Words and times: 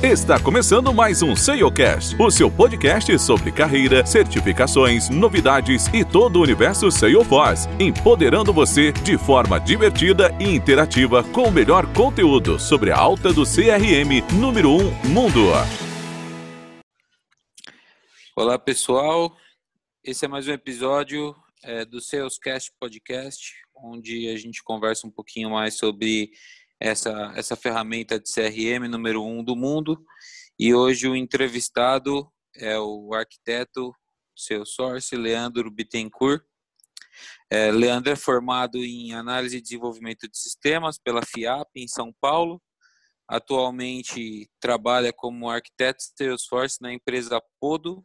Está 0.00 0.40
começando 0.40 0.94
mais 0.94 1.22
um 1.22 1.34
SEOcast, 1.34 2.14
o 2.22 2.30
seu 2.30 2.48
podcast 2.48 3.18
sobre 3.18 3.50
carreira, 3.50 4.06
certificações, 4.06 5.10
novidades 5.10 5.88
e 5.88 6.04
todo 6.04 6.36
o 6.36 6.42
universo 6.42 6.88
Salesforce, 6.88 7.68
empoderando 7.80 8.52
você 8.52 8.92
de 8.92 9.18
forma 9.18 9.58
divertida 9.58 10.30
e 10.38 10.54
interativa 10.54 11.24
com 11.24 11.48
o 11.48 11.50
melhor 11.50 11.92
conteúdo 11.94 12.60
sobre 12.60 12.92
a 12.92 12.96
alta 12.96 13.32
do 13.32 13.42
CRM 13.42 14.22
número 14.38 14.70
1 14.70 15.08
mundo. 15.08 15.40
Olá 18.36 18.56
pessoal, 18.56 19.36
esse 20.04 20.24
é 20.24 20.28
mais 20.28 20.46
um 20.46 20.52
episódio 20.52 21.34
é, 21.64 21.84
do 21.84 22.00
Salescast 22.00 22.70
Podcast, 22.78 23.52
onde 23.74 24.28
a 24.28 24.36
gente 24.36 24.62
conversa 24.62 25.08
um 25.08 25.10
pouquinho 25.10 25.50
mais 25.50 25.74
sobre 25.74 26.30
essa, 26.80 27.32
essa 27.34 27.56
ferramenta 27.56 28.18
de 28.18 28.32
CRM 28.32 28.88
número 28.88 29.24
um 29.24 29.42
do 29.42 29.56
mundo. 29.56 30.04
E 30.58 30.74
hoje 30.74 31.08
o 31.08 31.16
entrevistado 31.16 32.30
é 32.54 32.78
o 32.78 33.14
arquiteto 33.14 33.92
Salesforce, 34.36 35.16
Leandro 35.16 35.70
Bittencourt. 35.70 36.42
É, 37.50 37.70
Leandro 37.72 38.12
é 38.12 38.16
formado 38.16 38.78
em 38.78 39.12
análise 39.12 39.56
e 39.56 39.60
desenvolvimento 39.60 40.28
de 40.28 40.38
sistemas 40.38 40.98
pela 40.98 41.24
FIAP 41.24 41.68
em 41.76 41.88
São 41.88 42.12
Paulo. 42.20 42.62
Atualmente 43.26 44.48
trabalha 44.60 45.12
como 45.12 45.50
arquiteto 45.50 46.02
Salesforce 46.16 46.80
na 46.80 46.92
empresa 46.92 47.42
Podo, 47.60 48.04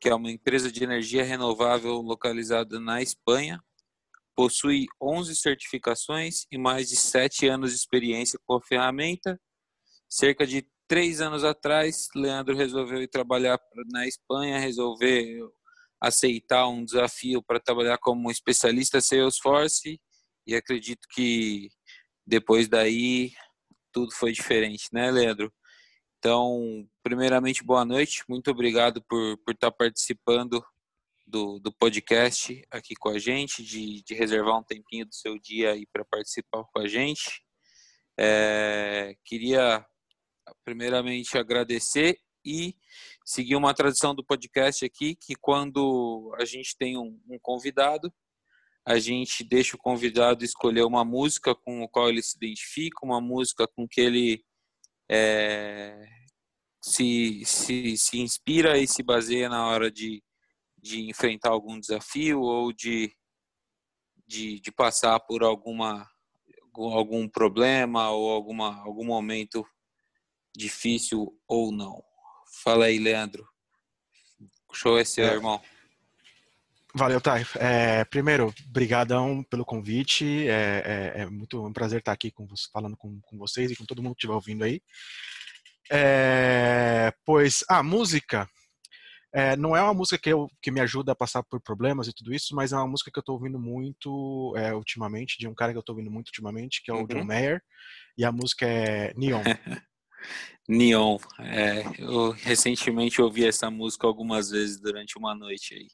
que 0.00 0.08
é 0.08 0.14
uma 0.14 0.30
empresa 0.30 0.70
de 0.70 0.82
energia 0.84 1.24
renovável 1.24 1.94
localizada 2.00 2.78
na 2.78 3.02
Espanha 3.02 3.60
possui 4.36 4.86
11 5.00 5.34
certificações 5.34 6.44
e 6.52 6.58
mais 6.58 6.90
de 6.90 6.96
7 6.96 7.48
anos 7.48 7.70
de 7.70 7.76
experiência 7.76 8.38
com 8.46 8.56
a 8.56 8.62
ferramenta. 8.62 9.40
Cerca 10.08 10.46
de 10.46 10.68
três 10.86 11.20
anos 11.20 11.42
atrás, 11.42 12.08
Leandro 12.14 12.54
resolveu 12.54 13.02
ir 13.02 13.08
trabalhar 13.08 13.58
na 13.90 14.06
Espanha, 14.06 14.58
resolveu 14.58 15.50
aceitar 16.00 16.68
um 16.68 16.84
desafio 16.84 17.42
para 17.42 17.58
trabalhar 17.58 17.98
como 17.98 18.30
especialista 18.30 19.00
Salesforce 19.00 19.98
e 20.46 20.54
acredito 20.54 21.08
que 21.10 21.70
depois 22.26 22.68
daí 22.68 23.32
tudo 23.90 24.12
foi 24.12 24.30
diferente, 24.32 24.88
né, 24.92 25.10
Leandro? 25.10 25.52
Então, 26.18 26.86
primeiramente, 27.02 27.64
boa 27.64 27.84
noite, 27.84 28.22
muito 28.28 28.50
obrigado 28.50 29.02
por, 29.08 29.38
por 29.38 29.54
estar 29.54 29.70
participando 29.70 30.62
do, 31.26 31.58
do 31.58 31.72
podcast 31.72 32.62
aqui 32.70 32.94
com 32.94 33.08
a 33.08 33.18
gente, 33.18 33.62
de, 33.62 34.02
de 34.02 34.14
reservar 34.14 34.58
um 34.58 34.62
tempinho 34.62 35.06
do 35.06 35.14
seu 35.14 35.38
dia 35.38 35.72
aí 35.72 35.86
para 35.92 36.04
participar 36.04 36.64
com 36.64 36.78
a 36.78 36.86
gente. 36.86 37.42
É, 38.18 39.14
queria 39.24 39.84
primeiramente 40.64 41.36
agradecer 41.36 42.18
e 42.44 42.76
seguir 43.24 43.56
uma 43.56 43.74
tradição 43.74 44.14
do 44.14 44.24
podcast 44.24 44.84
aqui, 44.84 45.16
que 45.16 45.34
quando 45.34 46.32
a 46.38 46.44
gente 46.44 46.76
tem 46.78 46.96
um, 46.96 47.20
um 47.28 47.38
convidado, 47.40 48.12
a 48.86 49.00
gente 49.00 49.42
deixa 49.42 49.74
o 49.74 49.80
convidado 49.80 50.44
escolher 50.44 50.84
uma 50.84 51.04
música 51.04 51.56
com 51.56 51.82
a 51.82 51.88
qual 51.88 52.08
ele 52.08 52.22
se 52.22 52.36
identifica, 52.36 53.04
uma 53.04 53.20
música 53.20 53.66
com 53.66 53.88
que 53.88 54.00
ele 54.00 54.44
é, 55.10 56.06
se, 56.80 57.44
se, 57.44 57.96
se 57.96 58.20
inspira 58.20 58.78
e 58.78 58.86
se 58.86 59.02
baseia 59.02 59.48
na 59.48 59.66
hora 59.66 59.90
de, 59.90 60.22
de 60.78 61.08
enfrentar 61.08 61.50
algum 61.50 61.78
desafio 61.78 62.40
ou 62.40 62.72
de, 62.72 63.12
de, 64.26 64.60
de 64.60 64.72
passar 64.72 65.18
por 65.20 65.42
alguma 65.42 66.08
algum 66.78 67.26
problema 67.26 68.10
ou 68.10 68.30
alguma, 68.30 68.82
algum 68.82 69.04
momento 69.04 69.66
difícil 70.54 71.34
ou 71.48 71.72
não. 71.72 72.02
Fala 72.62 72.86
aí, 72.86 72.98
Leandro. 72.98 73.46
Show 74.72 74.98
é 74.98 75.04
seu, 75.04 75.26
é. 75.26 75.32
irmão. 75.32 75.60
Valeu, 76.94 77.20
Thay. 77.20 77.46
É, 77.56 78.04
primeiro, 78.04 78.54
brigadão 78.68 79.42
pelo 79.44 79.64
convite. 79.64 80.48
É, 80.48 81.12
é, 81.16 81.22
é, 81.22 81.26
muito 81.26 81.64
um 81.64 81.72
prazer 81.72 81.98
estar 81.98 82.12
aqui 82.12 82.30
com, 82.30 82.46
falando 82.72 82.96
com, 82.96 83.20
com 83.20 83.38
vocês 83.38 83.70
e 83.70 83.76
com 83.76 83.84
todo 83.84 84.02
mundo 84.02 84.14
que 84.14 84.20
estiver 84.20 84.34
ouvindo 84.34 84.64
aí. 84.64 84.80
É, 85.90 87.12
pois 87.24 87.64
a 87.68 87.82
música 87.82 88.48
é, 89.36 89.54
não 89.54 89.76
é 89.76 89.82
uma 89.82 89.92
música 89.92 90.16
que, 90.16 90.32
eu, 90.32 90.48
que 90.62 90.70
me 90.70 90.80
ajuda 90.80 91.12
a 91.12 91.14
passar 91.14 91.42
por 91.42 91.60
problemas 91.60 92.08
e 92.08 92.12
tudo 92.14 92.32
isso, 92.32 92.56
mas 92.56 92.72
é 92.72 92.76
uma 92.76 92.86
música 92.86 93.10
que 93.10 93.18
eu 93.18 93.20
estou 93.20 93.34
ouvindo 93.34 93.58
muito 93.58 94.54
é, 94.56 94.72
ultimamente, 94.72 95.36
de 95.38 95.46
um 95.46 95.54
cara 95.54 95.72
que 95.72 95.76
eu 95.76 95.80
estou 95.80 95.94
ouvindo 95.94 96.10
muito 96.10 96.28
ultimamente, 96.28 96.82
que 96.82 96.90
é 96.90 96.94
o 96.94 97.00
uhum. 97.00 97.06
John 97.06 97.24
Mayer, 97.24 97.62
e 98.16 98.24
a 98.24 98.32
música 98.32 98.64
é 98.64 99.12
Neon. 99.14 99.42
Neon. 100.66 101.18
É, 101.38 101.82
eu 101.98 102.30
recentemente 102.30 103.20
ouvi 103.20 103.46
essa 103.46 103.70
música 103.70 104.06
algumas 104.06 104.48
vezes 104.48 104.80
durante 104.80 105.18
uma 105.18 105.34
noite 105.34 105.74
aí. 105.74 105.88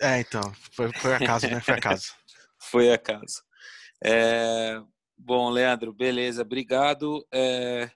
É, 0.00 0.20
então, 0.20 0.52
foi, 0.72 0.92
foi 0.92 1.14
acaso, 1.14 1.46
né? 1.46 1.60
Foi 1.60 1.74
acaso. 1.74 2.12
foi 2.70 2.92
acaso. 2.92 3.42
É, 4.04 4.82
bom, 5.16 5.50
Leandro, 5.50 5.92
beleza, 5.92 6.42
obrigado. 6.42 7.24
É, 7.32 7.88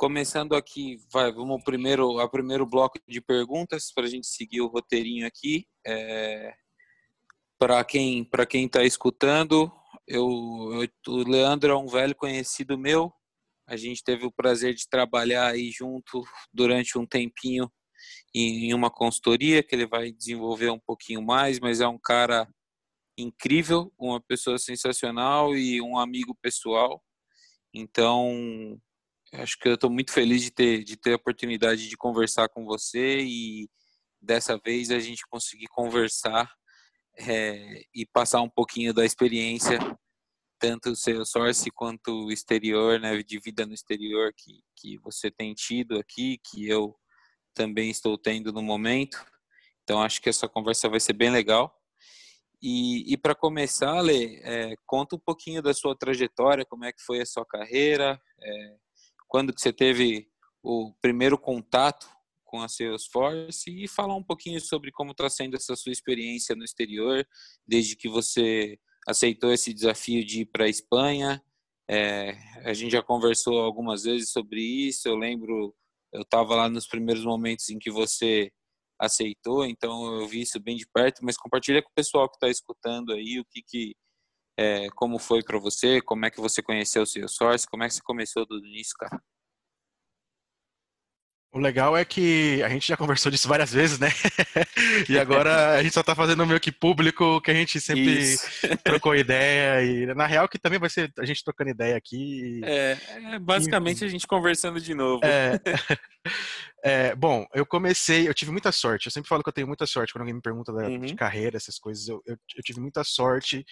Começando 0.00 0.56
aqui, 0.56 0.96
vai, 1.12 1.30
vamos 1.30 1.62
primeiro 1.62 2.20
a 2.20 2.26
primeiro 2.26 2.64
bloco 2.64 2.98
de 3.06 3.20
perguntas 3.20 3.92
para 3.94 4.04
a 4.04 4.08
gente 4.08 4.26
seguir 4.26 4.62
o 4.62 4.66
roteirinho 4.66 5.26
aqui. 5.26 5.66
É, 5.86 6.54
para 7.58 7.84
quem 7.84 8.24
para 8.24 8.46
quem 8.46 8.64
está 8.64 8.82
escutando, 8.82 9.70
eu, 10.08 10.26
eu, 10.72 10.88
o 11.06 11.28
Leandro 11.28 11.70
é 11.70 11.76
um 11.76 11.86
velho 11.86 12.14
conhecido 12.14 12.78
meu. 12.78 13.12
A 13.68 13.76
gente 13.76 14.02
teve 14.02 14.24
o 14.24 14.32
prazer 14.32 14.72
de 14.72 14.88
trabalhar 14.88 15.48
aí 15.48 15.70
junto 15.70 16.24
durante 16.50 16.96
um 16.96 17.04
tempinho 17.04 17.70
em 18.34 18.72
uma 18.72 18.90
consultoria 18.90 19.62
que 19.62 19.74
ele 19.74 19.86
vai 19.86 20.10
desenvolver 20.10 20.70
um 20.70 20.80
pouquinho 20.80 21.20
mais, 21.20 21.60
mas 21.60 21.82
é 21.82 21.86
um 21.86 21.98
cara 21.98 22.48
incrível, 23.18 23.92
uma 23.98 24.18
pessoa 24.18 24.58
sensacional 24.58 25.54
e 25.54 25.78
um 25.82 25.98
amigo 25.98 26.34
pessoal. 26.40 27.02
Então, 27.74 28.80
acho 29.32 29.58
que 29.58 29.68
eu 29.68 29.74
estou 29.74 29.90
muito 29.90 30.12
feliz 30.12 30.42
de 30.42 30.50
ter, 30.50 30.84
de 30.84 30.96
ter 30.96 31.12
a 31.12 31.16
oportunidade 31.16 31.88
de 31.88 31.96
conversar 31.96 32.48
com 32.48 32.64
você 32.64 33.20
e 33.20 33.68
dessa 34.20 34.58
vez 34.58 34.90
a 34.90 34.98
gente 34.98 35.26
conseguir 35.28 35.68
conversar 35.68 36.50
é, 37.18 37.82
e 37.94 38.06
passar 38.06 38.42
um 38.42 38.50
pouquinho 38.50 38.92
da 38.92 39.04
experiência, 39.04 39.78
tanto 40.58 40.90
o 40.90 40.96
Salesforce 40.96 41.70
quanto 41.70 42.30
exterior, 42.30 43.00
né, 43.00 43.22
de 43.22 43.38
vida 43.38 43.64
no 43.64 43.74
exterior 43.74 44.32
que, 44.36 44.60
que 44.76 44.98
você 44.98 45.30
tem 45.30 45.54
tido 45.54 45.98
aqui, 45.98 46.38
que 46.44 46.68
eu 46.68 46.94
também 47.54 47.90
estou 47.90 48.18
tendo 48.18 48.52
no 48.52 48.62
momento. 48.62 49.24
Então 49.82 50.02
acho 50.02 50.20
que 50.20 50.28
essa 50.28 50.48
conversa 50.48 50.88
vai 50.88 51.00
ser 51.00 51.14
bem 51.14 51.30
legal. 51.30 51.74
E, 52.62 53.10
e 53.10 53.16
para 53.16 53.34
começar, 53.34 54.00
Lê, 54.00 54.40
é, 54.44 54.74
conta 54.86 55.16
um 55.16 55.18
pouquinho 55.18 55.62
da 55.62 55.72
sua 55.72 55.96
trajetória, 55.96 56.66
como 56.66 56.84
é 56.84 56.92
que 56.92 57.02
foi 57.02 57.20
a 57.22 57.26
sua 57.26 57.44
carreira, 57.46 58.20
é, 58.38 58.76
quando 59.30 59.54
que 59.54 59.60
você 59.60 59.72
teve 59.72 60.28
o 60.60 60.92
primeiro 61.00 61.38
contato 61.38 62.10
com 62.44 62.60
a 62.60 62.68
Salesforce 62.68 63.70
e 63.70 63.86
falar 63.86 64.16
um 64.16 64.24
pouquinho 64.24 64.60
sobre 64.60 64.90
como 64.90 65.12
está 65.12 65.30
sendo 65.30 65.56
essa 65.56 65.76
sua 65.76 65.92
experiência 65.92 66.56
no 66.56 66.64
exterior, 66.64 67.24
desde 67.66 67.96
que 67.96 68.08
você 68.08 68.76
aceitou 69.08 69.52
esse 69.52 69.72
desafio 69.72 70.24
de 70.24 70.40
ir 70.40 70.46
para 70.46 70.64
a 70.64 70.68
Espanha. 70.68 71.40
É, 71.88 72.32
a 72.64 72.74
gente 72.74 72.90
já 72.90 73.02
conversou 73.02 73.60
algumas 73.60 74.02
vezes 74.02 74.32
sobre 74.32 74.60
isso. 74.60 75.08
Eu 75.08 75.14
lembro, 75.14 75.72
eu 76.12 76.22
estava 76.22 76.56
lá 76.56 76.68
nos 76.68 76.88
primeiros 76.88 77.24
momentos 77.24 77.68
em 77.70 77.78
que 77.78 77.90
você 77.90 78.50
aceitou, 79.00 79.64
então 79.64 80.20
eu 80.20 80.26
vi 80.26 80.42
isso 80.42 80.58
bem 80.60 80.76
de 80.76 80.86
perto. 80.92 81.24
Mas 81.24 81.36
compartilha 81.36 81.80
com 81.80 81.88
o 81.88 81.94
pessoal 81.94 82.28
que 82.28 82.34
está 82.34 82.48
escutando 82.48 83.12
aí 83.12 83.38
o 83.38 83.44
que, 83.44 83.62
que 83.62 83.94
é, 84.60 84.90
como 84.94 85.18
foi 85.18 85.42
para 85.42 85.58
você, 85.58 86.02
como 86.02 86.26
é 86.26 86.30
que 86.30 86.38
você 86.38 86.62
conheceu 86.62 87.02
o 87.02 87.06
Salesforce, 87.06 87.66
como 87.66 87.82
é 87.82 87.88
que 87.88 87.94
você 87.94 88.02
começou 88.02 88.44
do 88.44 88.58
início, 88.58 88.94
cara? 88.98 89.18
O 91.52 91.58
legal 91.58 91.96
é 91.96 92.04
que 92.04 92.62
a 92.62 92.68
gente 92.68 92.86
já 92.86 92.96
conversou 92.96 93.30
disso 93.30 93.48
várias 93.48 93.72
vezes, 93.72 93.98
né? 93.98 94.08
e 95.08 95.18
agora 95.18 95.76
a 95.76 95.82
gente 95.82 95.92
só 95.92 96.02
tá 96.02 96.14
fazendo 96.14 96.46
meio 96.46 96.60
que 96.60 96.70
público 96.70 97.40
que 97.40 97.50
a 97.50 97.54
gente 97.54 97.80
sempre 97.80 98.20
Isso. 98.20 98.46
trocou 98.84 99.16
ideia. 99.16 99.82
E 99.82 100.06
na 100.14 100.26
real 100.26 100.48
que 100.48 100.60
também 100.60 100.78
vai 100.78 100.88
ser 100.88 101.12
a 101.18 101.24
gente 101.24 101.42
trocando 101.42 101.70
ideia 101.70 101.96
aqui. 101.96 102.60
É, 102.62 102.96
é 103.32 103.38
basicamente 103.40 104.02
e, 104.02 104.04
a 104.04 104.08
gente 104.08 104.28
conversando 104.28 104.80
de 104.80 104.94
novo. 104.94 105.22
É, 105.24 105.58
é, 106.84 107.14
bom, 107.16 107.44
eu 107.52 107.66
comecei, 107.66 108.28
eu 108.28 108.34
tive 108.34 108.52
muita 108.52 108.70
sorte. 108.70 109.06
Eu 109.06 109.12
sempre 109.12 109.28
falo 109.28 109.42
que 109.42 109.48
eu 109.48 109.52
tenho 109.52 109.66
muita 109.66 109.86
sorte 109.86 110.12
quando 110.12 110.22
alguém 110.22 110.34
me 110.34 110.42
pergunta 110.42 110.72
da, 110.72 110.86
uhum. 110.86 111.00
de 111.00 111.16
carreira, 111.16 111.56
essas 111.56 111.80
coisas. 111.80 112.06
Eu, 112.06 112.22
eu, 112.26 112.36
eu 112.56 112.62
tive 112.62 112.78
muita 112.78 113.02
sorte 113.02 113.66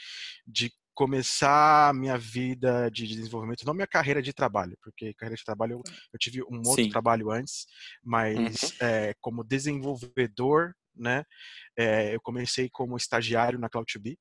de 0.45 0.73
começar 0.99 1.95
minha 1.95 2.19
vida 2.19 2.91
de 2.91 3.07
desenvolvimento, 3.07 3.65
não 3.65 3.73
minha 3.73 3.87
carreira 3.87 4.21
de 4.21 4.33
trabalho, 4.33 4.77
porque 4.83 5.15
carreira 5.15 5.37
de 5.37 5.45
trabalho 5.45 5.75
eu, 5.75 5.83
eu 6.13 6.19
tive 6.19 6.43
um 6.43 6.59
outro 6.67 6.83
Sim. 6.83 6.91
trabalho 6.91 7.31
antes, 7.31 7.67
mas 8.03 8.63
uhum. 8.65 8.69
é, 8.81 9.15
como 9.21 9.45
desenvolvedor, 9.45 10.75
né, 10.97 11.23
é, 11.79 12.17
eu 12.17 12.21
comecei 12.21 12.69
como 12.69 12.97
estagiário 12.97 13.61
na 13.61 13.71
Cloud2B, 13.71 14.17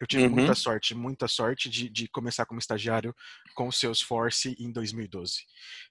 Eu 0.00 0.06
tive 0.06 0.26
uhum. 0.26 0.30
muita 0.30 0.54
sorte, 0.54 0.94
muita 0.94 1.26
sorte 1.26 1.68
de, 1.68 1.90
de 1.90 2.08
começar 2.08 2.46
como 2.46 2.60
estagiário 2.60 3.12
com 3.56 3.66
o 3.66 3.72
Salesforce 3.72 4.54
em 4.60 4.70
2012. 4.70 5.40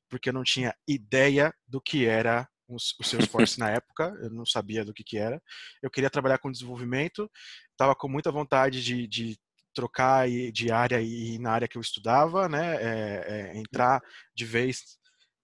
Porque 0.09 0.29
eu 0.29 0.33
não 0.33 0.45
tinha 0.45 0.73
ideia 0.87 1.53
do 1.67 1.81
que 1.81 2.05
era 2.05 2.47
o 2.69 2.79
Salesforce 2.79 3.59
na 3.59 3.69
época, 3.69 4.17
eu 4.21 4.29
não 4.29 4.45
sabia 4.45 4.85
do 4.85 4.93
que, 4.93 5.03
que 5.03 5.17
era. 5.17 5.41
Eu 5.83 5.91
queria 5.91 6.09
trabalhar 6.09 6.37
com 6.37 6.49
desenvolvimento, 6.49 7.29
estava 7.71 7.93
com 7.93 8.07
muita 8.07 8.31
vontade 8.31 8.81
de, 8.81 9.05
de 9.05 9.37
trocar 9.79 10.27
de 10.27 10.71
área 10.71 11.01
e 11.01 11.39
na 11.39 11.51
área 11.51 11.67
que 11.67 11.77
eu 11.77 11.81
estudava, 11.81 12.49
né? 12.49 12.75
É, 12.75 13.25
é, 13.27 13.57
entrar 13.57 14.01
de 14.35 14.43
vez 14.43 14.81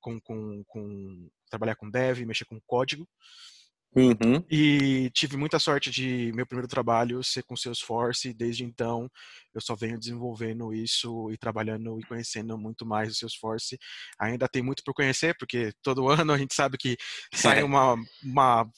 com, 0.01 0.19
com, 0.19 0.61
com, 0.67 1.29
trabalhar 1.49 1.75
com 1.75 1.89
dev, 1.89 2.19
mexer 2.25 2.43
com 2.43 2.59
código. 2.67 3.07
Uhum. 3.95 4.43
E 4.51 5.09
tive 5.11 5.37
muita 5.37 5.57
sorte 5.57 5.89
de 5.89 6.33
meu 6.35 6.45
primeiro 6.45 6.67
trabalho 6.67 7.23
ser 7.23 7.43
com 7.43 7.55
Salesforce. 7.55 8.27
E 8.27 8.33
desde 8.33 8.65
então, 8.65 9.09
eu 9.53 9.61
só 9.61 9.73
venho 9.73 9.97
desenvolvendo 9.97 10.73
isso 10.73 11.31
e 11.31 11.37
trabalhando 11.37 11.97
e 11.97 12.03
conhecendo 12.03 12.57
muito 12.57 12.85
mais 12.85 13.09
o 13.09 13.15
Salesforce. 13.15 13.79
Ainda 14.19 14.49
tem 14.49 14.61
muito 14.61 14.83
por 14.83 14.93
conhecer, 14.93 15.33
porque 15.39 15.71
todo 15.81 16.09
ano 16.11 16.33
a 16.33 16.37
gente 16.37 16.53
sabe 16.53 16.77
que 16.77 16.97
sai 17.33 17.63
uma, 17.63 17.95
uma 18.21 18.69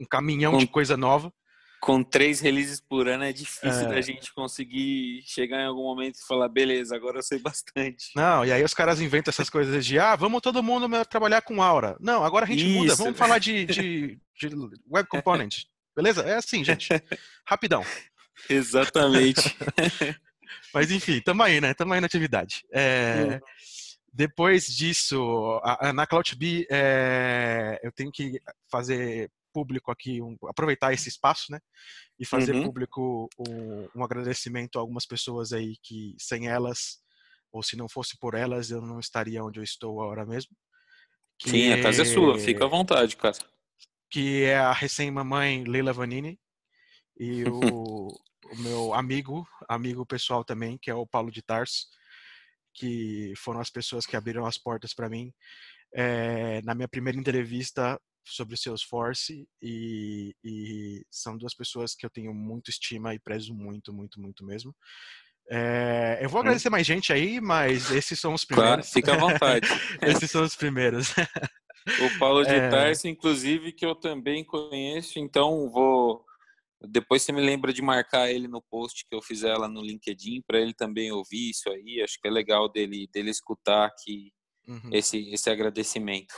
um 0.00 0.06
caminhão 0.06 0.52
com, 0.52 0.58
de 0.58 0.66
coisa 0.66 0.96
nova. 0.96 1.30
Com 1.84 2.02
três 2.02 2.40
releases 2.40 2.80
por 2.80 3.06
ano 3.06 3.24
é 3.24 3.32
difícil 3.32 3.82
é... 3.82 3.94
da 3.94 4.00
gente 4.00 4.32
conseguir 4.32 5.22
chegar 5.26 5.60
em 5.60 5.66
algum 5.66 5.82
momento 5.82 6.16
e 6.16 6.26
falar, 6.26 6.48
beleza, 6.48 6.96
agora 6.96 7.18
eu 7.18 7.22
sei 7.22 7.38
bastante. 7.38 8.06
Não, 8.16 8.42
e 8.42 8.50
aí 8.50 8.64
os 8.64 8.72
caras 8.72 9.02
inventam 9.02 9.30
essas 9.30 9.50
coisas 9.50 9.84
de, 9.84 9.98
ah, 9.98 10.16
vamos 10.16 10.40
todo 10.40 10.62
mundo 10.62 10.88
trabalhar 11.04 11.42
com 11.42 11.62
Aura. 11.62 11.94
Não, 12.00 12.24
agora 12.24 12.46
a 12.46 12.48
gente 12.48 12.66
Isso. 12.66 12.78
muda, 12.78 12.94
vamos 12.94 13.18
falar 13.18 13.38
de, 13.38 13.66
de, 13.66 14.18
de 14.34 14.48
Web 14.90 15.10
Component. 15.10 15.64
Beleza? 15.94 16.22
É 16.22 16.36
assim, 16.36 16.64
gente. 16.64 16.88
Rapidão. 17.46 17.84
Exatamente. 18.48 19.54
Mas 20.72 20.90
enfim, 20.90 21.20
tamo 21.20 21.42
aí, 21.42 21.60
né? 21.60 21.74
Tamo 21.74 21.92
aí 21.92 22.00
na 22.00 22.06
atividade. 22.06 22.64
É, 22.72 23.42
depois 24.10 24.66
disso, 24.66 25.60
a, 25.62 25.88
a, 25.88 25.92
na 25.92 26.06
CloudB, 26.06 26.66
é, 26.70 27.78
eu 27.82 27.92
tenho 27.92 28.10
que 28.10 28.40
fazer 28.70 29.30
público 29.54 29.92
aqui, 29.92 30.20
um, 30.20 30.36
aproveitar 30.48 30.92
esse 30.92 31.08
espaço, 31.08 31.52
né? 31.52 31.60
E 32.18 32.26
fazer 32.26 32.56
uhum. 32.56 32.64
público 32.64 33.28
um, 33.38 33.88
um, 33.94 34.04
agradecimento 34.04 34.76
a 34.76 34.80
algumas 34.80 35.06
pessoas 35.06 35.52
aí 35.52 35.76
que 35.80 36.16
sem 36.18 36.48
elas, 36.48 36.98
ou 37.52 37.62
se 37.62 37.76
não 37.76 37.88
fosse 37.88 38.18
por 38.18 38.34
elas, 38.34 38.72
eu 38.72 38.82
não 38.82 38.98
estaria 38.98 39.44
onde 39.44 39.60
eu 39.60 39.64
estou 39.64 40.02
agora 40.02 40.26
mesmo. 40.26 40.50
Que 41.38 41.50
Sim, 41.50 41.72
a 41.72 41.82
casa 41.82 42.02
é 42.02 42.04
sua, 42.04 42.38
fica 42.38 42.64
à 42.64 42.68
vontade, 42.68 43.16
cara. 43.16 43.36
Que 44.10 44.42
é 44.42 44.56
a 44.56 44.72
recém-mamãe 44.72 45.62
Leila 45.64 45.92
Vanini 45.92 46.38
e 47.16 47.44
o, 47.48 48.08
o, 48.08 48.56
meu 48.58 48.92
amigo, 48.92 49.46
amigo 49.68 50.04
pessoal 50.04 50.44
também, 50.44 50.76
que 50.78 50.90
é 50.90 50.94
o 50.94 51.06
Paulo 51.06 51.30
de 51.30 51.42
Tarso, 51.42 51.86
que 52.74 53.32
foram 53.36 53.60
as 53.60 53.70
pessoas 53.70 54.04
que 54.04 54.16
abriram 54.16 54.46
as 54.46 54.58
portas 54.58 54.92
para 54.92 55.08
mim. 55.08 55.32
É, 55.96 56.60
na 56.62 56.74
minha 56.74 56.88
primeira 56.88 57.18
entrevista, 57.18 58.00
sobre 58.24 58.54
o 58.54 58.58
Salesforce 58.58 59.46
e, 59.60 60.34
e 60.42 61.04
são 61.10 61.36
duas 61.36 61.54
pessoas 61.54 61.94
que 61.94 62.06
eu 62.06 62.10
tenho 62.10 62.32
muito 62.32 62.70
estima 62.70 63.14
e 63.14 63.18
prezo 63.18 63.54
muito, 63.54 63.92
muito, 63.92 64.20
muito 64.20 64.44
mesmo. 64.44 64.74
É, 65.50 66.18
eu 66.22 66.28
vou 66.28 66.38
hum. 66.38 66.42
agradecer 66.42 66.70
mais 66.70 66.86
gente 66.86 67.12
aí, 67.12 67.40
mas 67.40 67.90
esses 67.90 68.18
são 68.18 68.32
os 68.32 68.44
primeiros. 68.44 68.72
Claro, 68.72 68.84
fica 68.84 69.14
à 69.14 69.16
vontade. 69.16 69.68
esses 70.02 70.30
são 70.30 70.42
os 70.42 70.56
primeiros. 70.56 71.10
o 71.10 72.18
Paulo 72.18 72.44
de 72.44 72.54
é... 72.54 72.70
Tarso, 72.70 73.06
inclusive, 73.08 73.72
que 73.72 73.84
eu 73.84 73.94
também 73.94 74.44
conheço, 74.44 75.18
então 75.18 75.68
vou. 75.70 76.24
Depois 76.86 77.22
você 77.22 77.32
me 77.32 77.40
lembra 77.40 77.72
de 77.72 77.80
marcar 77.80 78.30
ele 78.30 78.46
no 78.46 78.60
post 78.60 79.06
que 79.08 79.14
eu 79.14 79.22
fizer 79.22 79.56
lá 79.56 79.68
no 79.68 79.80
LinkedIn 79.80 80.42
para 80.46 80.60
ele 80.60 80.74
também 80.74 81.10
ouvir 81.12 81.50
isso 81.50 81.70
aí. 81.70 82.02
Acho 82.02 82.18
que 82.20 82.28
é 82.28 82.30
legal 82.30 82.70
dele, 82.70 83.08
dele 83.12 83.30
escutar 83.30 83.86
aqui 83.86 84.32
uhum. 84.68 84.90
esse, 84.92 85.30
esse 85.30 85.48
agradecimento. 85.48 86.34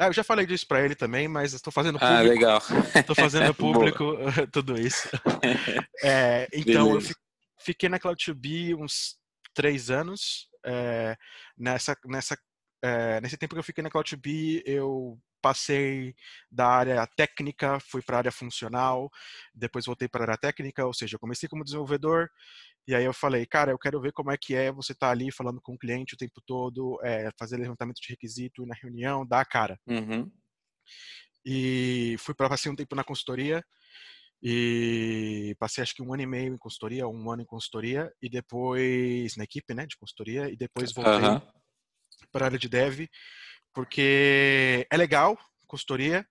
Ah, 0.00 0.06
eu 0.06 0.12
já 0.12 0.24
falei 0.24 0.46
disso 0.46 0.66
para 0.66 0.82
ele 0.82 0.94
também, 0.94 1.28
mas 1.28 1.52
estou 1.52 1.72
fazendo 1.72 1.96
ah, 1.96 2.00
público. 2.00 2.18
Ah, 2.18 2.22
legal. 2.22 2.62
Estou 2.96 3.14
fazendo 3.14 3.52
público 3.54 4.16
tudo 4.50 4.78
isso. 4.78 5.08
É, 6.04 6.48
então, 6.52 6.88
Beleza. 6.88 7.10
eu 7.10 7.16
fiquei 7.64 7.88
na 7.88 8.00
Cloud2B 8.00 8.74
uns 8.76 9.16
três 9.54 9.88
anos. 9.88 10.48
É, 10.66 11.16
nessa, 11.56 11.96
nessa, 12.06 12.36
é, 12.82 13.20
nesse 13.20 13.36
tempo 13.36 13.54
que 13.54 13.60
eu 13.60 13.64
fiquei 13.64 13.84
na 13.84 13.90
Cloud2B, 13.90 14.62
eu 14.66 15.16
passei 15.42 16.14
da 16.50 16.68
área 16.68 17.06
técnica, 17.16 17.78
fui 17.80 18.00
para 18.00 18.16
a 18.16 18.20
área 18.20 18.32
funcional, 18.32 19.10
depois 19.52 19.84
voltei 19.84 20.08
para 20.08 20.22
a 20.22 20.24
área 20.24 20.38
técnica, 20.38 20.86
ou 20.86 20.94
seja, 20.94 21.16
eu 21.16 21.20
comecei 21.20 21.48
como 21.48 21.64
desenvolvedor, 21.64 22.30
e 22.86 22.94
aí 22.94 23.04
eu 23.04 23.12
falei, 23.12 23.44
cara, 23.46 23.70
eu 23.72 23.78
quero 23.78 24.00
ver 24.00 24.12
como 24.12 24.30
é 24.30 24.36
que 24.36 24.54
é 24.54 24.72
você 24.72 24.92
estar 24.92 25.08
tá 25.08 25.12
ali 25.12 25.30
falando 25.30 25.60
com 25.60 25.74
o 25.74 25.78
cliente 25.78 26.14
o 26.14 26.16
tempo 26.16 26.40
todo, 26.46 26.98
é, 27.04 27.30
fazer 27.38 27.56
levantamento 27.56 28.00
de 28.00 28.08
requisito, 28.08 28.62
ir 28.62 28.66
na 28.66 28.74
reunião, 28.74 29.26
dar 29.26 29.40
a 29.40 29.44
cara. 29.44 29.78
Uhum. 29.86 30.30
E 31.44 32.16
fui 32.18 32.34
para 32.34 32.48
passei 32.48 32.70
um 32.70 32.76
tempo 32.76 32.94
na 32.94 33.04
consultoria 33.04 33.64
e 34.42 35.54
passei 35.58 35.82
acho 35.82 35.94
que 35.94 36.02
um 36.02 36.12
ano 36.12 36.22
e 36.22 36.26
meio 36.26 36.54
em 36.54 36.58
consultoria, 36.58 37.06
um 37.06 37.30
ano 37.30 37.42
em 37.42 37.46
consultoria 37.46 38.12
e 38.20 38.28
depois 38.28 39.36
na 39.36 39.44
equipe, 39.44 39.72
né, 39.72 39.86
de 39.86 39.96
consultoria 39.96 40.50
e 40.50 40.56
depois 40.56 40.92
voltei 40.92 41.28
uhum. 41.28 41.40
para 42.32 42.44
a 42.44 42.48
área 42.48 42.58
de 42.58 42.68
dev 42.68 43.06
porque 43.72 44.86
é 44.90 44.96
legal 44.96 45.38
consultoria, 45.66 46.26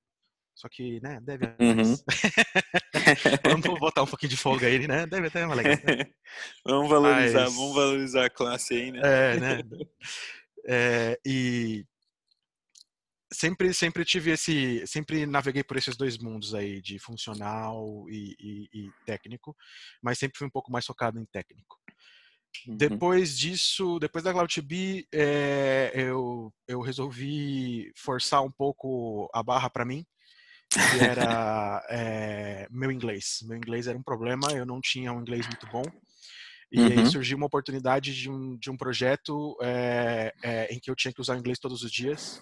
só 0.56 0.70
que, 0.70 1.02
né, 1.02 1.20
deve. 1.22 1.46
Uhum. 1.60 1.96
vamos 3.64 3.80
botar 3.80 4.04
um 4.04 4.08
pouquinho 4.08 4.30
de 4.30 4.38
folga 4.38 4.68
aí, 4.68 4.88
né? 4.88 5.08
Deve 5.08 5.28
até 5.28 5.44
uma 5.44 5.56
legal. 5.56 5.74
Né? 5.74 6.06
vamos 6.64 6.90
valorizar, 6.90 7.46
Mas... 7.46 7.56
vamos 7.56 7.76
valorizar 7.76 8.26
a 8.26 8.30
classe 8.30 8.76
aí, 8.76 8.92
né? 8.92 9.00
É, 9.04 9.40
né? 9.40 9.62
É, 10.68 11.20
e 11.26 11.84
sempre, 13.34 13.74
sempre 13.74 14.06
tive 14.06 14.32
esse, 14.32 14.86
sempre 14.86 15.26
naveguei 15.26 15.64
por 15.64 15.78
esses 15.78 15.98
dois 15.98 16.20
mundos 16.20 16.54
aí 16.54 16.80
de 16.80 17.00
funcional 17.00 18.06
e, 18.10 18.36
e, 18.40 18.70
e 18.72 18.92
técnico, 19.06 19.56
mas 20.04 20.20
sempre 20.20 20.38
fui 20.38 20.46
um 20.46 20.52
pouco 20.52 20.72
mais 20.72 20.86
focado 20.86 21.20
em 21.20 21.26
técnico. 21.26 21.81
Uhum. 22.68 22.77
Depois 22.77 23.38
disso, 23.38 23.98
depois 24.00 24.24
da 24.24 24.33
CloudTB, 24.33 25.07
é, 25.13 25.92
eu, 25.95 26.53
eu 26.68 26.81
resolvi 26.81 27.92
forçar 27.95 28.44
um 28.44 28.51
pouco 28.51 29.30
a 29.33 29.42
barra 29.42 29.69
para 29.69 29.86
mim 29.86 30.06
que 30.71 31.03
era 31.03 31.86
é, 31.89 32.68
meu 32.71 32.92
inglês. 32.92 33.39
Meu 33.44 33.57
inglês 33.57 33.88
era 33.88 33.98
um 33.98 34.03
problema, 34.03 34.51
eu 34.51 34.65
não 34.65 34.80
tinha 34.80 35.12
um 35.12 35.21
inglês 35.21 35.45
muito 35.48 35.68
bom. 35.68 35.83
E 36.71 36.80
uhum. 36.80 36.88
aí 36.88 37.06
surgiu 37.07 37.36
uma 37.36 37.48
oportunidade 37.48 38.13
de 38.15 38.30
um, 38.30 38.57
de 38.57 38.71
um 38.71 38.77
projeto 38.77 39.57
é, 39.62 40.33
é, 40.42 40.74
em 40.74 40.80
que 40.80 40.89
eu 40.89 40.95
tinha 40.95 41.13
que 41.13 41.19
usar 41.19 41.36
o 41.36 41.39
inglês 41.39 41.59
todos 41.59 41.83
os 41.83 41.92
dias. 41.92 42.42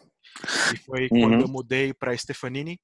E 0.71 0.77
foi 0.77 1.09
uhum. 1.11 1.21
quando 1.21 1.41
eu 1.41 1.47
mudei 1.47 1.93
para 1.93 2.15
Stefanini 2.15 2.79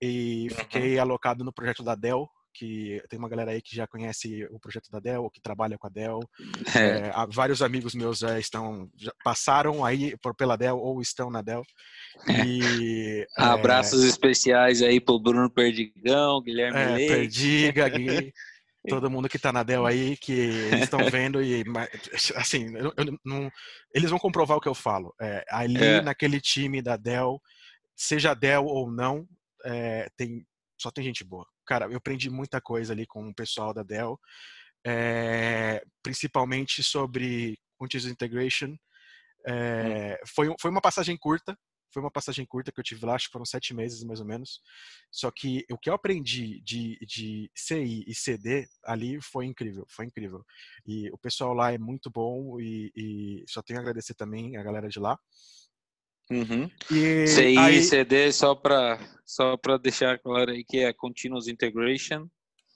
e 0.00 0.46
fiquei 0.54 0.96
uhum. 0.96 1.02
alocado 1.02 1.44
no 1.44 1.52
projeto 1.52 1.82
da 1.82 1.96
Dell, 1.96 2.28
que 2.52 3.02
tem 3.08 3.18
uma 3.18 3.28
galera 3.28 3.52
aí 3.52 3.62
que 3.62 3.74
já 3.74 3.86
conhece 3.86 4.44
o 4.50 4.58
projeto 4.58 4.90
da 4.90 5.00
Dell, 5.00 5.22
ou 5.22 5.30
que 5.30 5.40
trabalha 5.40 5.78
com 5.78 5.86
a 5.86 5.90
Dell. 5.90 6.20
É. 6.80 7.08
É, 7.08 7.12
vários 7.32 7.62
amigos 7.62 7.94
meus 7.94 8.18
já 8.18 8.38
estão, 8.38 8.88
já 8.96 9.12
passaram 9.24 9.84
aí 9.84 10.16
por, 10.18 10.34
pela 10.34 10.56
Dell 10.56 10.78
ou 10.78 11.00
estão 11.00 11.30
na 11.30 11.42
Dell. 11.42 11.62
É. 12.28 12.44
E, 12.44 13.26
é. 13.38 13.42
Abraços 13.42 14.04
especiais 14.04 14.82
aí 14.82 15.00
pro 15.00 15.18
Bruno 15.18 15.50
Perdigão, 15.50 16.40
Guilherme 16.40 16.78
é, 16.78 16.90
Leite. 16.90 17.12
Perdiga, 17.12 17.88
Gui, 17.88 18.32
todo 18.88 19.10
mundo 19.10 19.28
que 19.28 19.36
está 19.36 19.52
na 19.52 19.62
Dell 19.62 19.84
aí, 19.84 20.16
que 20.16 20.32
estão 20.80 21.00
vendo 21.10 21.42
e, 21.42 21.64
assim, 22.36 22.74
eu, 22.76 22.92
eu, 22.96 23.18
não, 23.24 23.50
eles 23.94 24.10
vão 24.10 24.18
comprovar 24.18 24.56
o 24.56 24.60
que 24.60 24.68
eu 24.68 24.74
falo. 24.74 25.14
É, 25.20 25.44
ali 25.50 26.00
naquele 26.02 26.40
time 26.40 26.80
da 26.80 26.96
Dell, 26.96 27.40
seja 27.96 28.34
Dell 28.34 28.64
ou 28.64 28.90
não, 28.90 29.26
tem, 30.16 30.46
só 30.78 30.90
tem 30.90 31.04
gente 31.04 31.24
boa 31.24 31.46
cara, 31.70 31.86
eu 31.86 31.98
aprendi 31.98 32.28
muita 32.28 32.60
coisa 32.60 32.92
ali 32.92 33.06
com 33.06 33.28
o 33.28 33.34
pessoal 33.34 33.72
da 33.72 33.84
Dell, 33.84 34.18
é, 34.84 35.80
principalmente 36.02 36.82
sobre 36.82 37.56
Continuous 37.78 38.10
Integration. 38.10 38.76
É, 39.46 40.18
hum. 40.20 40.26
foi, 40.26 40.54
foi 40.60 40.70
uma 40.72 40.80
passagem 40.80 41.16
curta, 41.16 41.56
foi 41.92 42.02
uma 42.02 42.10
passagem 42.10 42.44
curta 42.44 42.72
que 42.72 42.80
eu 42.80 42.84
tive 42.84 43.06
lá, 43.06 43.14
acho 43.14 43.26
que 43.26 43.32
foram 43.32 43.44
sete 43.44 43.72
meses 43.72 44.02
mais 44.02 44.18
ou 44.18 44.26
menos. 44.26 44.60
Só 45.12 45.30
que 45.30 45.64
o 45.70 45.78
que 45.78 45.88
eu 45.88 45.94
aprendi 45.94 46.60
de, 46.62 46.98
de 47.06 47.48
CI 47.54 48.04
e 48.04 48.14
CD 48.16 48.66
ali 48.84 49.20
foi 49.22 49.46
incrível, 49.46 49.86
foi 49.88 50.06
incrível. 50.06 50.44
E 50.84 51.08
o 51.12 51.18
pessoal 51.18 51.54
lá 51.54 51.72
é 51.72 51.78
muito 51.78 52.10
bom 52.10 52.58
e, 52.60 52.90
e 52.96 53.44
só 53.46 53.62
tenho 53.62 53.78
a 53.78 53.82
agradecer 53.82 54.14
também 54.14 54.56
a 54.56 54.62
galera 54.64 54.88
de 54.88 54.98
lá. 54.98 55.16
Uhum. 56.30 56.70
E 56.90 57.26
CI 57.26 57.58
aí... 57.58 57.82
CD, 57.82 58.32
só 58.32 58.54
para 58.54 59.00
só 59.26 59.58
deixar 59.82 60.18
claro 60.18 60.50
aí 60.50 60.64
que 60.64 60.78
é 60.78 60.92
Continuous 60.92 61.48
Integration. 61.48 62.28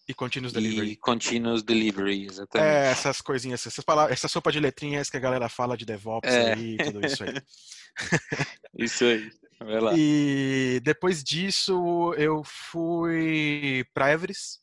E 0.09 0.13
Continuous 0.13 0.53
Delivery. 0.53 0.91
E 0.91 0.97
Continuous 0.97 1.63
Delivery, 1.63 2.27
exatamente. 2.27 2.69
É, 2.69 2.91
essas 2.91 3.21
coisinhas, 3.21 3.67
essas 3.67 3.85
palavras, 3.85 4.13
essa 4.13 4.29
sopa 4.29 4.53
de 4.53 4.61
letrinhas 4.61 5.09
que 5.09 5.17
a 5.17 5.21
galera 5.21 5.49
fala 5.49 5.77
de 5.77 5.87
DevOps 5.87 6.31
é. 6.31 6.53
aí, 6.53 6.77
tudo 6.77 7.07
isso 7.07 7.25
aí. 7.25 7.35
isso 8.79 9.05
aí, 9.05 9.31
vai 9.59 9.81
lá. 9.81 9.93
E 9.97 10.81
depois 10.85 11.25
disso, 11.25 12.15
eu 12.19 12.43
fui 12.45 13.85
para 13.95 14.13
Everest, 14.13 14.59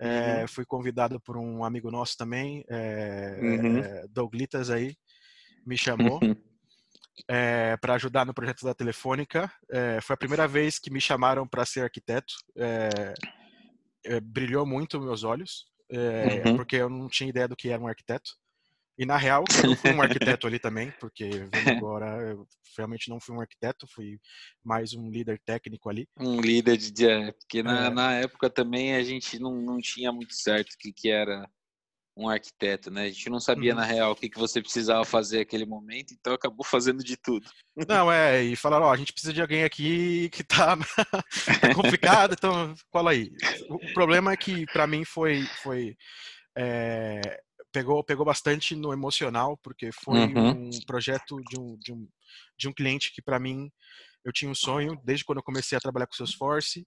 É, 0.00 0.40
uhum. 0.40 0.48
Fui 0.48 0.64
convidado 0.64 1.20
por 1.20 1.36
um 1.36 1.62
amigo 1.62 1.90
nosso 1.90 2.16
também, 2.16 2.64
é, 2.68 3.38
uhum. 3.40 3.78
é, 3.78 4.06
Douglitas 4.10 4.70
aí, 4.70 4.96
me 5.64 5.78
chamou 5.78 6.18
é, 7.28 7.76
para 7.76 7.94
ajudar 7.94 8.24
no 8.24 8.34
projeto 8.34 8.64
da 8.64 8.74
Telefônica. 8.74 9.50
É, 9.70 10.00
foi 10.00 10.14
a 10.14 10.18
primeira 10.18 10.46
vez 10.48 10.78
que 10.78 10.90
me 10.90 11.00
chamaram 11.00 11.46
para 11.46 11.64
ser 11.64 11.80
arquiteto. 11.80 12.34
É, 12.56 13.14
brilhou 14.22 14.66
muito 14.66 15.00
meus 15.00 15.24
olhos, 15.24 15.66
uhum. 15.90 16.56
porque 16.56 16.76
eu 16.76 16.90
não 16.90 17.08
tinha 17.08 17.30
ideia 17.30 17.48
do 17.48 17.56
que 17.56 17.70
era 17.70 17.82
um 17.82 17.88
arquiteto. 17.88 18.30
E 18.96 19.04
na 19.04 19.16
real, 19.16 19.44
eu 19.62 19.70
não 19.70 19.76
fui 19.76 19.92
um 19.92 20.02
arquiteto 20.02 20.46
ali 20.46 20.58
também, 20.58 20.92
porque 21.00 21.28
agora 21.84 22.30
eu 22.30 22.46
realmente 22.76 23.10
não 23.10 23.18
fui 23.18 23.34
um 23.34 23.40
arquiteto, 23.40 23.88
fui 23.92 24.20
mais 24.62 24.94
um 24.94 25.10
líder 25.10 25.40
técnico 25.44 25.88
ali. 25.88 26.06
Um 26.18 26.40
líder 26.40 26.76
de. 26.76 27.06
É, 27.06 27.32
porque 27.32 27.62
na, 27.62 27.86
é. 27.86 27.90
na 27.90 28.12
época 28.14 28.48
também 28.48 28.94
a 28.94 29.02
gente 29.02 29.38
não, 29.38 29.56
não 29.60 29.78
tinha 29.78 30.12
muito 30.12 30.34
certo 30.34 30.74
o 30.74 30.78
que, 30.78 30.92
que 30.92 31.08
era 31.08 31.48
um 32.16 32.28
arquiteto, 32.28 32.90
né? 32.90 33.04
A 33.04 33.08
gente 33.08 33.28
não 33.28 33.40
sabia 33.40 33.72
uhum. 33.72 33.80
na 33.80 33.84
real 33.84 34.12
o 34.12 34.16
que, 34.16 34.28
que 34.28 34.38
você 34.38 34.60
precisava 34.60 35.04
fazer 35.04 35.38
naquele 35.38 35.66
momento, 35.66 36.14
então 36.14 36.32
acabou 36.32 36.64
fazendo 36.64 37.02
de 37.02 37.16
tudo. 37.16 37.46
Não, 37.88 38.10
é, 38.10 38.42
e 38.42 38.54
falaram, 38.54 38.86
ó, 38.86 38.92
a 38.92 38.96
gente 38.96 39.12
precisa 39.12 39.32
de 39.32 39.40
alguém 39.40 39.64
aqui 39.64 40.28
que 40.30 40.44
tá, 40.44 40.76
tá 41.60 41.74
complicado, 41.74 42.34
então 42.34 42.74
cola 42.90 43.10
aí. 43.10 43.30
O 43.68 43.92
problema 43.92 44.32
é 44.32 44.36
que 44.36 44.64
para 44.66 44.86
mim 44.86 45.04
foi, 45.04 45.42
foi 45.62 45.96
é, 46.56 47.20
pegou, 47.74 48.04
pegou 48.04 48.24
bastante 48.24 48.76
no 48.76 48.92
emocional, 48.92 49.58
porque 49.60 49.90
foi 49.92 50.20
uhum. 50.20 50.68
um 50.68 50.70
projeto 50.86 51.36
de 51.50 51.58
um, 51.58 51.76
de 51.78 51.92
um, 51.92 52.08
de 52.56 52.68
um 52.68 52.72
cliente 52.72 53.12
que, 53.12 53.20
para 53.20 53.40
mim, 53.40 53.68
eu 54.24 54.32
tinha 54.32 54.50
um 54.50 54.54
sonho 54.54 54.98
desde 55.04 55.24
quando 55.24 55.38
eu 55.38 55.44
comecei 55.44 55.76
a 55.76 55.80
trabalhar 55.80 56.06
com 56.06 56.14
Salesforce, 56.14 56.86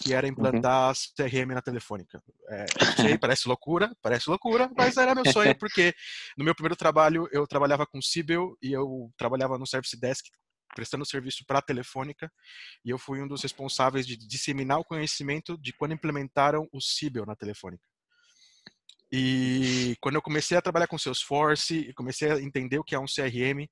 que 0.00 0.14
era 0.14 0.26
uhum. 0.26 0.32
implantar 0.32 0.88
uhum. 0.90 0.94
CRM 1.16 1.54
na 1.54 1.62
telefônica. 1.62 2.22
É, 2.48 2.66
sei, 2.96 3.18
parece 3.18 3.48
loucura, 3.48 3.94
parece 4.00 4.30
loucura, 4.30 4.70
mas 4.76 4.96
era 4.96 5.14
meu 5.14 5.24
sonho, 5.30 5.56
porque 5.58 5.92
no 6.36 6.44
meu 6.44 6.54
primeiro 6.54 6.76
trabalho 6.76 7.28
eu 7.32 7.46
trabalhava 7.46 7.86
com 7.86 8.00
Sibyl 8.00 8.56
e 8.62 8.72
eu 8.72 9.10
trabalhava 9.16 9.58
no 9.58 9.66
Service 9.66 9.98
Desk 9.98 10.24
prestando 10.74 11.04
serviço 11.04 11.44
para 11.46 11.58
a 11.58 11.62
telefônica 11.62 12.30
e 12.84 12.90
eu 12.90 12.98
fui 12.98 13.20
um 13.22 13.26
dos 13.26 13.42
responsáveis 13.42 14.06
de 14.06 14.16
disseminar 14.16 14.78
o 14.78 14.84
conhecimento 14.84 15.58
de 15.58 15.72
quando 15.72 15.94
implementaram 15.94 16.68
o 16.72 16.80
Sibyl 16.80 17.26
na 17.26 17.34
telefônica. 17.34 17.82
E 19.10 19.96
quando 20.00 20.16
eu 20.16 20.22
comecei 20.22 20.56
a 20.56 20.62
trabalhar 20.62 20.86
com 20.86 20.98
Salesforce 20.98 21.78
e 21.78 21.94
comecei 21.94 22.30
a 22.30 22.40
entender 22.40 22.78
o 22.78 22.84
que 22.84 22.94
é 22.94 22.98
um 22.98 23.06
CRM, 23.06 23.66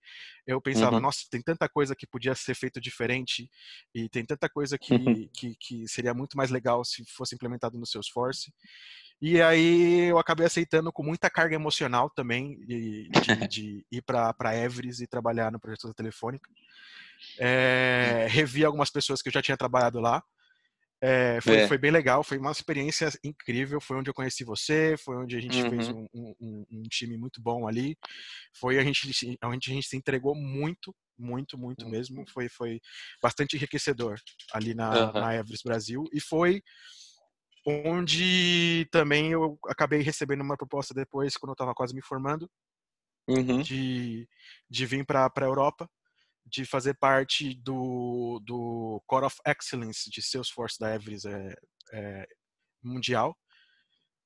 eu 0.46 0.60
pensava, 0.60 0.96
uhum. 0.96 1.02
nossa, 1.02 1.20
tem 1.30 1.42
tanta 1.42 1.68
coisa 1.68 1.94
que 1.94 2.06
podia 2.06 2.34
ser 2.34 2.54
feito 2.54 2.80
diferente 2.80 3.50
e 3.94 4.08
tem 4.08 4.24
tanta 4.24 4.48
coisa 4.48 4.78
que, 4.78 4.94
uhum. 4.94 5.28
que, 5.36 5.54
que, 5.60 5.88
seria 5.88 6.14
muito 6.14 6.36
mais 6.36 6.50
legal 6.50 6.84
se 6.84 7.04
fosse 7.14 7.34
implementado 7.34 7.78
no 7.78 7.86
Salesforce. 7.86 8.50
E 9.20 9.40
aí 9.40 10.08
eu 10.10 10.18
acabei 10.18 10.46
aceitando 10.46 10.92
com 10.92 11.02
muita 11.02 11.28
carga 11.30 11.54
emocional 11.54 12.10
também 12.10 12.58
de, 12.60 13.08
de, 13.08 13.48
de 13.48 13.86
ir 13.90 14.02
para 14.02 14.56
Everest 14.56 15.02
e 15.02 15.06
trabalhar 15.06 15.52
no 15.52 15.60
projeto 15.60 15.88
da 15.88 15.94
Telefônica. 15.94 16.50
É, 17.38 18.26
revi 18.28 18.64
algumas 18.64 18.90
pessoas 18.90 19.22
que 19.22 19.28
eu 19.28 19.32
já 19.32 19.42
tinha 19.42 19.56
trabalhado 19.56 20.00
lá. 20.00 20.22
É, 21.08 21.40
foi, 21.40 21.56
é. 21.58 21.68
foi, 21.68 21.78
bem 21.78 21.92
legal, 21.92 22.24
foi 22.24 22.36
uma 22.36 22.50
experiência 22.50 23.08
incrível. 23.22 23.80
Foi 23.80 23.96
onde 23.96 24.10
eu 24.10 24.14
conheci 24.14 24.42
você, 24.42 24.96
foi 24.98 25.16
onde 25.16 25.36
a 25.36 25.40
gente 25.40 25.62
uhum. 25.62 25.70
fez 25.70 25.88
um, 25.88 26.06
um, 26.12 26.66
um, 26.68 26.82
time 26.90 27.16
muito 27.16 27.40
bom 27.40 27.68
ali. 27.68 27.96
Foi 28.52 28.76
a 28.76 28.82
gente, 28.82 29.08
onde 29.44 29.70
a 29.70 29.74
gente 29.74 29.86
se 29.86 29.96
entregou 29.96 30.34
muito, 30.34 30.92
muito, 31.16 31.56
muito 31.56 31.84
uhum. 31.84 31.92
mesmo. 31.92 32.24
Foi, 32.28 32.48
foi 32.48 32.80
bastante 33.22 33.54
enriquecedor 33.54 34.18
ali 34.52 34.74
na, 34.74 35.06
uhum. 35.06 35.12
na 35.12 35.34
Everest 35.36 35.62
Brasil. 35.64 36.02
E 36.12 36.20
foi 36.20 36.60
onde 37.64 38.88
também 38.90 39.30
eu 39.30 39.56
acabei 39.68 40.02
recebendo 40.02 40.40
uma 40.40 40.56
proposta 40.56 40.92
depois, 40.92 41.36
quando 41.36 41.50
eu 41.50 41.54
estava 41.54 41.72
quase 41.72 41.94
me 41.94 42.02
formando, 42.02 42.50
uhum. 43.28 43.62
de, 43.62 44.28
de 44.68 44.86
vir 44.86 45.06
para 45.06 45.30
a 45.32 45.44
Europa 45.44 45.88
de 46.46 46.64
fazer 46.64 46.94
parte 46.94 47.54
do, 47.54 48.40
do 48.44 48.65
Core 49.06 49.26
of 49.26 49.36
Excellence 49.46 50.10
de 50.10 50.22
Salesforce 50.22 50.76
da 50.78 50.94
Everest 50.94 51.26
é, 51.28 51.54
é, 51.92 52.26
mundial. 52.82 53.36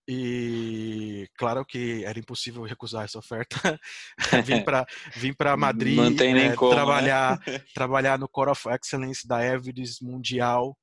E 0.09 1.29
claro 1.37 1.65
que 1.65 2.05
era 2.05 2.19
impossível 2.19 2.65
recusar 2.65 3.05
essa 3.05 3.19
oferta. 3.19 3.79
vim 4.45 4.65
para 4.65 4.85
vim 5.15 5.33
para 5.33 5.57
Madrid 5.57 6.21
é, 6.21 6.57
como, 6.57 6.73
trabalhar 6.73 7.39
né? 7.47 7.65
trabalhar 7.75 8.19
no 8.19 8.29
Core 8.29 8.51
of 8.51 8.69
Excellence 8.71 9.27
da 9.27 9.45
Everest 9.45 10.03
mundial 10.03 10.77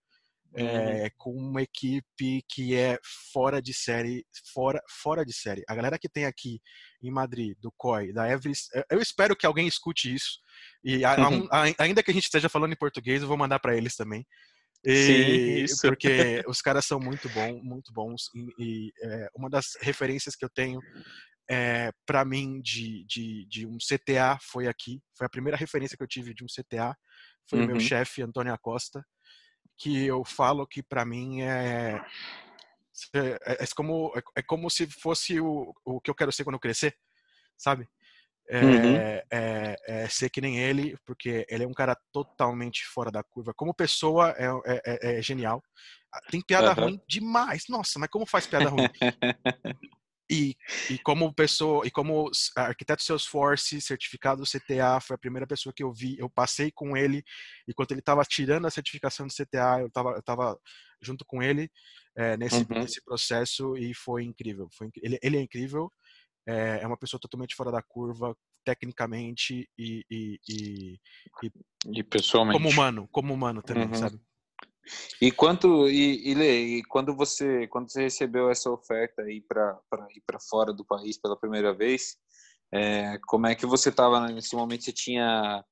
é, 0.58 1.12
com 1.18 1.32
uma 1.32 1.62
equipe 1.62 2.44
que 2.50 2.76
é 2.76 2.98
fora 3.32 3.62
de 3.62 3.74
série, 3.74 4.26
fora, 4.54 4.82
fora 4.90 5.24
de 5.24 5.32
série. 5.32 5.64
A 5.68 5.76
galera 5.76 6.00
que 6.00 6.10
tem 6.10 6.26
aqui 6.26 6.60
em 7.02 7.12
Madrid, 7.12 7.56
do 7.62 7.72
COI, 7.78 8.12
da 8.12 8.28
Everest, 8.28 8.70
eu 8.90 9.00
espero 9.00 9.36
que 9.36 9.46
alguém 9.46 9.68
escute 9.68 10.14
isso. 10.14 10.40
E 10.84 11.06
a, 11.06 11.14
a, 11.52 11.64
ainda 11.84 12.02
que 12.02 12.10
a 12.10 12.14
gente 12.14 12.24
esteja 12.24 12.50
falando 12.50 12.74
em 12.74 12.78
português, 12.78 13.22
eu 13.22 13.28
vou 13.28 13.38
mandar 13.38 13.60
para 13.60 13.78
eles 13.78 13.96
também. 13.96 14.26
E, 14.84 15.68
Sim, 15.68 15.88
porque 15.88 16.44
os 16.48 16.60
caras 16.62 16.86
são 16.86 17.00
muito 17.00 17.30
bons, 17.30 17.62
muito 17.62 17.94
bons. 17.94 18.24
E, 18.34 18.64
e 18.64 18.92
é, 19.04 19.28
uma 19.36 19.50
das 19.50 19.78
referências 19.82 20.36
que 20.36 20.44
eu 20.44 20.50
tenho 20.50 20.80
é, 21.50 21.92
para 22.06 22.26
mim 22.26 22.60
de, 22.62 23.06
de, 23.06 23.46
de, 23.48 23.68
um 23.68 23.78
CTA 23.78 24.40
foi 24.42 24.68
aqui. 24.68 25.00
Foi 25.16 25.28
a 25.28 25.30
primeira 25.30 25.58
referência 25.58 25.96
que 25.96 26.04
eu 26.04 26.08
tive 26.08 26.34
de 26.34 26.44
um 26.44 26.48
CTA. 26.48 26.96
Foi 27.48 27.60
uhum. 27.60 27.66
o 27.66 27.68
meu 27.68 27.76
uhum. 27.76 27.82
chefe, 27.82 28.24
Antônio 28.24 28.54
Acosta 28.54 29.06
que 29.77 30.05
eu 30.05 30.24
falo 30.25 30.65
que 30.65 30.81
para 30.81 31.05
mim 31.05 31.41
é, 31.41 32.01
é, 33.13 33.63
é, 33.63 33.67
como, 33.75 34.12
é, 34.15 34.39
é, 34.39 34.41
como 34.41 34.69
se 34.69 34.88
fosse 34.88 35.39
o, 35.39 35.74
o 35.86 36.01
que 36.01 36.10
eu 36.10 36.15
quero 36.15 36.31
ser 36.31 36.43
quando 36.43 36.55
eu 36.55 36.60
crescer, 36.60 36.96
sabe? 37.55 37.88
É, 38.50 38.63
uhum. 38.63 38.96
é, 39.29 39.75
é, 39.86 40.10
ser 40.10 40.29
que 40.29 40.39
nem 40.39 40.57
ele, 40.57 40.98
porque 41.05 41.46
ele 41.50 41.65
é 41.65 41.67
um 41.67 41.74
cara 41.74 41.98
totalmente 42.13 42.86
fora 42.86 43.12
da 43.12 43.22
curva. 43.22 43.53
Como 43.53 43.74
pessoa, 43.74 44.34
é, 44.38 44.46
é, 44.65 44.81
é, 44.86 45.19
é 45.19 45.22
genial. 45.22 45.62
Ah, 46.13 46.22
tem 46.31 46.41
piada 46.41 46.69
uhum. 46.69 46.88
ruim 46.88 47.01
demais. 47.07 47.65
Nossa, 47.67 48.00
mas 48.00 48.10
como 48.10 48.25
faz 48.25 48.48
piada 48.48 48.69
ruim? 48.69 48.88
E, 50.29 50.55
e 50.89 50.98
como 51.00 51.34
pessoa, 51.34 51.88
e 51.88 51.91
como 51.91 52.29
arquiteto 52.55 53.01
Salesforce, 53.01 53.79
certificado 53.79 54.41
do 54.41 54.48
CTA, 54.48 55.00
foi 55.00 55.15
a 55.15 55.19
primeira 55.19 55.48
pessoa 55.48 55.74
que 55.74 55.84
eu 55.84 55.93
vi, 55.93 56.17
eu 56.19 56.29
passei 56.29 56.69
com 56.69 56.98
ele, 56.98 57.24
enquanto 57.67 57.91
ele 57.91 58.01
estava 58.01 58.24
tirando 58.24 58.67
a 58.67 58.72
certificação 58.72 59.25
do 59.25 59.34
CTA, 59.34 59.79
eu 59.79 59.88
estava 59.88 60.10
eu 60.12 60.22
tava 60.22 60.60
junto 61.01 61.24
com 61.25 61.41
ele 61.41 61.69
é, 62.15 62.36
nesse, 62.36 62.57
uhum. 62.57 62.79
nesse 62.79 63.01
processo 63.03 63.77
e 63.77 63.93
foi 63.93 64.24
incrível. 64.24 64.67
Foi, 64.72 64.89
ele, 65.01 65.17
ele 65.22 65.38
é 65.38 65.41
incrível, 65.41 65.91
é, 66.48 66.79
é, 66.81 66.88
uma 66.88 66.98
pessoa 66.98 67.19
totalmente 67.19 67.55
fora 67.55 67.72
da 67.72 67.81
curva, 67.81 68.36
tecnicamente 68.65 69.69
e, 69.77 70.03
e, 70.10 70.39
e, 70.50 71.00
e, 71.43 72.00
e 72.00 72.03
pessoalmente. 72.03 72.57
Como 72.57 72.69
humano, 72.69 73.07
como 73.12 73.34
humano 73.34 73.62
também, 73.62 73.88
uhum. 73.88 73.93
sabe? 73.93 74.19
E 75.22 75.32
quanto 75.32 75.89
e, 75.89 76.34
e, 76.34 76.77
e, 76.77 76.84
quando 76.84 77.15
você 77.15 77.67
quando 77.67 77.91
você 77.91 78.03
recebeu 78.03 78.50
essa 78.50 78.70
oferta 78.70 79.24
aí 79.24 79.41
para 79.41 79.79
ir 80.15 80.22
para 80.25 80.39
fora 80.39 80.74
do 80.74 80.86
país 80.86 81.17
pela 81.17 81.38
primeira 81.38 81.74
vez, 81.74 82.17
é, 82.72 83.17
como 83.27 83.48
é 83.48 83.56
que 83.56 83.65
você 83.65 83.89
estava 83.89 84.27
nesse 84.27 84.56
momento? 84.56 84.84
Você 84.84 84.91
tinha 84.91 85.63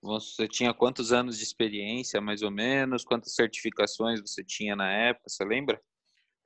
você 0.00 0.46
tinha 0.46 0.72
quantos 0.72 1.12
anos 1.12 1.38
de 1.38 1.44
experiência, 1.44 2.20
mais 2.20 2.42
ou 2.42 2.50
menos? 2.50 3.04
Quantas 3.04 3.34
certificações 3.34 4.20
você 4.20 4.44
tinha 4.44 4.76
na 4.76 4.90
época? 4.90 5.28
Você 5.28 5.44
lembra? 5.44 5.80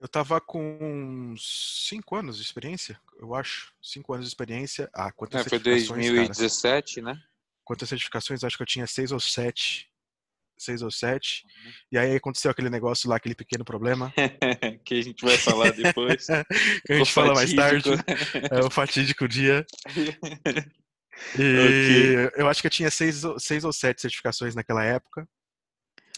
Eu 0.01 0.07
estava 0.07 0.41
com 0.41 1.35
cinco 1.39 2.17
anos 2.17 2.37
de 2.37 2.43
experiência, 2.43 3.01
eu 3.21 3.35
acho. 3.35 3.73
Cinco 3.81 4.13
anos 4.15 4.27
de 4.27 4.31
experiência. 4.31 4.91
Ah, 4.93 5.13
quantas 5.13 5.47
é, 5.47 5.49
Foi 5.49 5.59
2017, 5.61 7.03
cara? 7.03 7.15
né? 7.15 7.23
Quantas 7.63 7.89
certificações? 7.89 8.43
Acho 8.43 8.57
que 8.57 8.63
eu 8.63 8.67
tinha 8.67 8.87
seis 8.87 9.13
ou 9.13 9.21
sete 9.21 9.92
seis 10.59 10.83
ou 10.83 10.91
sete. 10.91 11.45
Uhum. 11.45 11.73
E 11.93 11.99
aí 11.99 12.17
aconteceu 12.17 12.51
aquele 12.51 12.71
negócio 12.71 13.09
lá, 13.09 13.17
aquele 13.17 13.35
pequeno 13.35 13.65
problema. 13.65 14.13
que 14.85 14.95
a 14.95 15.03
gente 15.03 15.25
vai 15.25 15.37
falar 15.37 15.73
depois. 15.73 16.27
que 16.87 16.93
a 16.93 16.97
gente 16.97 17.11
o 17.11 17.13
fala 17.13 17.35
fatídico. 17.35 17.61
mais 17.61 17.83
tarde. 17.83 17.91
É 18.51 18.61
o 18.61 18.71
fatídico 18.71 19.29
dia. 19.29 19.67
E 21.39 22.27
okay. 22.27 22.41
eu 22.43 22.49
acho 22.49 22.61
que 22.61 22.67
eu 22.67 22.71
tinha 22.71 22.91
seis, 22.91 23.23
seis 23.39 23.65
ou 23.65 23.73
sete 23.73 24.01
certificações 24.01 24.55
naquela 24.55 24.83
época. 24.83 25.29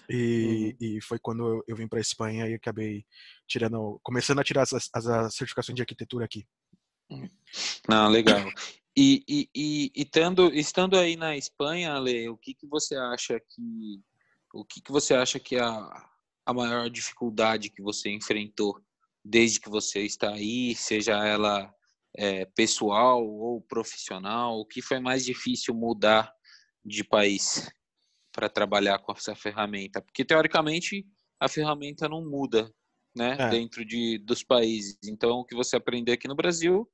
E, 0.09 0.76
uhum. 0.81 0.87
e 0.87 1.00
foi 1.00 1.19
quando 1.19 1.47
eu, 1.47 1.64
eu 1.69 1.76
vim 1.76 1.88
para 1.88 1.99
a 1.99 2.00
Espanha 2.00 2.47
e 2.49 2.55
acabei 2.55 3.05
tirando, 3.47 4.00
começando 4.03 4.38
a 4.38 4.45
tirar 4.45 4.62
as, 4.62 4.73
as, 4.73 5.07
as 5.07 5.35
certificações 5.35 5.75
de 5.75 5.83
arquitetura 5.83 6.25
aqui. 6.25 6.47
Não, 7.88 8.09
legal. 8.09 8.49
E, 8.97 9.25
e, 9.29 9.49
e, 9.55 9.93
e 9.95 10.03
estando, 10.03 10.53
estando 10.55 10.97
aí 10.97 11.17
na 11.17 11.37
Espanha, 11.37 11.95
Ale, 11.95 12.29
o 12.29 12.37
que, 12.37 12.55
que 12.55 12.67
você 12.67 12.97
acha 12.97 13.41
que 13.41 14.00
o 14.54 14.64
que, 14.64 14.80
que 14.80 14.92
você 14.92 15.14
acha 15.14 15.40
que 15.40 15.56
é 15.56 15.61
a, 15.61 16.08
a 16.46 16.54
maior 16.54 16.88
dificuldade 16.88 17.70
que 17.70 17.82
você 17.82 18.08
enfrentou 18.08 18.80
desde 19.25 19.58
que 19.58 19.68
você 19.68 20.02
está 20.02 20.30
aí, 20.30 20.75
seja 20.76 21.12
ela 21.26 21.75
é, 22.16 22.44
pessoal 22.44 23.26
ou 23.26 23.61
profissional? 23.61 24.61
O 24.61 24.64
que 24.64 24.80
foi 24.80 25.00
mais 25.00 25.25
difícil 25.25 25.75
mudar 25.75 26.32
de 26.84 27.02
país 27.02 27.68
para 28.32 28.49
trabalhar 28.49 29.00
com 29.00 29.12
essa 29.12 29.34
ferramenta? 29.34 30.00
Porque 30.00 30.25
teoricamente 30.25 31.04
a 31.40 31.49
ferramenta 31.49 32.08
não 32.08 32.25
muda 32.25 32.73
né, 33.14 33.37
é. 33.38 33.49
dentro 33.50 33.84
de, 33.84 34.18
dos 34.18 34.44
países. 34.44 34.96
Então, 35.04 35.40
o 35.40 35.44
que 35.44 35.56
você 35.56 35.76
aprender 35.76 36.12
aqui 36.12 36.28
no 36.28 36.37
Brasil 36.37 36.88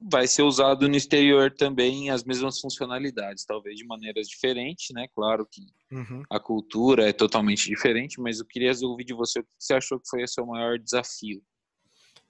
vai 0.00 0.26
ser 0.26 0.42
usado 0.42 0.88
no 0.88 0.96
exterior 0.96 1.50
também 1.50 2.10
as 2.10 2.22
mesmas 2.22 2.60
funcionalidades, 2.60 3.44
talvez 3.44 3.76
de 3.76 3.86
maneiras 3.86 4.28
diferentes, 4.28 4.88
né? 4.94 5.06
Claro 5.14 5.46
que 5.50 5.62
uhum. 5.90 6.22
a 6.30 6.38
cultura 6.38 7.08
é 7.08 7.12
totalmente 7.12 7.68
diferente, 7.68 8.20
mas 8.20 8.38
eu 8.38 8.46
queria 8.46 8.72
ouvir 8.82 9.04
de 9.04 9.14
você 9.14 9.40
o 9.40 9.42
que 9.42 9.48
você 9.58 9.74
achou 9.74 9.98
que 9.98 10.08
foi 10.08 10.22
o 10.22 10.28
seu 10.28 10.46
maior 10.46 10.78
desafio. 10.78 11.42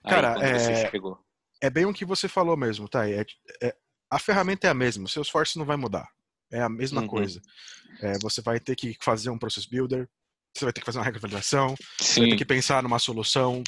Cara, 0.03 0.37
é... 0.41 0.89
é 1.61 1.69
bem 1.69 1.85
o 1.85 1.93
que 1.93 2.05
você 2.05 2.29
falou 2.29 2.55
mesmo, 2.55 2.87
tá? 2.87 3.09
É, 3.09 3.25
é, 3.61 3.75
a 4.09 4.19
ferramenta 4.19 4.67
é 4.67 4.69
a 4.69 4.73
mesma, 4.73 5.05
o 5.05 5.09
seu 5.09 5.21
esforço 5.21 5.59
não 5.59 5.65
vai 5.65 5.75
mudar. 5.75 6.07
É 6.49 6.61
a 6.61 6.69
mesma 6.69 7.01
uhum. 7.01 7.07
coisa. 7.07 7.41
É, 8.01 8.17
você 8.21 8.41
vai 8.41 8.59
ter 8.59 8.75
que 8.75 8.95
fazer 9.01 9.29
um 9.29 9.37
process 9.37 9.65
builder, 9.65 10.07
você 10.55 10.63
vai 10.63 10.71
ter 10.71 10.79
que 10.79 10.85
fazer 10.85 10.99
uma 10.99 11.05
regra 11.05 11.19
de 11.19 11.21
validação, 11.21 11.75
você 11.99 12.21
vai 12.21 12.29
ter 12.29 12.37
que 12.37 12.45
pensar 12.45 12.81
numa 12.81 12.99
solução. 12.99 13.61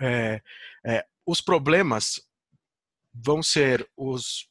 É, 0.00 0.40
é, 0.86 1.04
os 1.26 1.42
problemas 1.42 2.20
vão 3.12 3.42
ser 3.42 3.88
os. 3.96 4.48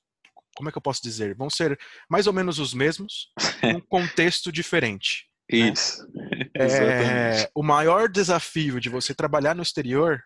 Como 0.56 0.70
é 0.70 0.72
que 0.72 0.78
eu 0.78 0.82
posso 0.82 1.02
dizer? 1.02 1.36
Vão 1.36 1.50
ser 1.50 1.80
mais 2.10 2.28
ou 2.28 2.34
menos 2.34 2.60
os 2.60 2.74
mesmos, 2.74 3.32
num 3.64 3.80
contexto 3.82 4.52
diferente. 4.52 5.28
Né? 5.52 5.72
Isso. 5.72 6.08
Né? 6.14 6.50
É, 6.56 7.50
o 7.56 7.64
maior 7.64 8.10
desafio 8.10 8.80
de 8.80 8.90
você 8.90 9.14
trabalhar 9.16 9.56
no 9.56 9.64
exterior 9.64 10.22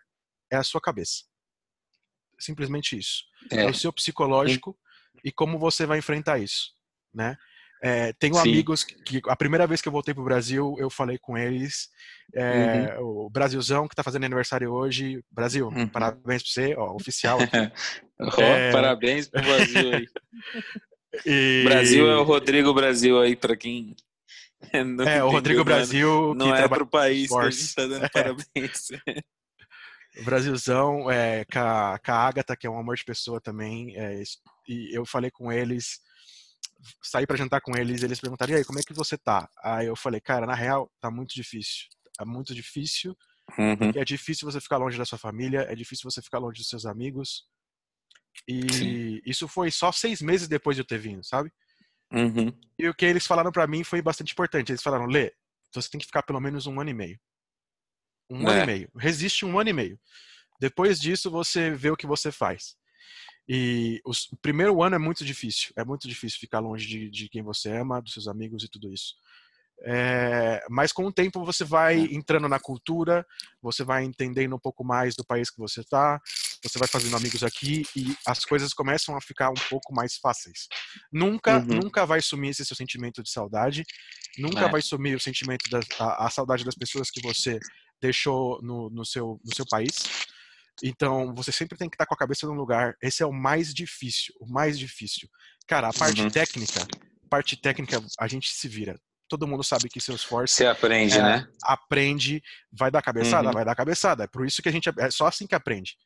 é 0.50 0.56
a 0.56 0.62
sua 0.62 0.80
cabeça. 0.80 1.24
Simplesmente 2.38 2.98
isso. 2.98 3.24
É, 3.50 3.62
é 3.62 3.66
o 3.66 3.74
seu 3.74 3.92
psicológico 3.92 4.78
e 5.24 5.32
como 5.32 5.58
você 5.58 5.86
vai 5.86 5.98
enfrentar 5.98 6.38
isso, 6.38 6.72
né? 7.14 7.36
É, 7.82 8.12
tenho 8.14 8.34
Sim. 8.34 8.40
amigos 8.40 8.84
que, 8.84 9.20
a 9.28 9.36
primeira 9.36 9.66
vez 9.66 9.82
que 9.82 9.88
eu 9.88 9.92
voltei 9.92 10.14
para 10.14 10.22
o 10.22 10.24
Brasil, 10.24 10.74
eu 10.78 10.88
falei 10.88 11.18
com 11.18 11.36
eles. 11.36 11.88
É, 12.34 12.96
uhum. 12.98 13.26
O 13.26 13.30
Brasilzão, 13.30 13.86
que 13.86 13.92
está 13.92 14.02
fazendo 14.02 14.24
aniversário 14.24 14.72
hoje. 14.72 15.22
Brasil, 15.30 15.68
uhum. 15.68 15.86
parabéns 15.86 16.42
para 16.42 16.52
você, 16.52 16.74
ó, 16.76 16.94
oficial. 16.94 17.38
oh, 18.20 18.40
é... 18.40 18.72
Parabéns 18.72 19.28
para 19.28 19.42
o 19.42 19.44
Brasil 19.44 19.92
aí. 19.92 20.06
e... 21.26 21.64
Brasil 21.64 22.08
é 22.08 22.16
o 22.16 22.22
Rodrigo 22.22 22.72
Brasil 22.72 23.20
aí, 23.20 23.36
para 23.36 23.56
quem. 23.56 23.94
é, 25.06 25.22
o 25.22 25.30
Rodrigo 25.30 25.62
Brasil. 25.62 26.34
Não 26.34 26.54
é 26.54 26.66
para 26.66 26.82
o 26.82 26.86
país 26.86 27.28
que 27.28 27.38
a 27.38 27.50
gente 27.50 27.60
está 27.60 27.86
dando 27.86 28.10
parabéns. 28.10 28.88
O 30.18 30.24
Brasilzão, 30.24 31.10
é, 31.10 31.44
com, 31.44 31.58
a, 31.58 32.00
com 32.04 32.10
a 32.10 32.14
Agatha, 32.14 32.56
que 32.56 32.66
é 32.66 32.70
um 32.70 32.78
amor 32.78 32.96
de 32.96 33.04
pessoa 33.04 33.38
também. 33.38 33.94
É, 33.96 34.22
e 34.66 34.96
eu 34.96 35.04
falei 35.04 35.30
com 35.30 35.52
eles 35.52 36.00
saí 37.02 37.26
para 37.26 37.36
jantar 37.36 37.60
com 37.60 37.76
eles, 37.76 38.02
eles 38.02 38.20
perguntaram: 38.20 38.52
"E 38.52 38.56
aí, 38.56 38.64
como 38.64 38.78
é 38.78 38.82
que 38.82 38.94
você 38.94 39.16
tá?". 39.18 39.48
Aí 39.62 39.86
eu 39.86 39.96
falei: 39.96 40.20
"Cara, 40.20 40.46
na 40.46 40.54
real, 40.54 40.90
tá 41.00 41.10
muito 41.10 41.34
difícil. 41.34 41.86
É 42.20 42.24
muito 42.24 42.54
difícil. 42.54 43.16
Uhum. 43.58 43.92
É 43.94 44.04
difícil 44.04 44.50
você 44.50 44.60
ficar 44.60 44.76
longe 44.78 44.98
da 44.98 45.04
sua 45.04 45.18
família, 45.18 45.66
é 45.68 45.74
difícil 45.74 46.10
você 46.10 46.20
ficar 46.22 46.38
longe 46.38 46.58
dos 46.58 46.68
seus 46.68 46.86
amigos. 46.86 47.44
E 48.48 48.66
Sim. 48.70 49.20
isso 49.24 49.48
foi 49.48 49.70
só 49.70 49.92
seis 49.92 50.20
meses 50.20 50.48
depois 50.48 50.76
de 50.76 50.82
eu 50.82 50.86
ter 50.86 50.98
vindo, 50.98 51.24
sabe? 51.24 51.52
Uhum. 52.12 52.52
E 52.78 52.88
o 52.88 52.94
que 52.94 53.06
eles 53.06 53.26
falaram 53.26 53.50
para 53.50 53.66
mim 53.66 53.82
foi 53.84 54.02
bastante 54.02 54.32
importante. 54.32 54.70
Eles 54.72 54.82
falaram: 54.82 55.06
"Lê, 55.06 55.32
você 55.72 55.88
tem 55.90 55.98
que 56.00 56.06
ficar 56.06 56.22
pelo 56.22 56.40
menos 56.40 56.66
um 56.66 56.80
ano 56.80 56.90
e 56.90 56.94
meio. 56.94 57.20
Um 58.30 58.48
é. 58.48 58.52
ano 58.52 58.62
e 58.62 58.66
meio. 58.66 58.90
Resiste 58.96 59.44
um 59.44 59.58
ano 59.58 59.70
e 59.70 59.72
meio. 59.72 60.00
Depois 60.60 61.00
disso, 61.00 61.30
você 61.30 61.70
vê 61.70 61.90
o 61.90 61.96
que 61.96 62.06
você 62.06 62.32
faz. 62.32 62.76
E 63.48 64.00
os, 64.04 64.30
o 64.32 64.36
primeiro 64.36 64.82
ano 64.82 64.96
é 64.96 64.98
muito 64.98 65.24
difícil. 65.24 65.72
É 65.76 65.84
muito 65.84 66.08
difícil 66.08 66.38
ficar 66.40 66.58
longe 66.58 66.86
de, 66.86 67.10
de 67.10 67.28
quem 67.28 67.42
você 67.42 67.70
ama, 67.70 68.02
dos 68.02 68.12
seus 68.12 68.28
amigos 68.28 68.64
e 68.64 68.68
tudo 68.68 68.92
isso. 68.92 69.14
É, 69.84 70.64
mas 70.70 70.90
com 70.90 71.04
o 71.04 71.12
tempo 71.12 71.44
você 71.44 71.62
vai 71.62 72.00
é. 72.00 72.14
entrando 72.14 72.48
na 72.48 72.58
cultura, 72.58 73.26
você 73.60 73.84
vai 73.84 74.04
entendendo 74.04 74.56
um 74.56 74.58
pouco 74.58 74.82
mais 74.82 75.14
do 75.14 75.24
país 75.24 75.50
que 75.50 75.58
você 75.58 75.80
está, 75.80 76.20
você 76.62 76.78
vai 76.78 76.88
fazendo 76.88 77.16
amigos 77.16 77.42
aqui 77.42 77.84
e 77.94 78.16
as 78.26 78.44
coisas 78.44 78.72
começam 78.72 79.16
a 79.16 79.20
ficar 79.20 79.50
um 79.50 79.68
pouco 79.68 79.94
mais 79.94 80.16
fáceis. 80.16 80.66
Nunca, 81.12 81.58
uhum. 81.58 81.80
nunca 81.82 82.06
vai 82.06 82.22
sumir 82.22 82.50
esse 82.50 82.64
seu 82.64 82.76
sentimento 82.76 83.22
de 83.22 83.30
saudade, 83.30 83.84
nunca 84.38 84.66
é. 84.66 84.70
vai 84.70 84.80
sumir 84.80 85.14
o 85.14 85.20
sentimento 85.20 85.68
da 85.68 85.80
a, 85.98 86.26
a, 86.26 86.30
saudade 86.30 86.64
das 86.64 86.74
pessoas 86.74 87.10
que 87.10 87.20
você 87.20 87.60
deixou 88.00 88.60
no, 88.62 88.88
no, 88.88 89.04
seu, 89.04 89.38
no 89.44 89.54
seu 89.54 89.66
país. 89.66 89.96
Então, 90.82 91.34
você 91.34 91.50
sempre 91.50 91.78
tem 91.78 91.88
que 91.88 91.94
estar 91.94 92.06
com 92.06 92.14
a 92.14 92.18
cabeça 92.18 92.46
no 92.46 92.52
lugar. 92.52 92.96
Esse 93.02 93.22
é 93.22 93.26
o 93.26 93.32
mais 93.32 93.72
difícil, 93.72 94.34
o 94.40 94.46
mais 94.46 94.78
difícil. 94.78 95.28
Cara, 95.66 95.88
a 95.88 95.92
parte 95.92 96.22
uhum. 96.22 96.30
técnica, 96.30 96.86
parte 97.28 97.56
técnica, 97.56 98.02
a 98.18 98.28
gente 98.28 98.48
se 98.48 98.68
vira. 98.68 98.98
Todo 99.28 99.46
mundo 99.46 99.64
sabe 99.64 99.88
que 99.88 100.00
seus 100.00 100.20
esforço. 100.20 100.54
Você 100.54 100.66
aprende, 100.66 101.18
é, 101.18 101.22
né? 101.22 101.48
Aprende, 101.62 102.42
vai 102.70 102.90
dar 102.90 103.02
cabeçada, 103.02 103.48
uhum. 103.48 103.54
vai 103.54 103.64
dar 103.64 103.74
cabeçada. 103.74 104.24
É 104.24 104.26
por 104.26 104.46
isso 104.46 104.62
que 104.62 104.68
a 104.68 104.72
gente 104.72 104.88
é 104.98 105.10
só 105.10 105.26
assim 105.26 105.46
que 105.46 105.54
aprende, 105.54 105.96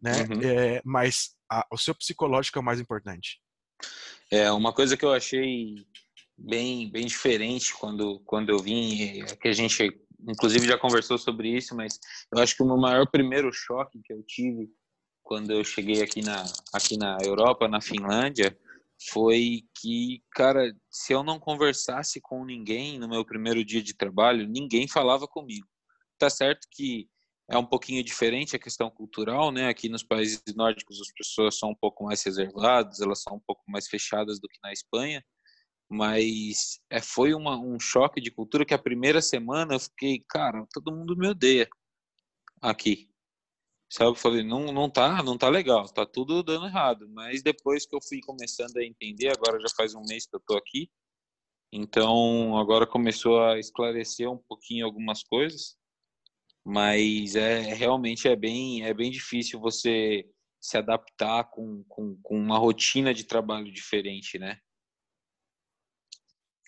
né? 0.00 0.12
Uhum. 0.22 0.40
É, 0.42 0.82
mas 0.84 1.30
a, 1.50 1.66
o 1.72 1.76
seu 1.76 1.94
psicológico 1.94 2.58
é 2.58 2.60
o 2.60 2.64
mais 2.64 2.78
importante. 2.78 3.40
É 4.30 4.52
uma 4.52 4.72
coisa 4.72 4.96
que 4.96 5.04
eu 5.04 5.12
achei 5.12 5.84
bem 6.38 6.90
bem 6.90 7.06
diferente 7.06 7.74
quando 7.74 8.20
quando 8.20 8.50
eu 8.50 8.58
vim, 8.58 9.22
é 9.22 9.36
que 9.36 9.48
a 9.48 9.52
gente 9.52 9.90
inclusive 10.28 10.66
já 10.66 10.78
conversou 10.78 11.18
sobre 11.18 11.48
isso, 11.48 11.74
mas 11.74 11.98
eu 12.34 12.42
acho 12.42 12.56
que 12.56 12.62
o 12.62 12.66
meu 12.66 12.76
maior 12.76 13.06
primeiro 13.10 13.52
choque 13.52 14.00
que 14.02 14.12
eu 14.12 14.22
tive 14.22 14.70
quando 15.22 15.52
eu 15.52 15.62
cheguei 15.62 16.02
aqui 16.02 16.22
na, 16.22 16.44
aqui 16.72 16.96
na 16.96 17.18
Europa, 17.22 17.68
na 17.68 17.80
Finlândia, 17.80 18.56
foi 19.08 19.62
que, 19.80 20.22
cara, 20.32 20.74
se 20.90 21.12
eu 21.12 21.22
não 21.22 21.38
conversasse 21.38 22.20
com 22.20 22.44
ninguém 22.44 22.98
no 22.98 23.08
meu 23.08 23.24
primeiro 23.24 23.64
dia 23.64 23.82
de 23.82 23.94
trabalho, 23.94 24.48
ninguém 24.48 24.88
falava 24.88 25.26
comigo. 25.26 25.66
Tá 26.18 26.28
certo 26.28 26.66
que 26.70 27.08
é 27.48 27.56
um 27.56 27.64
pouquinho 27.64 28.04
diferente 28.04 28.54
a 28.54 28.58
questão 28.58 28.90
cultural, 28.90 29.50
né? 29.50 29.68
Aqui 29.68 29.88
nos 29.88 30.02
países 30.02 30.42
nórdicos 30.54 31.00
as 31.00 31.12
pessoas 31.12 31.58
são 31.58 31.70
um 31.70 31.74
pouco 31.74 32.04
mais 32.04 32.22
reservadas, 32.22 33.00
elas 33.00 33.22
são 33.22 33.36
um 33.36 33.40
pouco 33.46 33.62
mais 33.68 33.88
fechadas 33.88 34.38
do 34.38 34.48
que 34.48 34.58
na 34.62 34.72
Espanha 34.72 35.24
mas 35.90 36.80
é, 36.88 37.02
foi 37.02 37.34
uma, 37.34 37.58
um 37.58 37.78
choque 37.80 38.20
de 38.20 38.30
cultura 38.30 38.64
que 38.64 38.72
a 38.72 38.78
primeira 38.78 39.20
semana 39.20 39.74
eu 39.74 39.80
fiquei, 39.80 40.24
cara, 40.28 40.64
todo 40.72 40.94
mundo 40.94 41.16
me 41.16 41.26
odeia 41.26 41.68
aqui. 42.62 43.10
Sabe, 43.92 44.10
eu 44.10 44.14
falei, 44.14 44.44
não, 44.44 44.72
não 44.72 44.88
tá, 44.88 45.20
não 45.20 45.36
tá 45.36 45.48
legal, 45.48 45.88
tá 45.88 46.06
tudo 46.06 46.44
dando 46.44 46.66
errado. 46.66 47.08
Mas 47.08 47.42
depois 47.42 47.84
que 47.84 47.96
eu 47.96 48.00
fui 48.00 48.20
começando 48.20 48.76
a 48.76 48.84
entender, 48.84 49.30
agora 49.30 49.60
já 49.60 49.68
faz 49.76 49.92
um 49.92 50.04
mês 50.04 50.26
que 50.26 50.36
eu 50.36 50.40
tô 50.46 50.56
aqui, 50.56 50.88
então 51.72 52.56
agora 52.56 52.86
começou 52.86 53.42
a 53.42 53.58
esclarecer 53.58 54.30
um 54.30 54.38
pouquinho 54.38 54.86
algumas 54.86 55.24
coisas, 55.24 55.76
mas 56.64 57.34
é 57.34 57.74
realmente 57.74 58.28
é 58.28 58.36
bem, 58.36 58.84
é 58.84 58.94
bem 58.94 59.10
difícil 59.10 59.58
você 59.58 60.24
se 60.60 60.76
adaptar 60.76 61.50
com, 61.50 61.82
com, 61.88 62.16
com 62.22 62.38
uma 62.38 62.58
rotina 62.58 63.12
de 63.12 63.24
trabalho 63.24 63.72
diferente, 63.72 64.38
né? 64.38 64.60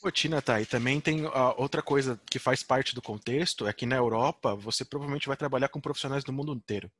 Rotina, 0.03 0.43
tá? 0.43 0.61
E 0.61 0.67
também 0.67 1.01
tem 1.01 1.25
uh, 1.25 1.55
outra 1.57 1.83
coisa 1.83 2.21
que 2.31 2.39
faz 2.39 2.63
parte 2.63 2.95
do 2.95 3.01
contexto, 3.01 3.67
é 3.67 3.73
que 3.73 3.87
na 3.87 3.97
Europa 3.97 4.55
você 4.55 4.85
provavelmente 4.85 5.29
vai 5.29 5.37
trabalhar 5.37 5.69
com 5.69 5.81
profissionais 5.81 6.25
do 6.25 6.33
mundo 6.33 6.53
inteiro. 6.53 6.91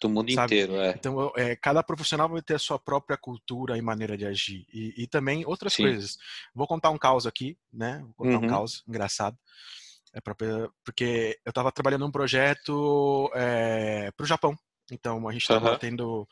Do 0.00 0.08
mundo 0.08 0.32
sabe? 0.32 0.54
inteiro, 0.54 0.76
é. 0.76 0.90
Então, 0.90 1.32
é, 1.36 1.54
cada 1.56 1.82
profissional 1.82 2.28
vai 2.28 2.42
ter 2.42 2.54
a 2.54 2.58
sua 2.58 2.78
própria 2.78 3.16
cultura 3.16 3.78
e 3.78 3.82
maneira 3.82 4.16
de 4.16 4.26
agir. 4.26 4.66
E, 4.72 5.02
e 5.04 5.06
também 5.06 5.44
outras 5.46 5.74
Sim. 5.74 5.84
coisas. 5.84 6.16
Vou 6.54 6.66
contar 6.66 6.90
um 6.90 6.98
caos 6.98 7.26
aqui, 7.26 7.56
né? 7.72 8.00
Vou 8.16 8.26
contar 8.26 8.38
uhum. 8.38 8.44
um 8.44 8.48
caos 8.48 8.82
engraçado. 8.88 9.36
É 10.12 10.20
pra, 10.20 10.34
porque 10.84 11.38
eu 11.44 11.50
estava 11.50 11.72
trabalhando 11.72 12.02
num 12.02 12.10
projeto 12.10 13.30
é, 13.34 14.10
para 14.16 14.24
o 14.24 14.26
Japão. 14.26 14.56
Então, 14.90 15.28
a 15.28 15.32
gente 15.32 15.42
estava 15.42 15.72
uhum. 15.72 15.78
tendo 15.78 16.28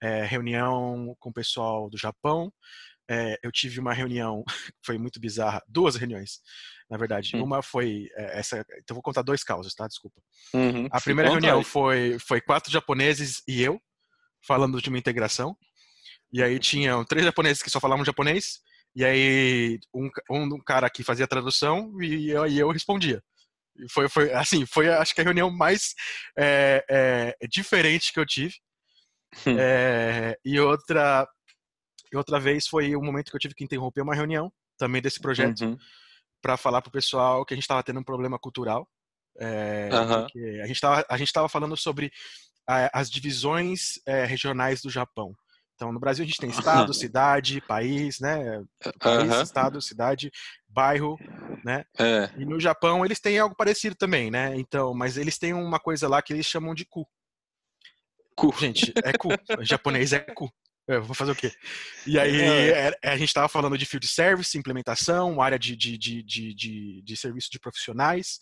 é, 0.00 0.24
reunião 0.24 1.14
com 1.18 1.30
o 1.30 1.34
pessoal 1.34 1.90
do 1.90 1.98
Japão 1.98 2.52
é, 3.10 3.36
eu 3.42 3.50
tive 3.50 3.80
uma 3.80 3.92
reunião, 3.92 4.44
foi 4.86 4.96
muito 4.96 5.18
bizarra, 5.18 5.60
duas 5.66 5.96
reuniões, 5.96 6.40
na 6.88 6.96
verdade. 6.96 7.36
Hum. 7.36 7.42
Uma 7.42 7.60
foi 7.60 8.08
é, 8.14 8.38
essa, 8.38 8.64
então 8.78 8.94
vou 8.94 9.02
contar 9.02 9.22
dois 9.22 9.42
causos, 9.42 9.74
tá? 9.74 9.88
Desculpa. 9.88 10.20
Uhum. 10.54 10.86
A 10.92 11.00
primeira 11.00 11.30
reunião 11.30 11.64
foi, 11.64 12.18
foi 12.20 12.40
quatro 12.40 12.72
japoneses 12.72 13.42
e 13.48 13.60
eu, 13.60 13.82
falando 14.46 14.80
de 14.80 14.88
uma 14.88 14.98
integração. 14.98 15.56
E 16.32 16.40
aí 16.40 16.60
tinham 16.60 17.04
três 17.04 17.26
japoneses 17.26 17.60
que 17.60 17.70
só 17.70 17.80
falavam 17.80 18.04
japonês, 18.04 18.60
e 18.94 19.04
aí 19.04 19.80
um, 19.92 20.08
um 20.30 20.60
cara 20.60 20.88
que 20.88 21.02
fazia 21.02 21.26
tradução 21.26 22.00
e 22.00 22.30
eu, 22.30 22.46
e 22.46 22.58
eu 22.58 22.70
respondia. 22.70 23.20
Foi, 23.90 24.08
foi 24.08 24.32
assim, 24.32 24.64
foi 24.66 24.88
acho 24.88 25.14
que 25.14 25.20
a 25.20 25.24
reunião 25.24 25.50
mais 25.50 25.94
é, 26.38 26.84
é, 26.88 27.46
diferente 27.48 28.12
que 28.12 28.20
eu 28.20 28.26
tive. 28.26 28.54
É, 29.46 30.36
e 30.44 30.58
outra 30.58 31.26
e 32.12 32.16
outra 32.16 32.38
vez 32.40 32.66
foi 32.66 32.94
o 32.96 33.02
momento 33.02 33.30
que 33.30 33.36
eu 33.36 33.40
tive 33.40 33.54
que 33.54 33.64
interromper 33.64 34.02
uma 34.02 34.14
reunião 34.14 34.52
também 34.76 35.00
desse 35.00 35.20
projeto 35.20 35.64
uhum. 35.64 35.76
para 36.42 36.56
falar 36.56 36.82
para 36.82 36.88
o 36.88 36.92
pessoal 36.92 37.44
que 37.44 37.54
a 37.54 37.56
gente 37.56 37.64
estava 37.64 37.82
tendo 37.82 38.00
um 38.00 38.04
problema 38.04 38.38
cultural. 38.38 38.88
É, 39.38 39.88
uhum. 39.92 40.62
A 40.62 40.66
gente 40.66 40.76
estava 40.76 41.06
a 41.08 41.16
gente 41.16 41.28
estava 41.28 41.48
falando 41.48 41.76
sobre 41.76 42.10
a, 42.66 43.00
as 43.00 43.10
divisões 43.10 44.00
é, 44.06 44.24
regionais 44.24 44.80
do 44.82 44.90
Japão. 44.90 45.34
Então, 45.74 45.92
no 45.92 45.98
Brasil 45.98 46.24
a 46.24 46.26
gente 46.26 46.38
tem 46.38 46.50
estado, 46.50 46.92
cidade, 46.92 47.58
país, 47.62 48.20
né? 48.20 48.62
País, 48.98 49.32
uhum. 49.32 49.42
estado, 49.42 49.80
cidade, 49.80 50.30
bairro, 50.68 51.16
né? 51.64 51.84
É. 51.98 52.30
E 52.36 52.44
no 52.44 52.60
Japão 52.60 53.02
eles 53.02 53.18
têm 53.18 53.38
algo 53.38 53.56
parecido 53.56 53.96
também, 53.96 54.30
né? 54.30 54.54
Então, 54.56 54.92
mas 54.92 55.16
eles 55.16 55.38
têm 55.38 55.54
uma 55.54 55.80
coisa 55.80 56.06
lá 56.06 56.20
que 56.20 56.34
eles 56.34 56.44
chamam 56.44 56.74
de 56.74 56.84
ku. 56.84 57.06
Ku. 58.36 58.54
Gente, 58.58 58.92
é 59.02 59.12
ku. 59.16 59.28
O 59.58 59.64
japonês 59.64 60.12
é 60.12 60.18
ku. 60.20 60.52
Eu 60.94 61.04
vou 61.04 61.14
fazer 61.14 61.32
o 61.32 61.36
quê? 61.36 61.52
E 62.06 62.18
aí 62.18 62.40
é. 62.40 62.98
É, 63.02 63.10
a 63.10 63.16
gente 63.16 63.28
estava 63.28 63.48
falando 63.48 63.78
de 63.78 63.86
field 63.86 64.06
service, 64.06 64.56
implementação, 64.58 65.40
área 65.40 65.58
de, 65.58 65.76
de, 65.76 65.96
de, 65.96 66.22
de, 66.22 67.02
de, 67.02 67.16
serviço 67.16 67.50
de 67.50 67.60
profissionais. 67.60 68.40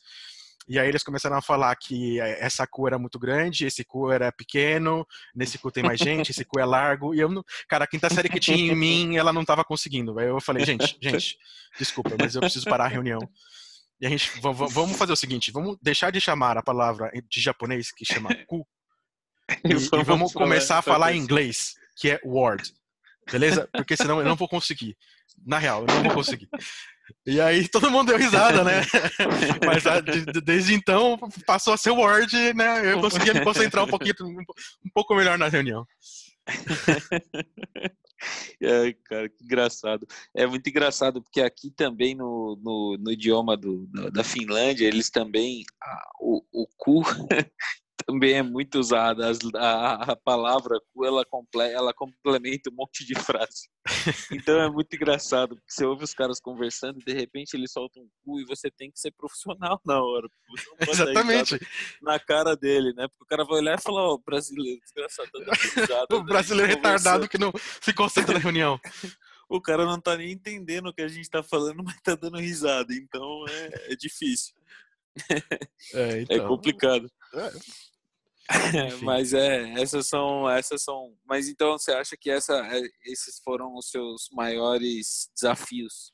E 0.66 0.78
aí 0.78 0.88
eles 0.88 1.02
começaram 1.02 1.36
a 1.36 1.42
falar 1.42 1.74
que 1.76 2.20
é, 2.20 2.44
essa 2.44 2.66
cu 2.66 2.86
era 2.86 2.98
muito 2.98 3.18
grande, 3.18 3.66
esse 3.66 3.84
cu 3.84 4.10
era 4.10 4.32
pequeno, 4.32 5.06
nesse 5.34 5.58
cu 5.58 5.70
tem 5.70 5.82
mais 5.82 5.98
gente, 5.98 6.30
esse 6.30 6.44
cu 6.44 6.58
é 6.58 6.64
largo. 6.64 7.14
E 7.14 7.20
eu 7.20 7.28
não. 7.28 7.42
Cara, 7.68 7.84
a 7.84 7.88
quinta 7.88 8.08
série 8.08 8.28
que 8.28 8.40
tinha 8.40 8.72
em 8.72 8.76
mim, 8.76 9.16
ela 9.16 9.32
não 9.32 9.44
tava 9.44 9.64
conseguindo. 9.64 10.18
Aí 10.18 10.28
eu 10.28 10.40
falei, 10.40 10.64
gente, 10.64 10.96
gente, 11.02 11.36
desculpa, 11.78 12.16
mas 12.18 12.34
eu 12.34 12.40
preciso 12.40 12.64
parar 12.64 12.84
a 12.84 12.88
reunião. 12.88 13.20
E 14.00 14.06
a 14.06 14.08
gente, 14.10 14.30
vamos 14.40 14.96
fazer 14.96 15.12
o 15.12 15.16
seguinte, 15.16 15.50
vamos 15.50 15.76
deixar 15.82 16.12
de 16.12 16.20
chamar 16.20 16.56
a 16.56 16.62
palavra 16.62 17.10
de 17.28 17.40
japonês 17.40 17.90
que 17.90 18.04
chama 18.04 18.30
cu 18.46 18.66
e, 19.64 19.72
e 19.72 20.04
vamos 20.04 20.32
começar 20.32 20.78
a 20.78 20.82
falar 20.82 21.12
em 21.12 21.18
inglês, 21.18 21.74
que 21.98 22.10
é 22.10 22.20
word. 22.24 22.72
Beleza? 23.30 23.68
Porque 23.72 23.96
senão 23.96 24.18
eu 24.20 24.24
não 24.24 24.36
vou 24.36 24.48
conseguir. 24.48 24.96
Na 25.46 25.58
real, 25.58 25.80
eu 25.80 25.86
não 25.86 26.02
vou 26.04 26.14
conseguir. 26.14 26.48
E 27.26 27.40
aí 27.40 27.66
todo 27.68 27.90
mundo 27.90 28.08
deu 28.08 28.18
risada, 28.18 28.64
né? 28.64 28.82
Mas 29.64 29.86
ah, 29.86 30.00
desde 30.42 30.74
então 30.74 31.18
passou 31.46 31.72
a 31.72 31.76
ser 31.76 31.90
Word, 31.90 32.54
né? 32.54 32.92
Eu 32.92 33.00
conseguia 33.00 33.34
me 33.34 33.44
concentrar 33.44 33.84
um 33.84 33.88
pouquinho, 33.88 34.14
um 34.20 34.90
pouco 34.92 35.14
melhor 35.14 35.38
na 35.38 35.48
reunião. 35.48 35.86
Ai, 38.62 38.94
cara, 39.04 39.28
que 39.28 39.44
engraçado. 39.44 40.06
É 40.34 40.46
muito 40.46 40.68
engraçado, 40.68 41.22
porque 41.22 41.40
aqui 41.40 41.70
também 41.70 42.14
no, 42.14 42.58
no, 42.62 42.96
no 42.98 43.12
idioma 43.12 43.56
do, 43.56 43.86
da 44.12 44.24
Finlândia, 44.24 44.86
eles 44.86 45.08
também, 45.08 45.64
o, 46.20 46.42
o 46.52 46.66
cu 46.76 47.02
também 48.08 48.32
é 48.38 48.42
muito 48.42 48.78
usada. 48.78 49.30
A, 49.56 50.12
a, 50.12 50.16
palavra 50.16 50.80
ela, 51.04 51.26
comple, 51.26 51.60
ela 51.60 51.92
complementa 51.92 52.70
um 52.70 52.74
monte 52.74 53.04
de 53.04 53.14
frase. 53.14 53.68
Então 54.32 54.60
é 54.60 54.70
muito 54.70 54.94
engraçado, 54.94 55.56
porque 55.56 55.72
você 55.72 55.84
ouve 55.84 56.04
os 56.04 56.14
caras 56.14 56.40
conversando 56.40 57.00
e 57.00 57.04
de 57.04 57.12
repente 57.12 57.54
eles 57.54 57.72
soltam 57.72 58.02
um 58.02 58.08
cu 58.22 58.40
e 58.40 58.44
você 58.44 58.70
tem 58.70 58.90
que 58.90 58.98
ser 58.98 59.10
profissional 59.12 59.80
na 59.84 60.02
hora. 60.02 60.28
Exatamente. 60.80 61.58
Na 62.02 62.18
cara 62.18 62.54
dele, 62.54 62.92
né? 62.94 63.08
Porque 63.08 63.24
o 63.24 63.26
cara 63.26 63.44
vai 63.44 63.58
olhar 63.58 63.78
e 63.78 63.82
falar, 63.82 64.02
ó, 64.02 64.14
oh, 64.14 64.18
brasileiro, 64.18 64.80
desgraçado. 64.80 65.30
Tá 65.30 66.06
o 66.16 66.22
brasileiro 66.22 66.70
retardado 66.70 67.28
que 67.28 67.38
não 67.38 67.52
se 67.80 67.92
concentra 67.92 68.34
na 68.34 68.40
reunião. 68.40 68.78
o 69.48 69.60
cara 69.60 69.84
não 69.84 70.00
tá 70.00 70.16
nem 70.16 70.32
entendendo 70.32 70.88
o 70.88 70.94
que 70.94 71.02
a 71.02 71.08
gente 71.08 71.28
tá 71.28 71.42
falando, 71.42 71.82
mas 71.82 72.00
tá 72.02 72.14
dando 72.14 72.38
risada. 72.38 72.92
Então 72.94 73.44
é, 73.48 73.92
é 73.92 73.96
difícil. 73.96 74.54
É, 75.94 76.18
é 76.18 76.22
então. 76.22 76.36
é 76.36 76.48
complicado. 76.48 77.10
É. 77.34 77.50
mas 79.02 79.34
é, 79.34 79.72
essas 79.80 80.06
são, 80.06 80.48
essas 80.48 80.82
são. 80.82 81.14
Mas 81.26 81.48
então 81.48 81.72
você 81.78 81.92
acha 81.92 82.16
que 82.16 82.30
essa, 82.30 82.54
é, 82.66 82.80
esses 83.04 83.38
foram 83.44 83.74
os 83.74 83.90
seus 83.90 84.28
maiores 84.32 85.30
desafios 85.34 86.12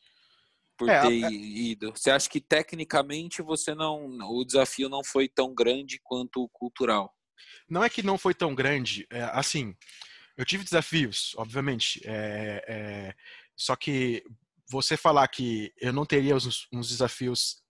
por 0.76 0.88
é, 0.88 1.00
ter 1.02 1.24
é... 1.24 1.30
ido? 1.30 1.92
Você 1.94 2.10
acha 2.10 2.28
que 2.28 2.40
tecnicamente 2.40 3.40
você 3.40 3.74
não, 3.74 4.06
o 4.30 4.44
desafio 4.44 4.88
não 4.88 5.04
foi 5.04 5.28
tão 5.28 5.54
grande 5.54 6.00
quanto 6.02 6.42
o 6.42 6.48
cultural? 6.48 7.12
Não 7.68 7.84
é 7.84 7.88
que 7.88 8.02
não 8.02 8.18
foi 8.18 8.34
tão 8.34 8.54
grande, 8.54 9.06
é, 9.10 9.22
assim. 9.32 9.74
Eu 10.36 10.44
tive 10.44 10.64
desafios, 10.64 11.32
obviamente. 11.36 12.00
É, 12.04 12.64
é, 12.66 13.14
só 13.56 13.76
que 13.76 14.24
você 14.68 14.96
falar 14.96 15.28
que 15.28 15.72
eu 15.80 15.92
não 15.92 16.04
teria 16.04 16.34
uns, 16.34 16.66
uns 16.72 16.88
desafios 16.88 17.62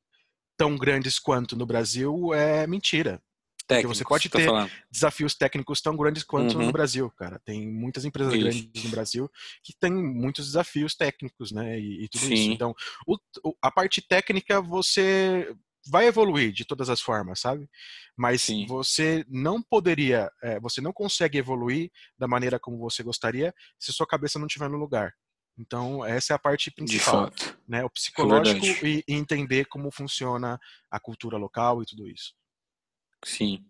tão 0.57 0.77
grandes 0.77 1.19
quanto 1.19 1.57
no 1.57 1.67
Brasil 1.67 2.33
é 2.33 2.67
mentira. 2.67 3.23
Técnicos, 3.67 3.99
você 3.99 4.05
pode 4.05 4.29
ter 4.29 4.51
desafios 4.91 5.35
técnicos 5.35 5.81
tão 5.81 5.97
grandes 5.97 6.23
quanto 6.23 6.59
uhum. 6.59 6.67
no 6.67 6.73
Brasil, 6.73 7.11
cara. 7.13 7.41
Tem 7.45 7.67
muitas 7.67 8.05
empresas 8.05 8.35
isso. 8.35 8.43
grandes 8.43 8.85
no 8.85 8.91
Brasil 8.91 9.31
que 9.63 9.73
têm 9.79 9.93
muitos 9.93 10.47
desafios 10.47 10.95
técnicos, 10.95 11.51
né? 11.51 11.79
E, 11.79 12.05
e 12.05 12.09
tudo 12.09 12.27
Sim. 12.27 12.35
isso. 12.35 12.51
Então, 12.51 12.75
o, 13.07 13.17
a 13.63 13.71
parte 13.71 14.03
técnica 14.03 14.61
você 14.61 15.55
vai 15.87 16.07
evoluir 16.07 16.53
de 16.53 16.65
todas 16.65 16.91
as 16.91 17.01
formas, 17.01 17.41
sabe? 17.41 17.69
Mas 18.17 18.43
Sim. 18.43 18.67
você 18.67 19.25
não 19.29 19.63
poderia, 19.63 20.31
é, 20.43 20.61
você 20.61 20.81
não 20.81 20.93
consegue 20.93 21.39
evoluir 21.39 21.91
da 22.19 22.29
maneira 22.29 22.59
como 22.59 22.79
você 22.79 23.03
gostaria 23.03 23.55
se 23.79 23.93
sua 23.93 24.07
cabeça 24.07 24.39
não 24.39 24.47
estiver 24.47 24.69
no 24.69 24.79
lugar. 24.79 25.15
Então, 25.57 26.05
essa 26.05 26.33
é 26.33 26.37
a 26.37 26.39
parte 26.39 26.71
principal, 26.71 27.31
né? 27.67 27.83
O 27.83 27.87
é 27.87 27.91
psicológico 27.91 28.67
é 28.67 28.89
e, 28.89 29.05
e 29.07 29.15
entender 29.15 29.67
como 29.67 29.91
funciona 29.91 30.59
a 30.91 30.99
cultura 30.99 31.37
local 31.37 31.83
e 31.83 31.87
tudo 31.87 32.09
isso. 32.09 32.35
Sim. 33.25 33.65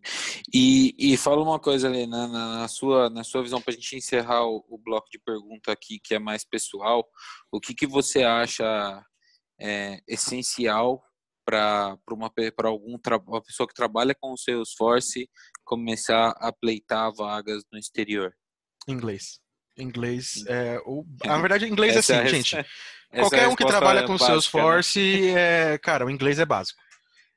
E, 0.52 0.94
e 0.98 1.16
fala 1.16 1.42
uma 1.42 1.60
coisa 1.60 1.88
ali, 1.88 2.06
na, 2.06 2.26
na 2.26 2.68
sua, 2.68 3.08
na 3.08 3.22
sua 3.22 3.42
visão, 3.42 3.60
para 3.60 3.72
a 3.72 3.76
gente 3.76 3.96
encerrar 3.96 4.44
o, 4.44 4.64
o, 4.68 4.78
bloco 4.78 5.08
de 5.10 5.18
pergunta 5.18 5.70
aqui, 5.70 6.00
que 6.00 6.14
é 6.14 6.18
mais 6.18 6.44
pessoal, 6.44 7.06
o 7.52 7.60
que, 7.60 7.74
que 7.74 7.86
você 7.86 8.24
acha 8.24 9.04
é, 9.60 10.00
essencial 10.08 11.02
para 11.46 11.96
uma, 12.10 12.32
algum 12.64 12.96
uma 13.26 13.42
pessoa 13.42 13.68
que 13.68 13.74
trabalha 13.74 14.14
com 14.14 14.32
o 14.32 14.38
Salesforce 14.38 15.28
começar 15.64 16.30
a 16.38 16.52
pleitar 16.52 17.12
vagas 17.14 17.62
no 17.72 17.78
exterior? 17.78 18.34
Inglês. 18.88 19.38
Inglês 19.76 20.44
é. 20.46 20.78
O, 20.84 21.04
na 21.24 21.38
verdade, 21.38 21.66
inglês 21.66 21.96
é 21.96 21.98
assim, 22.00 22.12
é 22.14 22.26
gente. 22.26 22.56
Qualquer 23.10 23.48
um 23.48 23.54
que 23.54 23.64
trabalha 23.64 24.04
com 24.04 24.14
o 24.14 24.18
Salesforce, 24.18 25.32
né? 25.32 25.74
é, 25.74 25.78
cara, 25.78 26.04
o 26.04 26.10
inglês 26.10 26.38
é 26.38 26.44
básico. 26.44 26.80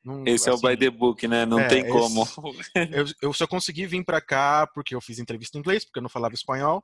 Não, 0.07 0.23
Esse 0.25 0.49
assim, 0.49 0.51
é 0.51 0.53
o 0.53 0.61
by 0.61 0.67
assim, 0.67 0.77
the 0.77 0.89
book, 0.89 1.27
né? 1.27 1.45
Não 1.45 1.59
é, 1.59 1.67
tem 1.67 1.85
como. 1.89 2.23
Esse, 2.23 2.39
eu, 2.95 3.05
eu, 3.21 3.33
só 3.33 3.45
consegui 3.45 3.85
vir 3.85 4.05
para 4.05 4.21
cá 4.21 4.65
porque 4.73 4.95
eu 4.95 5.01
fiz 5.01 5.19
entrevista 5.19 5.57
em 5.57 5.59
inglês, 5.59 5.83
porque 5.83 5.99
eu 5.99 6.01
não 6.01 6.09
falava 6.09 6.33
espanhol. 6.33 6.81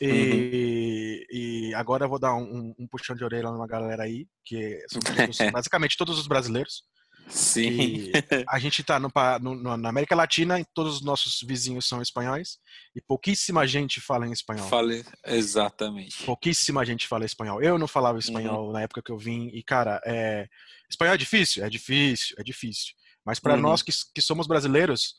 E, 0.00 1.26
uhum. 1.30 1.38
e 1.38 1.74
agora 1.74 2.06
eu 2.06 2.08
vou 2.08 2.18
dar 2.18 2.34
um, 2.34 2.74
um, 2.78 2.88
puxão 2.88 3.14
de 3.14 3.22
orelha 3.22 3.50
numa 3.50 3.66
galera 3.66 4.04
aí, 4.04 4.26
que 4.42 4.82
são 4.88 5.02
todos, 5.02 5.38
basicamente 5.52 5.98
todos 5.98 6.18
os 6.18 6.26
brasileiros. 6.26 6.82
Sim. 7.28 8.10
a 8.48 8.58
gente 8.58 8.80
está 8.80 8.98
na 9.00 9.88
América 9.88 10.14
Latina, 10.14 10.60
e 10.60 10.64
todos 10.64 10.96
os 10.96 11.02
nossos 11.02 11.40
vizinhos 11.42 11.86
são 11.86 12.00
espanhóis, 12.00 12.58
e 12.94 13.00
pouquíssima 13.00 13.66
gente 13.66 14.00
fala 14.00 14.26
em 14.26 14.32
espanhol. 14.32 14.68
Fale, 14.68 15.04
exatamente. 15.24 16.22
Pouquíssima 16.24 16.84
gente 16.84 17.06
fala 17.08 17.24
espanhol. 17.24 17.62
Eu 17.62 17.78
não 17.78 17.88
falava 17.88 18.18
espanhol 18.18 18.66
uhum. 18.66 18.72
na 18.72 18.82
época 18.82 19.02
que 19.02 19.10
eu 19.10 19.18
vim, 19.18 19.48
e 19.52 19.62
cara, 19.62 20.00
é... 20.04 20.48
espanhol 20.88 21.14
é 21.14 21.18
difícil? 21.18 21.64
É 21.64 21.68
difícil, 21.68 22.36
é 22.38 22.42
difícil. 22.42 22.94
Mas 23.24 23.40
para 23.40 23.54
uhum. 23.54 23.60
nós 23.60 23.82
que, 23.82 23.92
que 24.14 24.22
somos 24.22 24.46
brasileiros, 24.46 25.16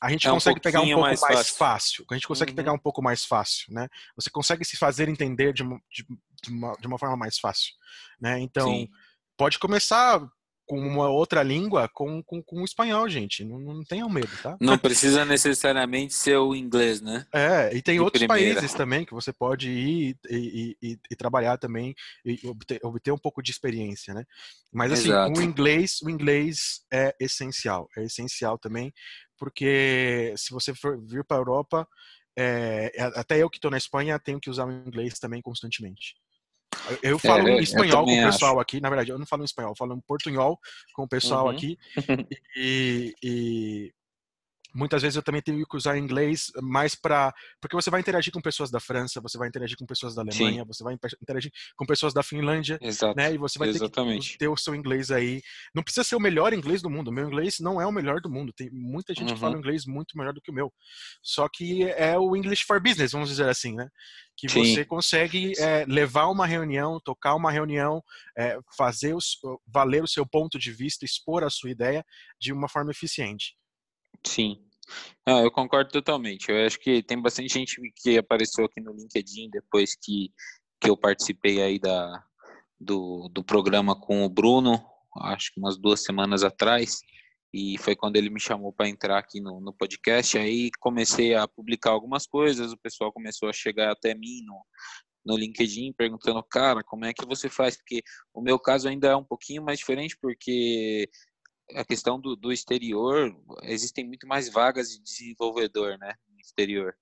a 0.00 0.10
gente 0.10 0.28
é 0.28 0.30
consegue 0.30 0.58
um 0.60 0.62
pegar 0.62 0.80
um 0.80 0.86
pouco 0.86 1.00
mais, 1.00 1.20
mais 1.20 1.34
fácil. 1.34 1.56
fácil. 1.56 2.04
A 2.10 2.14
gente 2.14 2.28
consegue 2.28 2.52
uhum. 2.52 2.56
pegar 2.56 2.72
um 2.72 2.78
pouco 2.78 3.02
mais 3.02 3.24
fácil, 3.24 3.72
né? 3.72 3.88
Você 4.14 4.30
consegue 4.30 4.64
se 4.64 4.76
fazer 4.76 5.08
entender 5.08 5.52
de 5.52 5.62
uma, 5.62 5.80
de, 5.90 6.06
de 6.42 6.50
uma, 6.50 6.72
de 6.74 6.86
uma 6.86 6.98
forma 6.98 7.16
mais 7.16 7.38
fácil, 7.38 7.72
né? 8.20 8.38
Então, 8.38 8.68
Sim. 8.68 8.88
pode 9.36 9.58
começar 9.58 10.20
com 10.68 10.78
uma 10.78 11.08
outra 11.08 11.42
língua 11.42 11.88
com, 11.88 12.22
com, 12.22 12.42
com 12.42 12.60
o 12.60 12.64
espanhol, 12.64 13.08
gente. 13.08 13.42
Não, 13.42 13.58
não 13.58 13.82
tenham 13.82 14.08
medo, 14.08 14.30
tá? 14.42 14.56
Não 14.60 14.76
precisa 14.76 15.24
necessariamente 15.24 16.12
ser 16.12 16.36
o 16.36 16.54
inglês, 16.54 17.00
né? 17.00 17.26
É, 17.32 17.74
e 17.74 17.80
tem 17.80 17.94
De 17.94 18.00
outros 18.00 18.22
primeira. 18.22 18.54
países 18.54 18.76
também 18.76 19.04
que 19.04 19.14
você 19.14 19.32
pode 19.32 19.70
ir 19.70 20.16
e, 20.28 20.76
e, 20.82 20.98
e 21.10 21.16
trabalhar 21.16 21.56
também 21.56 21.94
e 22.22 22.46
obter, 22.46 22.78
obter, 22.84 23.12
um 23.12 23.18
pouco 23.18 23.42
de 23.42 23.50
experiência, 23.50 24.12
né? 24.12 24.24
Mas 24.70 24.92
assim, 24.92 25.08
Exato. 25.08 25.40
o 25.40 25.42
inglês, 25.42 26.00
o 26.02 26.10
inglês 26.10 26.82
é 26.92 27.16
essencial. 27.18 27.88
É 27.96 28.04
essencial 28.04 28.58
também, 28.58 28.92
porque 29.38 30.34
se 30.36 30.52
você 30.52 30.74
for 30.74 31.00
vir 31.02 31.24
para 31.24 31.38
a 31.38 31.40
Europa, 31.40 31.88
é, 32.38 32.92
até 33.16 33.38
eu 33.42 33.48
que 33.48 33.56
estou 33.56 33.70
na 33.70 33.78
Espanha 33.78 34.18
tenho 34.18 34.38
que 34.38 34.50
usar 34.50 34.66
o 34.66 34.72
inglês 34.72 35.18
também 35.18 35.40
constantemente. 35.40 36.14
Eu 37.02 37.18
falo 37.18 37.48
é, 37.48 37.58
espanhol 37.60 38.04
com 38.04 38.12
o 38.12 38.24
pessoal 38.24 38.52
acho. 38.52 38.60
aqui, 38.60 38.80
na 38.80 38.88
verdade, 38.88 39.10
eu 39.10 39.18
não 39.18 39.26
falo 39.26 39.42
em 39.42 39.44
espanhol, 39.44 39.72
eu 39.72 39.76
falo 39.76 39.94
em 39.94 40.00
portunhol 40.00 40.58
com 40.94 41.02
o 41.02 41.08
pessoal 41.08 41.46
uhum. 41.46 41.50
aqui. 41.50 41.78
E, 42.56 43.14
e, 43.22 43.92
muitas 44.74 45.02
vezes 45.02 45.16
eu 45.16 45.22
também 45.22 45.40
tenho 45.40 45.66
que 45.66 45.76
usar 45.76 45.96
inglês 45.96 46.50
mais 46.62 46.94
para. 46.94 47.32
Porque 47.60 47.74
você 47.74 47.90
vai 47.90 48.00
interagir 48.00 48.32
com 48.32 48.40
pessoas 48.40 48.70
da 48.70 48.80
França, 48.80 49.20
você 49.20 49.38
vai 49.38 49.48
interagir 49.48 49.76
com 49.76 49.86
pessoas 49.86 50.14
da 50.14 50.22
Alemanha, 50.22 50.62
Sim. 50.62 50.66
você 50.66 50.84
vai 50.84 50.94
interagir 50.94 51.50
com 51.76 51.86
pessoas 51.86 52.12
da 52.12 52.22
Finlândia, 52.22 52.78
Exato. 52.80 53.16
né? 53.16 53.32
E 53.32 53.38
você 53.38 53.58
vai 53.58 53.68
Exatamente. 53.68 54.26
ter 54.26 54.32
que 54.32 54.38
ter 54.38 54.48
o 54.48 54.56
seu 54.56 54.74
inglês 54.74 55.10
aí. 55.10 55.40
Não 55.74 55.82
precisa 55.82 56.04
ser 56.04 56.16
o 56.16 56.20
melhor 56.20 56.52
inglês 56.52 56.82
do 56.82 56.90
mundo. 56.90 57.12
Meu 57.12 57.26
inglês 57.26 57.58
não 57.60 57.80
é 57.80 57.86
o 57.86 57.92
melhor 57.92 58.20
do 58.20 58.30
mundo. 58.30 58.52
Tem 58.52 58.70
muita 58.70 59.14
gente 59.14 59.28
uhum. 59.28 59.34
que 59.34 59.40
fala 59.40 59.54
uhum. 59.54 59.60
inglês 59.60 59.84
muito 59.86 60.16
melhor 60.16 60.32
do 60.32 60.40
que 60.40 60.50
o 60.50 60.54
meu. 60.54 60.72
Só 61.22 61.48
que 61.48 61.84
é 61.84 62.16
o 62.18 62.36
English 62.36 62.64
for 62.64 62.80
Business, 62.80 63.12
vamos 63.12 63.28
dizer 63.28 63.48
assim, 63.48 63.74
né? 63.74 63.88
Que 64.36 64.48
Sim. 64.48 64.64
você 64.64 64.84
consegue 64.84 65.52
é, 65.58 65.84
levar 65.88 66.28
uma 66.28 66.46
reunião, 66.46 67.00
tocar 67.04 67.34
uma 67.34 67.50
reunião, 67.50 68.00
é, 68.36 68.56
fazer 68.76 69.14
os, 69.14 69.38
valer 69.66 70.02
o 70.02 70.06
seu 70.06 70.24
ponto 70.24 70.58
de 70.58 70.70
vista, 70.70 71.04
expor 71.04 71.42
a 71.42 71.50
sua 71.50 71.70
ideia 71.70 72.04
de 72.40 72.52
uma 72.52 72.68
forma 72.68 72.92
eficiente. 72.92 73.57
Sim, 74.28 74.58
ah, 75.26 75.40
eu 75.40 75.50
concordo 75.50 75.90
totalmente. 75.90 76.50
Eu 76.50 76.66
acho 76.66 76.78
que 76.78 77.02
tem 77.02 77.20
bastante 77.20 77.52
gente 77.52 77.80
que 77.96 78.18
apareceu 78.18 78.66
aqui 78.66 78.80
no 78.80 78.92
LinkedIn 78.92 79.48
depois 79.50 79.94
que, 79.94 80.30
que 80.80 80.90
eu 80.90 80.96
participei 80.96 81.62
aí 81.62 81.78
da, 81.78 82.22
do, 82.78 83.28
do 83.32 83.42
programa 83.42 83.98
com 83.98 84.24
o 84.24 84.28
Bruno, 84.28 84.84
acho 85.22 85.52
que 85.52 85.60
umas 85.60 85.78
duas 85.78 86.02
semanas 86.02 86.44
atrás, 86.44 87.00
e 87.52 87.78
foi 87.78 87.96
quando 87.96 88.16
ele 88.16 88.28
me 88.28 88.40
chamou 88.40 88.70
para 88.70 88.88
entrar 88.88 89.18
aqui 89.18 89.40
no, 89.40 89.60
no 89.60 89.72
podcast. 89.72 90.36
Aí 90.36 90.70
comecei 90.78 91.34
a 91.34 91.48
publicar 91.48 91.90
algumas 91.90 92.26
coisas, 92.26 92.72
o 92.72 92.78
pessoal 92.78 93.12
começou 93.12 93.48
a 93.48 93.52
chegar 93.52 93.90
até 93.92 94.14
mim 94.14 94.42
no, 94.44 94.62
no 95.24 95.36
LinkedIn 95.36 95.92
perguntando, 95.92 96.42
cara, 96.42 96.82
como 96.84 97.04
é 97.04 97.12
que 97.12 97.26
você 97.26 97.48
faz? 97.48 97.76
Porque 97.76 98.02
o 98.34 98.42
meu 98.42 98.58
caso 98.58 98.88
ainda 98.88 99.08
é 99.08 99.16
um 99.16 99.24
pouquinho 99.24 99.62
mais 99.62 99.78
diferente, 99.78 100.16
porque 100.20 101.08
a 101.74 101.84
questão 101.84 102.20
do, 102.20 102.34
do 102.34 102.52
exterior, 102.52 103.34
existem 103.62 104.06
muito 104.06 104.26
mais 104.26 104.48
vagas 104.48 104.90
de 104.90 105.02
desenvolvedor, 105.02 105.98
né, 105.98 106.14
no 106.30 106.40
exterior. 106.40 106.94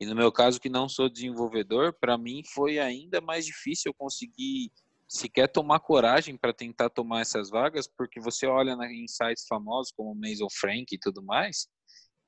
E 0.00 0.06
no 0.06 0.14
meu 0.14 0.32
caso, 0.32 0.60
que 0.60 0.68
não 0.68 0.88
sou 0.88 1.08
desenvolvedor, 1.08 1.92
para 1.92 2.18
mim 2.18 2.42
foi 2.44 2.78
ainda 2.78 3.20
mais 3.20 3.46
difícil 3.46 3.90
eu 3.90 3.94
conseguir 3.94 4.72
sequer 5.08 5.46
tomar 5.46 5.80
coragem 5.80 6.36
para 6.36 6.54
tentar 6.54 6.88
tomar 6.88 7.20
essas 7.20 7.50
vagas, 7.50 7.86
porque 7.86 8.18
você 8.18 8.46
olha 8.46 8.72
em 8.90 9.06
sites 9.06 9.46
famosos 9.46 9.92
como 9.92 10.14
Mason 10.14 10.48
Frank 10.50 10.92
e 10.92 10.98
tudo 10.98 11.22
mais, 11.22 11.68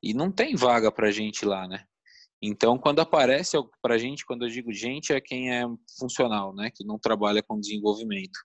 e 0.02 0.12
não 0.12 0.30
tem 0.30 0.54
vaga 0.54 0.92
para 0.92 1.10
gente 1.10 1.46
lá, 1.46 1.66
né? 1.66 1.84
Então, 2.42 2.76
quando 2.78 3.00
aparece 3.00 3.56
para 3.80 3.96
gente, 3.96 4.26
quando 4.26 4.44
eu 4.44 4.50
digo 4.50 4.70
gente, 4.70 5.14
é 5.14 5.20
quem 5.20 5.50
é 5.50 5.64
funcional, 5.98 6.54
né? 6.54 6.70
Que 6.70 6.84
não 6.84 6.98
trabalha 6.98 7.42
com 7.42 7.58
desenvolvimento. 7.58 8.38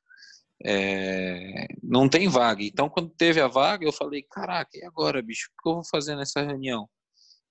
É, 0.65 1.67
não 1.81 2.09
tem 2.09 2.27
vaga. 2.27 2.63
Então, 2.63 2.89
quando 2.89 3.09
teve 3.09 3.39
a 3.39 3.47
vaga, 3.47 3.85
eu 3.85 3.93
falei: 3.93 4.23
caraca, 4.23 4.71
e 4.77 4.83
agora, 4.83 5.21
bicho? 5.21 5.49
O 5.51 5.63
que 5.63 5.69
eu 5.69 5.73
vou 5.75 5.85
fazer 5.85 6.15
nessa 6.15 6.41
reunião? 6.41 6.87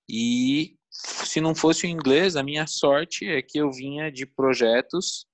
E 0.07 0.75
se 0.89 1.39
não 1.41 1.55
fosse 1.55 1.85
o 1.85 1.89
inglês, 1.89 2.35
a 2.35 2.43
minha 2.43 2.67
sorte 2.67 3.25
é 3.27 3.41
que 3.41 3.59
eu 3.59 3.71
vinha 3.71 4.11
de 4.11 4.25
projetos 4.25 5.27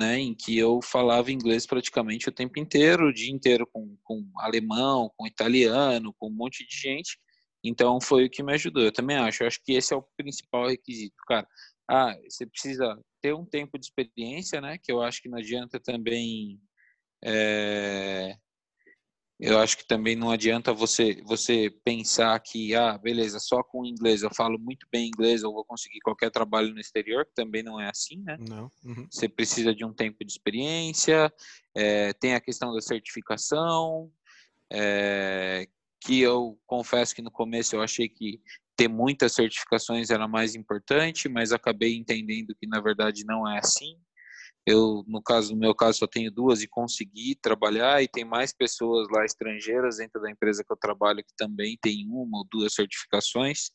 né, 0.00 0.18
em 0.18 0.34
que 0.34 0.56
eu 0.56 0.80
falava 0.82 1.30
inglês 1.30 1.66
praticamente 1.66 2.28
o 2.28 2.32
tempo 2.32 2.58
inteiro, 2.58 3.08
o 3.08 3.12
dia 3.12 3.30
inteiro 3.30 3.66
com, 3.70 3.96
com 4.02 4.24
alemão, 4.38 5.10
com 5.16 5.26
italiano, 5.26 6.14
com 6.18 6.28
um 6.28 6.34
monte 6.34 6.66
de 6.66 6.74
gente. 6.74 7.18
Então 7.62 8.00
foi 8.00 8.24
o 8.24 8.30
que 8.30 8.42
me 8.42 8.54
ajudou. 8.54 8.82
Eu 8.82 8.92
também 8.92 9.16
acho. 9.16 9.42
Eu 9.42 9.48
acho 9.48 9.60
que 9.62 9.72
esse 9.72 9.92
é 9.92 9.96
o 9.96 10.06
principal 10.16 10.68
requisito, 10.68 11.16
cara. 11.26 11.46
Ah, 11.88 12.16
você 12.28 12.46
precisa 12.46 12.98
ter 13.20 13.34
um 13.34 13.44
tempo 13.44 13.78
de 13.78 13.86
experiência, 13.86 14.60
né? 14.60 14.78
Que 14.78 14.90
eu 14.90 15.02
acho 15.02 15.20
que 15.20 15.28
não 15.28 15.38
adianta 15.38 15.78
também 15.78 16.58
é, 17.24 18.36
eu 19.40 19.58
acho 19.58 19.78
que 19.78 19.86
também 19.86 20.14
não 20.14 20.30
adianta 20.30 20.72
você 20.72 21.22
você 21.24 21.70
pensar 21.82 22.38
que, 22.40 22.74
ah, 22.74 22.98
beleza, 22.98 23.38
só 23.38 23.62
com 23.62 23.86
inglês 23.86 24.22
eu 24.22 24.30
falo 24.34 24.58
muito 24.58 24.86
bem 24.92 25.08
inglês, 25.08 25.42
eu 25.42 25.52
vou 25.52 25.64
conseguir 25.64 26.00
qualquer 26.00 26.30
trabalho 26.30 26.74
no 26.74 26.80
exterior, 26.80 27.24
que 27.24 27.34
também 27.34 27.62
não 27.62 27.80
é 27.80 27.88
assim, 27.88 28.22
né? 28.22 28.36
Não. 28.38 28.70
Uhum. 28.84 29.06
Você 29.10 29.28
precisa 29.28 29.74
de 29.74 29.82
um 29.84 29.94
tempo 29.94 30.22
de 30.24 30.30
experiência, 30.30 31.32
é, 31.74 32.12
tem 32.12 32.34
a 32.34 32.40
questão 32.40 32.74
da 32.74 32.82
certificação, 32.82 34.12
é, 34.70 35.66
que 36.02 36.20
eu 36.20 36.58
confesso 36.66 37.14
que 37.14 37.22
no 37.22 37.30
começo 37.30 37.74
eu 37.74 37.82
achei 37.82 38.08
que 38.08 38.42
ter 38.76 38.88
muitas 38.88 39.32
certificações 39.32 40.10
era 40.10 40.28
mais 40.28 40.54
importante, 40.54 41.28
mas 41.28 41.52
acabei 41.52 41.96
entendendo 41.96 42.54
que 42.54 42.66
na 42.66 42.80
verdade 42.80 43.24
não 43.24 43.48
é 43.48 43.58
assim. 43.58 43.98
Eu, 44.70 45.04
no 45.06 45.22
caso, 45.22 45.52
no 45.52 45.58
meu 45.58 45.74
caso, 45.74 45.98
só 45.98 46.06
tenho 46.06 46.30
duas 46.30 46.62
e 46.62 46.68
consegui 46.68 47.34
trabalhar 47.34 48.02
e 48.02 48.08
tem 48.08 48.24
mais 48.24 48.52
pessoas 48.52 49.08
lá 49.10 49.24
estrangeiras 49.24 49.96
dentro 49.96 50.20
da 50.20 50.30
empresa 50.30 50.62
que 50.64 50.72
eu 50.72 50.76
trabalho 50.76 51.24
que 51.24 51.34
também 51.36 51.76
tem 51.80 52.06
uma 52.08 52.38
ou 52.38 52.46
duas 52.50 52.74
certificações, 52.74 53.70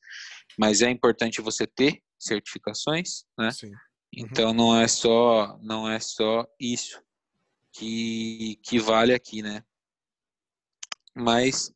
mas 0.58 0.82
é 0.82 0.90
importante 0.90 1.42
você 1.42 1.68
ter 1.68 2.02
certificações, 2.20 3.26
né? 3.38 3.52
Sim. 3.52 3.68
Uhum. 3.68 3.74
Então 4.18 4.54
não 4.54 4.80
é 4.80 4.88
só 4.88 5.58
não 5.62 5.90
é 5.90 6.00
só 6.00 6.46
isso 6.60 7.02
que 7.74 8.58
que 8.64 8.80
vale 8.80 9.14
aqui, 9.14 9.42
né? 9.42 9.64
Mas 11.14 11.74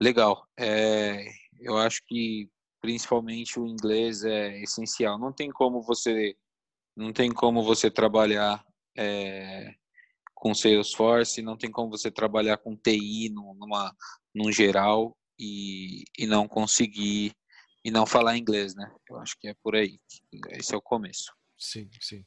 legal. 0.00 0.46
É, 0.58 1.24
eu 1.60 1.76
acho 1.78 2.02
que 2.06 2.50
principalmente 2.80 3.58
o 3.58 3.66
inglês 3.66 4.24
é 4.24 4.60
essencial. 4.62 5.18
Não 5.18 5.32
tem 5.32 5.50
como 5.50 5.82
você 5.82 6.36
não 6.98 7.12
tem 7.12 7.30
como 7.30 7.62
você 7.62 7.88
trabalhar 7.88 8.66
é, 8.96 9.72
com 10.34 10.52
Salesforce, 10.52 11.40
não 11.40 11.56
tem 11.56 11.70
como 11.70 11.90
você 11.90 12.10
trabalhar 12.10 12.58
com 12.58 12.76
TI 12.76 13.30
numa, 13.30 13.94
num 14.34 14.50
geral 14.50 15.16
e, 15.38 16.02
e 16.18 16.26
não 16.26 16.48
conseguir 16.48 17.32
e 17.84 17.90
não 17.92 18.04
falar 18.04 18.36
inglês, 18.36 18.74
né? 18.74 18.92
Eu 19.08 19.16
acho 19.18 19.38
que 19.38 19.46
é 19.46 19.54
por 19.62 19.76
aí. 19.76 20.00
Esse 20.50 20.74
é 20.74 20.76
o 20.76 20.82
começo. 20.82 21.32
Sim, 21.56 21.88
sim. 22.00 22.24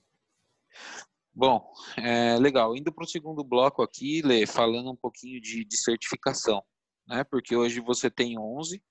Bom, 1.34 1.69
é, 1.97 2.38
legal. 2.39 2.73
Indo 2.73 2.93
para 2.93 3.03
o 3.03 3.07
segundo 3.07 3.43
bloco 3.43 3.84
aqui, 3.84 4.21
Lê, 4.21 4.47
falando 4.47 4.89
um 4.89 4.95
pouquinho 4.95 5.41
de, 5.41 5.65
de 5.65 5.77
certificação, 5.77 6.63
né? 7.05 7.25
Porque 7.25 7.57
hoje 7.57 7.81
você 7.81 8.10
tem 8.10 8.39
11 8.39 8.81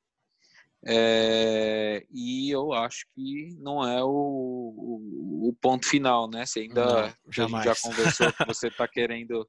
é, 0.87 2.07
e 2.11 2.51
eu 2.51 2.73
acho 2.73 3.07
que 3.14 3.55
não 3.59 3.87
é 3.87 4.03
o, 4.03 4.09
o, 4.09 5.49
o 5.49 5.57
ponto 5.61 5.87
final, 5.87 6.29
né? 6.29 6.47
Você 6.47 6.61
ainda 6.61 7.14
não, 7.49 7.62
já 7.62 7.75
conversou 7.75 8.33
que 8.33 8.45
você 8.47 8.69
está 8.69 8.88
querendo 8.88 9.47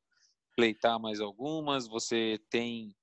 pleitar 0.56 1.00
mais 1.00 1.22
algumas, 1.22 1.88
você 1.88 2.40
tem 2.50 2.94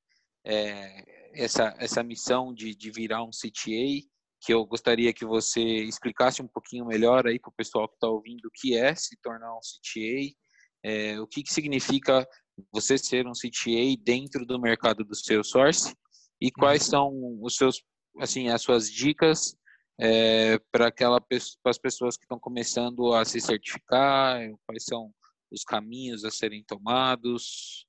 é, 0.45 1.03
essa, 1.33 1.75
essa 1.79 2.03
missão 2.03 2.53
de, 2.53 2.75
de 2.75 2.91
virar 2.91 3.23
um 3.23 3.31
CTA, 3.31 4.07
que 4.41 4.53
eu 4.53 4.65
gostaria 4.65 5.13
que 5.13 5.25
você 5.25 5.61
explicasse 5.61 6.43
um 6.43 6.47
pouquinho 6.47 6.87
melhor 6.87 7.27
aí 7.27 7.39
para 7.39 7.49
o 7.49 7.55
pessoal 7.57 7.89
que 7.89 7.95
está 7.95 8.09
ouvindo 8.09 8.45
o 8.47 8.51
que 8.55 8.77
é 8.77 8.95
se 8.95 9.17
tornar 9.23 9.53
um 9.55 9.61
CTA, 9.61 10.37
é, 10.85 11.21
o 11.21 11.27
que, 11.27 11.43
que 11.43 11.53
significa 11.53 12.27
você 12.73 12.99
ser 12.99 13.27
um 13.27 13.33
CTA 13.33 14.01
dentro 14.03 14.45
do 14.45 14.61
mercado 14.61 15.05
do 15.05 15.15
Salesforce 15.15 15.95
e 16.41 16.51
quais 16.51 16.85
uhum. 16.85 16.91
são 16.91 17.39
os 17.43 17.57
seus 17.57 17.83
assim 18.19 18.49
as 18.49 18.63
suas 18.63 18.91
dicas 18.91 19.57
é, 20.01 20.59
para 20.71 20.89
aquela 20.89 21.21
para 21.21 21.39
as 21.71 21.79
pessoas 21.79 22.17
que 22.17 22.25
estão 22.25 22.39
começando 22.39 23.13
a 23.15 23.25
se 23.25 23.41
certificar, 23.41 24.41
quais 24.67 24.85
são 24.85 25.13
os 25.51 25.65
caminhos 25.65 26.25
a 26.25 26.31
serem 26.31 26.63
tomados. 26.65 27.87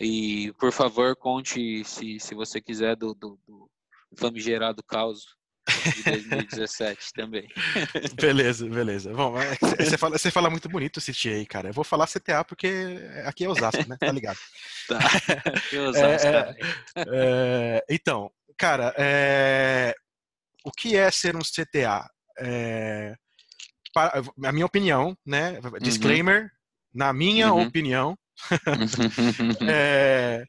E, 0.00 0.52
por 0.60 0.70
favor, 0.70 1.16
conte, 1.16 1.82
se, 1.84 2.20
se 2.20 2.34
você 2.34 2.60
quiser, 2.60 2.94
do, 2.94 3.14
do, 3.14 3.38
do 3.46 3.68
famigerado 4.16 4.82
caos 4.84 5.24
de 5.68 6.02
2017 6.04 7.12
também. 7.14 7.48
Beleza, 8.14 8.68
beleza. 8.68 9.12
Bom, 9.12 9.34
você 9.76 9.98
fala, 9.98 10.18
você 10.18 10.30
fala 10.30 10.50
muito 10.50 10.68
bonito 10.68 11.00
CTA, 11.00 11.44
cara. 11.48 11.70
Eu 11.70 11.74
vou 11.74 11.84
falar 11.84 12.06
CTA 12.06 12.44
porque 12.44 12.68
aqui 13.24 13.44
é 13.44 13.48
Osasco, 13.48 13.88
né? 13.88 13.96
Tá 13.98 14.12
ligado? 14.12 14.38
tá. 14.86 14.98
Osasco, 15.88 16.28
é, 16.28 16.56
é, 16.96 17.04
é, 17.12 17.84
então, 17.90 18.30
cara, 18.58 18.94
é, 18.98 19.94
o 20.64 20.70
que 20.70 20.96
é 20.96 21.10
ser 21.10 21.36
um 21.36 21.40
CTA? 21.40 22.06
É, 22.40 23.14
a 24.44 24.52
minha 24.52 24.66
opinião, 24.66 25.16
né? 25.24 25.58
Uhum. 25.60 25.78
Disclaimer, 25.80 26.42
uhum. 26.42 26.48
na 26.94 27.12
minha 27.12 27.52
uhum. 27.52 27.66
opinião, 27.66 28.18
é, 29.68 30.44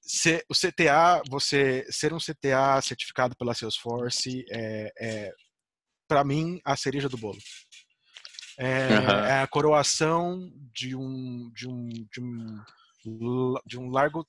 ser, 0.00 0.44
o 0.48 0.54
CTA, 0.54 1.22
você 1.28 1.84
ser 1.90 2.12
um 2.12 2.18
CTA 2.18 2.80
certificado 2.82 3.36
pela 3.36 3.54
Salesforce 3.54 4.44
é, 4.50 4.92
é 4.98 5.32
para 6.08 6.24
mim 6.24 6.60
a 6.64 6.76
cereja 6.76 7.08
do 7.08 7.18
bolo. 7.18 7.38
É, 8.58 8.88
uhum. 8.88 9.24
é, 9.26 9.42
a 9.42 9.46
coroação 9.46 10.50
de 10.72 10.96
um, 10.96 11.50
de 11.52 11.68
um, 11.68 11.88
de 11.88 12.20
um, 12.20 13.54
de 13.66 13.78
um 13.78 13.90
largo 13.90 14.26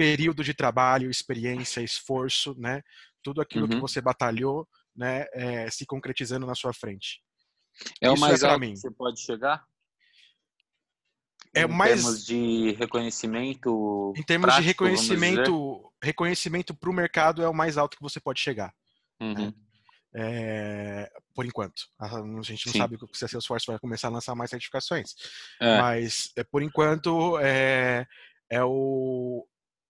período 0.00 0.42
de 0.42 0.54
trabalho, 0.54 1.10
experiência, 1.10 1.82
esforço, 1.82 2.54
né? 2.58 2.82
Tudo 3.22 3.42
aquilo 3.42 3.64
uhum. 3.64 3.68
que 3.68 3.80
você 3.80 4.00
batalhou, 4.00 4.66
né? 4.96 5.26
É, 5.34 5.70
se 5.70 5.84
concretizando 5.84 6.46
na 6.46 6.54
sua 6.54 6.72
frente. 6.72 7.22
É 8.00 8.06
Isso 8.06 8.16
o 8.16 8.18
mais 8.18 8.42
é 8.42 8.46
alto 8.46 8.60
mim. 8.60 8.72
que 8.72 8.78
você 8.78 8.90
pode 8.90 9.20
chegar? 9.20 9.62
É 11.54 11.64
em 11.64 11.68
mais 11.68 12.02
termos 12.02 12.24
de 12.24 12.72
reconhecimento. 12.78 14.14
Em 14.16 14.22
termos 14.22 14.46
prático, 14.46 14.62
de 14.62 14.68
reconhecimento, 14.68 15.92
reconhecimento 16.02 16.74
para 16.74 16.88
o 16.88 16.94
mercado 16.94 17.42
é 17.42 17.48
o 17.48 17.54
mais 17.54 17.76
alto 17.76 17.98
que 17.98 18.02
você 18.02 18.18
pode 18.18 18.40
chegar. 18.40 18.72
Né? 19.20 19.26
Uhum. 19.26 19.46
Né? 19.46 19.54
É, 20.14 21.12
por 21.34 21.44
enquanto. 21.44 21.82
A 22.00 22.08
gente 22.40 22.66
não 22.66 22.72
Sim. 22.72 22.78
sabe 22.78 22.98
se 23.12 23.24
a 23.26 23.28
Salesforce 23.28 23.66
vai 23.66 23.78
começar 23.78 24.08
a 24.08 24.12
lançar 24.12 24.34
mais 24.34 24.48
certificações. 24.48 25.14
É. 25.60 25.78
Mas, 25.78 26.32
é, 26.36 26.42
por 26.42 26.62
enquanto, 26.62 27.38
é, 27.38 28.06
é, 28.48 28.64
o, 28.64 29.46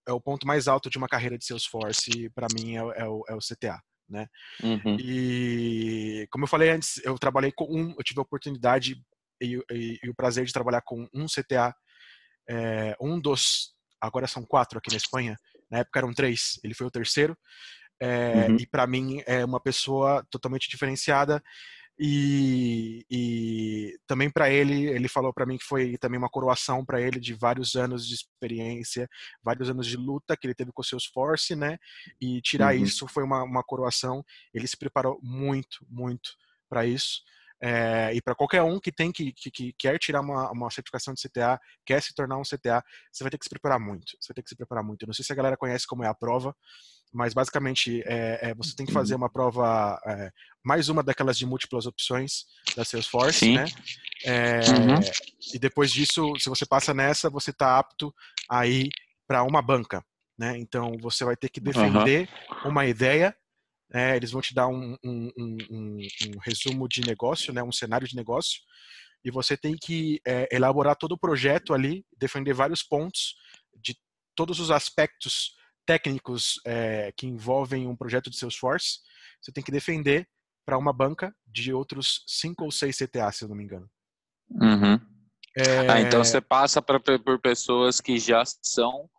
é 0.07 0.11
o 0.11 0.21
ponto 0.21 0.47
mais 0.47 0.67
alto 0.67 0.89
de 0.89 0.97
uma 0.97 1.07
carreira 1.07 1.37
de 1.37 1.45
Salesforce, 1.45 2.29
para 2.33 2.47
mim, 2.53 2.75
é, 2.75 2.79
é, 2.79 3.07
o, 3.07 3.23
é 3.27 3.35
o 3.35 3.39
CTA. 3.39 3.79
Né? 4.09 4.27
Uhum. 4.61 4.97
E 4.99 6.27
como 6.29 6.43
eu 6.43 6.47
falei 6.47 6.69
antes, 6.69 7.03
eu 7.05 7.17
trabalhei 7.17 7.51
com 7.51 7.65
um, 7.65 7.95
eu 7.97 8.03
tive 8.03 8.19
a 8.19 8.23
oportunidade 8.23 9.01
e, 9.41 9.55
e, 9.71 9.99
e 10.03 10.09
o 10.09 10.15
prazer 10.15 10.45
de 10.45 10.51
trabalhar 10.51 10.81
com 10.81 11.07
um 11.13 11.25
CTA, 11.25 11.73
é, 12.49 12.95
um 12.99 13.19
dos, 13.19 13.73
agora 14.01 14.27
são 14.27 14.43
quatro 14.45 14.77
aqui 14.77 14.91
na 14.91 14.97
Espanha, 14.97 15.37
na 15.69 15.79
época 15.79 15.99
eram 15.99 16.13
três, 16.13 16.59
ele 16.63 16.73
foi 16.73 16.87
o 16.87 16.91
terceiro, 16.91 17.37
é, 18.01 18.47
uhum. 18.49 18.57
e 18.59 18.67
para 18.67 18.85
mim 18.85 19.21
é 19.25 19.45
uma 19.45 19.61
pessoa 19.61 20.25
totalmente 20.29 20.69
diferenciada 20.69 21.41
E, 22.03 23.05
e 23.11 23.99
também 24.07 24.27
para 24.27 24.49
ele, 24.49 24.87
ele 24.87 25.07
falou 25.07 25.31
para 25.31 25.45
mim 25.45 25.55
que 25.55 25.63
foi 25.63 25.99
também 25.99 26.17
uma 26.17 26.31
coroação 26.31 26.83
para 26.83 26.99
ele 26.99 27.19
de 27.19 27.35
vários 27.35 27.75
anos 27.75 28.07
de 28.07 28.15
experiência, 28.15 29.07
vários 29.43 29.69
anos 29.69 29.85
de 29.85 29.97
luta 29.97 30.35
que 30.35 30.47
ele 30.47 30.55
teve 30.55 30.71
com 30.71 30.81
o 30.81 30.83
Salesforce, 30.83 31.55
né? 31.55 31.77
E 32.19 32.41
tirar 32.41 32.73
uhum. 32.73 32.81
isso 32.81 33.07
foi 33.07 33.23
uma, 33.23 33.43
uma 33.43 33.63
coroação. 33.63 34.25
Ele 34.51 34.65
se 34.65 34.75
preparou 34.75 35.19
muito, 35.21 35.85
muito 35.87 36.31
para 36.67 36.87
isso. 36.87 37.21
É, 37.61 38.11
e 38.15 38.19
para 38.19 38.33
qualquer 38.33 38.63
um 38.63 38.79
que 38.79 38.91
tem 38.91 39.11
que, 39.11 39.31
que, 39.31 39.51
que, 39.51 39.73
quer 39.73 39.99
tirar 39.99 40.21
uma, 40.21 40.49
uma 40.49 40.71
certificação 40.71 41.13
de 41.13 41.21
CTA, 41.21 41.59
quer 41.85 42.01
se 42.01 42.15
tornar 42.15 42.37
um 42.37 42.41
CTA, 42.41 42.83
você 43.11 43.23
vai 43.23 43.29
ter 43.29 43.37
que 43.37 43.45
se 43.45 43.49
preparar 43.51 43.79
muito. 43.79 44.17
Você 44.19 44.29
vai 44.29 44.35
ter 44.35 44.41
que 44.41 44.49
se 44.49 44.55
preparar 44.55 44.83
muito. 44.83 45.03
Eu 45.03 45.07
não 45.07 45.13
sei 45.13 45.23
se 45.23 45.31
a 45.31 45.35
galera 45.35 45.55
conhece 45.55 45.85
como 45.85 46.03
é 46.03 46.07
a 46.07 46.15
prova, 46.15 46.55
mas 47.11 47.33
basicamente 47.33 48.01
é, 48.05 48.49
é 48.49 48.53
você 48.53 48.75
tem 48.75 48.85
que 48.85 48.93
fazer 48.93 49.15
uma 49.15 49.29
prova, 49.29 49.99
é, 50.05 50.31
mais 50.63 50.89
uma 50.89 51.03
daquelas 51.03 51.37
de 51.37 51.45
múltiplas 51.45 51.85
opções 51.85 52.45
da 52.75 52.85
Salesforce, 52.85 53.39
Sim. 53.39 53.55
né? 53.55 53.65
Uhum. 54.25 54.99
E 55.53 55.59
depois 55.59 55.91
disso, 55.91 56.33
se 56.39 56.47
você 56.47 56.65
passa 56.65 56.93
nessa, 56.93 57.29
você 57.29 57.51
está 57.51 57.77
apto 57.77 58.13
a 58.49 58.67
ir 58.67 58.89
para 59.27 59.43
uma 59.43 59.61
banca. 59.61 60.03
Né? 60.37 60.57
Então 60.57 60.93
você 60.99 61.25
vai 61.25 61.35
ter 61.35 61.49
que 61.49 61.59
defender 61.59 62.29
uhum. 62.63 62.71
uma 62.71 62.85
ideia 62.85 63.35
é, 63.93 64.15
eles 64.15 64.31
vão 64.31 64.41
te 64.41 64.53
dar 64.53 64.67
um, 64.67 64.97
um, 65.03 65.31
um, 65.37 65.57
um, 65.69 66.39
resumo 66.41 66.87
de 66.87 67.01
negócio, 67.01 67.53
né, 67.53 67.61
um 67.61 67.71
cenário 67.71 68.07
de 68.07 68.15
negócio, 68.15 68.61
e 69.23 69.29
você 69.29 69.57
tem 69.57 69.75
que 69.75 70.21
é, 70.25 70.47
elaborar 70.51 70.95
todo 70.95 71.11
o 71.11 71.17
projeto 71.17 71.73
ali, 71.73 72.05
defender 72.17 72.53
vários 72.53 72.81
pontos 72.81 73.35
de 73.75 73.95
todos 74.33 74.59
os 74.59 74.71
aspectos 74.71 75.55
técnicos 75.85 76.59
é, 76.65 77.11
que 77.15 77.27
envolvem 77.27 77.87
um 77.87 77.95
projeto 77.95 78.29
de 78.29 78.37
Salesforce. 78.37 78.99
Você 79.41 79.51
tem 79.51 79.63
que 79.63 79.71
defender 79.71 80.27
para 80.65 80.77
uma 80.77 80.93
banca 80.93 81.35
de 81.45 81.73
outros 81.73 82.23
cinco 82.27 82.65
ou 82.65 82.71
seis 82.71 82.97
CTA, 82.97 83.31
se 83.31 83.43
eu 83.43 83.49
não 83.49 83.55
me 83.55 83.63
engano. 83.63 83.89
Uhum. 84.49 84.99
É... 85.57 85.89
Ah, 85.89 86.01
então 86.01 86.23
você 86.23 86.39
passa 86.39 86.81
pra, 86.81 86.99
por 86.99 87.39
pessoas 87.39 87.99
que 87.99 88.17
já 88.17 88.43
são, 88.61 89.09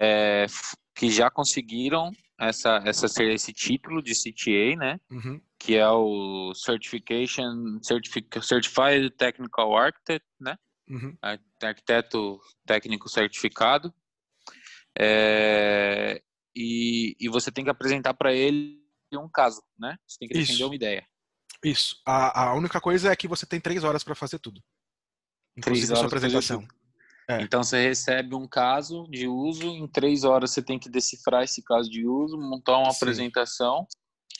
é, 0.00 0.46
que 0.94 1.10
já 1.10 1.30
conseguiram 1.30 2.10
essa, 2.38 2.82
essa 2.84 3.06
esse 3.24 3.52
título 3.52 4.02
de 4.02 4.12
CTA, 4.12 4.76
né? 4.76 5.00
Uhum. 5.10 5.40
Que 5.58 5.76
é 5.76 5.88
o 5.88 6.52
Certification 6.54 7.78
Certified 7.82 9.10
Technical 9.16 9.76
Architect, 9.76 10.26
né? 10.40 10.56
Uhum. 10.88 11.16
Arquiteto 11.62 12.40
técnico 12.64 13.08
certificado. 13.08 13.92
É, 14.96 16.22
e, 16.54 17.16
e 17.20 17.28
você 17.28 17.50
tem 17.50 17.64
que 17.64 17.70
apresentar 17.70 18.14
para 18.14 18.32
ele 18.32 18.78
um 19.12 19.28
caso, 19.28 19.62
né? 19.78 19.96
Você 20.06 20.18
tem 20.18 20.28
que 20.28 20.34
defender 20.34 20.52
Isso. 20.54 20.66
uma 20.66 20.74
ideia. 20.74 21.06
Isso. 21.64 21.96
A, 22.06 22.50
a 22.50 22.54
única 22.54 22.80
coisa 22.80 23.10
é 23.10 23.16
que 23.16 23.28
você 23.28 23.46
tem 23.46 23.60
três 23.60 23.84
horas 23.84 24.04
para 24.04 24.14
fazer 24.14 24.38
tudo. 24.38 24.60
Inclusive 25.56 25.86
três 25.86 25.92
a 25.92 25.96
sua 25.96 26.06
apresentação. 26.06 26.66
É. 27.28 27.42
Então 27.42 27.62
você 27.62 27.88
recebe 27.88 28.34
um 28.34 28.46
caso 28.46 29.06
de 29.10 29.28
uso, 29.28 29.66
em 29.66 29.86
três 29.86 30.24
horas 30.24 30.50
você 30.50 30.62
tem 30.62 30.78
que 30.78 30.88
decifrar 30.88 31.42
esse 31.42 31.62
caso 31.62 31.90
de 31.90 32.06
uso, 32.06 32.38
montar 32.38 32.78
uma 32.78 32.90
Sim. 32.90 32.96
apresentação 32.96 33.86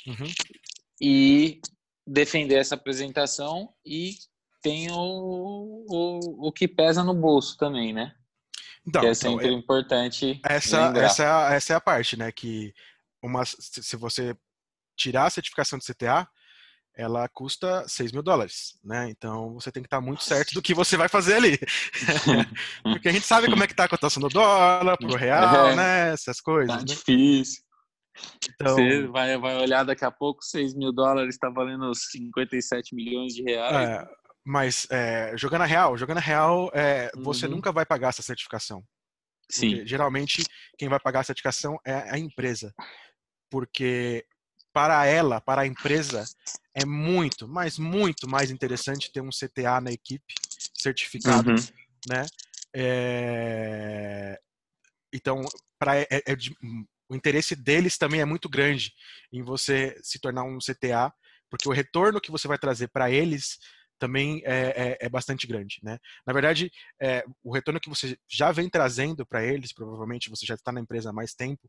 uhum. 0.06 0.32
e 1.00 1.60
defender 2.06 2.54
essa 2.54 2.76
apresentação 2.76 3.74
e 3.84 4.14
tem 4.62 4.90
o, 4.90 5.84
o, 5.88 6.48
o 6.48 6.52
que 6.52 6.66
pesa 6.66 7.04
no 7.04 7.12
bolso 7.12 7.56
também, 7.58 7.92
né? 7.92 8.14
Então, 8.88 9.02
que 9.02 9.06
é 9.06 9.10
então, 9.10 9.32
sempre 9.32 9.46
então, 9.48 9.58
importante. 9.58 10.40
Essa, 10.44 10.92
essa, 10.96 11.22
é 11.22 11.26
a, 11.26 11.54
essa 11.54 11.72
é 11.74 11.76
a 11.76 11.80
parte, 11.80 12.16
né? 12.16 12.32
Que 12.32 12.72
uma, 13.22 13.44
se 13.44 13.96
você 13.96 14.36
tirar 14.96 15.26
a 15.26 15.30
certificação 15.30 15.78
de 15.78 15.84
CTA, 15.84 16.26
ela 16.96 17.28
custa 17.28 17.86
6 17.86 18.10
mil 18.10 18.22
dólares, 18.22 18.78
né? 18.82 19.08
Então 19.08 19.54
você 19.54 19.70
tem 19.70 19.82
que 19.82 19.86
estar 19.86 20.00
muito 20.00 20.24
certo 20.24 20.52
do 20.52 20.62
que 20.62 20.74
você 20.74 20.96
vai 20.96 21.08
fazer 21.08 21.34
ali. 21.34 21.58
Porque 22.82 23.08
a 23.08 23.12
gente 23.12 23.24
sabe 23.26 23.48
como 23.48 23.62
é 23.62 23.66
que 23.66 23.74
tá 23.74 23.84
a 23.84 23.88
cotação 23.88 24.20
do 24.20 24.28
dólar, 24.28 24.96
pro 24.96 25.14
real, 25.14 25.68
é, 25.68 25.76
né? 25.76 26.12
Essas 26.12 26.40
coisas. 26.40 26.74
Tá 26.74 26.78
né? 26.78 26.84
difícil. 26.84 27.62
Então, 28.50 28.74
você 28.74 29.06
vai, 29.06 29.38
vai 29.38 29.56
olhar 29.58 29.84
daqui 29.84 30.04
a 30.04 30.10
pouco, 30.10 30.42
6 30.42 30.74
mil 30.74 30.92
dólares 30.92 31.36
está 31.36 31.48
valendo 31.48 31.94
57 31.94 32.92
milhões 32.94 33.32
de 33.32 33.42
reais. 33.42 33.88
É, 33.90 34.08
mas 34.48 34.86
é, 34.90 35.36
jogando 35.36 35.60
a 35.60 35.66
real, 35.66 35.98
jogando 35.98 36.16
a 36.16 36.22
real, 36.22 36.70
é, 36.72 37.10
você 37.16 37.44
uhum. 37.44 37.56
nunca 37.56 37.70
vai 37.70 37.84
pagar 37.84 38.08
essa 38.08 38.22
certificação. 38.22 38.82
Sim. 39.46 39.72
Porque, 39.72 39.86
geralmente, 39.86 40.42
quem 40.78 40.88
vai 40.88 40.98
pagar 40.98 41.20
a 41.20 41.24
certificação 41.24 41.78
é 41.84 41.92
a 42.10 42.18
empresa. 42.18 42.74
Porque 43.50 44.24
para 44.72 45.04
ela, 45.04 45.38
para 45.38 45.62
a 45.62 45.66
empresa, 45.66 46.24
é 46.72 46.86
muito, 46.86 47.46
mas 47.46 47.78
muito 47.78 48.26
mais 48.26 48.50
interessante 48.50 49.12
ter 49.12 49.20
um 49.20 49.28
CTA 49.28 49.82
na 49.82 49.92
equipe 49.92 50.34
certificado, 50.72 51.50
uhum. 51.50 51.56
né? 52.08 52.24
É... 52.74 54.40
Então, 55.12 55.44
para 55.78 56.00
é, 56.00 56.06
é 56.10 56.36
o 57.10 57.14
interesse 57.14 57.54
deles 57.54 57.98
também 57.98 58.22
é 58.22 58.24
muito 58.24 58.48
grande 58.48 58.94
em 59.30 59.42
você 59.42 59.94
se 60.02 60.18
tornar 60.18 60.44
um 60.44 60.56
CTA, 60.56 61.12
porque 61.50 61.68
o 61.68 61.72
retorno 61.72 62.20
que 62.20 62.30
você 62.30 62.48
vai 62.48 62.58
trazer 62.58 62.88
para 62.88 63.10
eles 63.10 63.58
também 63.98 64.40
é, 64.44 64.92
é, 64.92 64.98
é, 65.00 65.08
bastante 65.08 65.46
grande, 65.46 65.78
né? 65.82 65.98
Na 66.26 66.32
verdade, 66.32 66.70
é, 67.00 67.24
o 67.42 67.52
retorno 67.52 67.80
que 67.80 67.88
você 67.88 68.18
já 68.28 68.52
vem 68.52 68.68
trazendo 68.68 69.26
para 69.26 69.44
eles, 69.44 69.72
provavelmente 69.72 70.30
você 70.30 70.46
já 70.46 70.54
está 70.54 70.72
na 70.72 70.80
empresa 70.80 71.10
há 71.10 71.12
mais 71.12 71.34
tempo, 71.34 71.68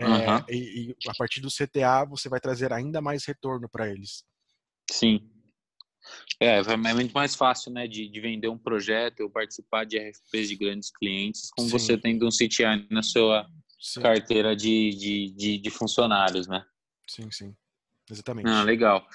uhum. 0.00 0.44
e, 0.48 0.90
e, 0.90 1.08
a 1.08 1.14
partir 1.16 1.40
do 1.40 1.48
CTA 1.48 2.04
você 2.04 2.28
vai 2.28 2.40
trazer 2.40 2.72
ainda 2.72 3.00
mais 3.00 3.24
retorno 3.24 3.68
para 3.68 3.88
eles. 3.88 4.24
Sim. 4.90 5.30
É, 6.40 6.58
é 6.58 6.94
muito 6.94 7.12
mais 7.12 7.34
fácil, 7.34 7.72
né, 7.72 7.88
de, 7.88 8.08
de 8.08 8.20
vender 8.20 8.48
um 8.48 8.58
projeto 8.58 9.20
ou 9.20 9.30
participar 9.30 9.84
de 9.84 9.98
RFPs 9.98 10.48
de 10.48 10.56
grandes 10.56 10.90
clientes 10.90 11.50
com 11.50 11.64
Sim. 11.64 11.70
você 11.70 11.98
tendo 11.98 12.26
um 12.26 12.30
CTA 12.30 12.86
na 12.90 13.02
sua 13.02 13.48
sim. 13.80 14.00
carteira 14.00 14.54
de, 14.54 14.90
de, 14.90 15.30
de, 15.36 15.58
de 15.58 15.70
funcionários, 15.70 16.46
né? 16.46 16.64
Sim, 17.08 17.30
sim. 17.30 17.56
Exatamente. 18.10 18.48
Ah, 18.48 18.62
legal. 18.62 19.06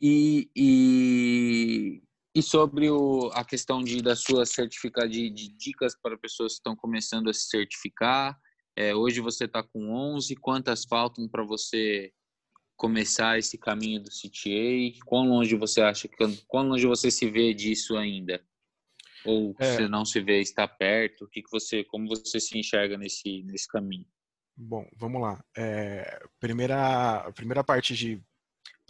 E, 0.00 0.50
e, 0.54 2.02
e 2.34 2.42
sobre 2.42 2.90
o, 2.90 3.30
a 3.34 3.44
questão 3.44 3.82
de, 3.82 4.00
da 4.02 4.14
sua 4.14 4.46
certificar 4.46 5.08
de, 5.08 5.30
de 5.30 5.48
dicas 5.48 5.94
para 6.00 6.18
pessoas 6.18 6.52
que 6.52 6.58
estão 6.58 6.76
começando 6.76 7.28
a 7.28 7.34
se 7.34 7.48
certificar, 7.48 8.38
é, 8.76 8.94
hoje 8.94 9.20
você 9.20 9.44
está 9.44 9.62
com 9.62 9.90
11, 9.90 10.36
quantas 10.36 10.84
faltam 10.84 11.28
para 11.28 11.42
você 11.42 12.12
começar 12.76 13.38
esse 13.38 13.58
caminho 13.58 14.02
do 14.02 14.08
CTA? 14.08 14.98
Quão 15.04 15.28
longe 15.28 15.54
você 15.54 15.82
acha 15.82 16.08
que 16.08 16.16
quão 16.46 16.68
longe 16.68 16.86
você 16.86 17.10
se 17.10 17.28
vê 17.28 17.52
disso 17.52 17.96
ainda? 17.96 18.42
Ou 19.24 19.54
é. 19.58 19.76
você 19.76 19.86
não 19.86 20.04
se 20.04 20.18
vê 20.20 20.40
está 20.40 20.66
perto? 20.66 21.24
O 21.24 21.28
que, 21.28 21.42
que 21.42 21.50
você, 21.50 21.84
como 21.84 22.08
você 22.08 22.40
se 22.40 22.56
enxerga 22.56 22.96
nesse 22.96 23.42
nesse 23.42 23.68
caminho? 23.68 24.06
Bom, 24.56 24.86
vamos 24.96 25.20
lá. 25.20 25.44
É, 25.56 26.22
primeira 26.38 27.30
primeira 27.32 27.62
parte 27.62 27.94
de 27.94 28.22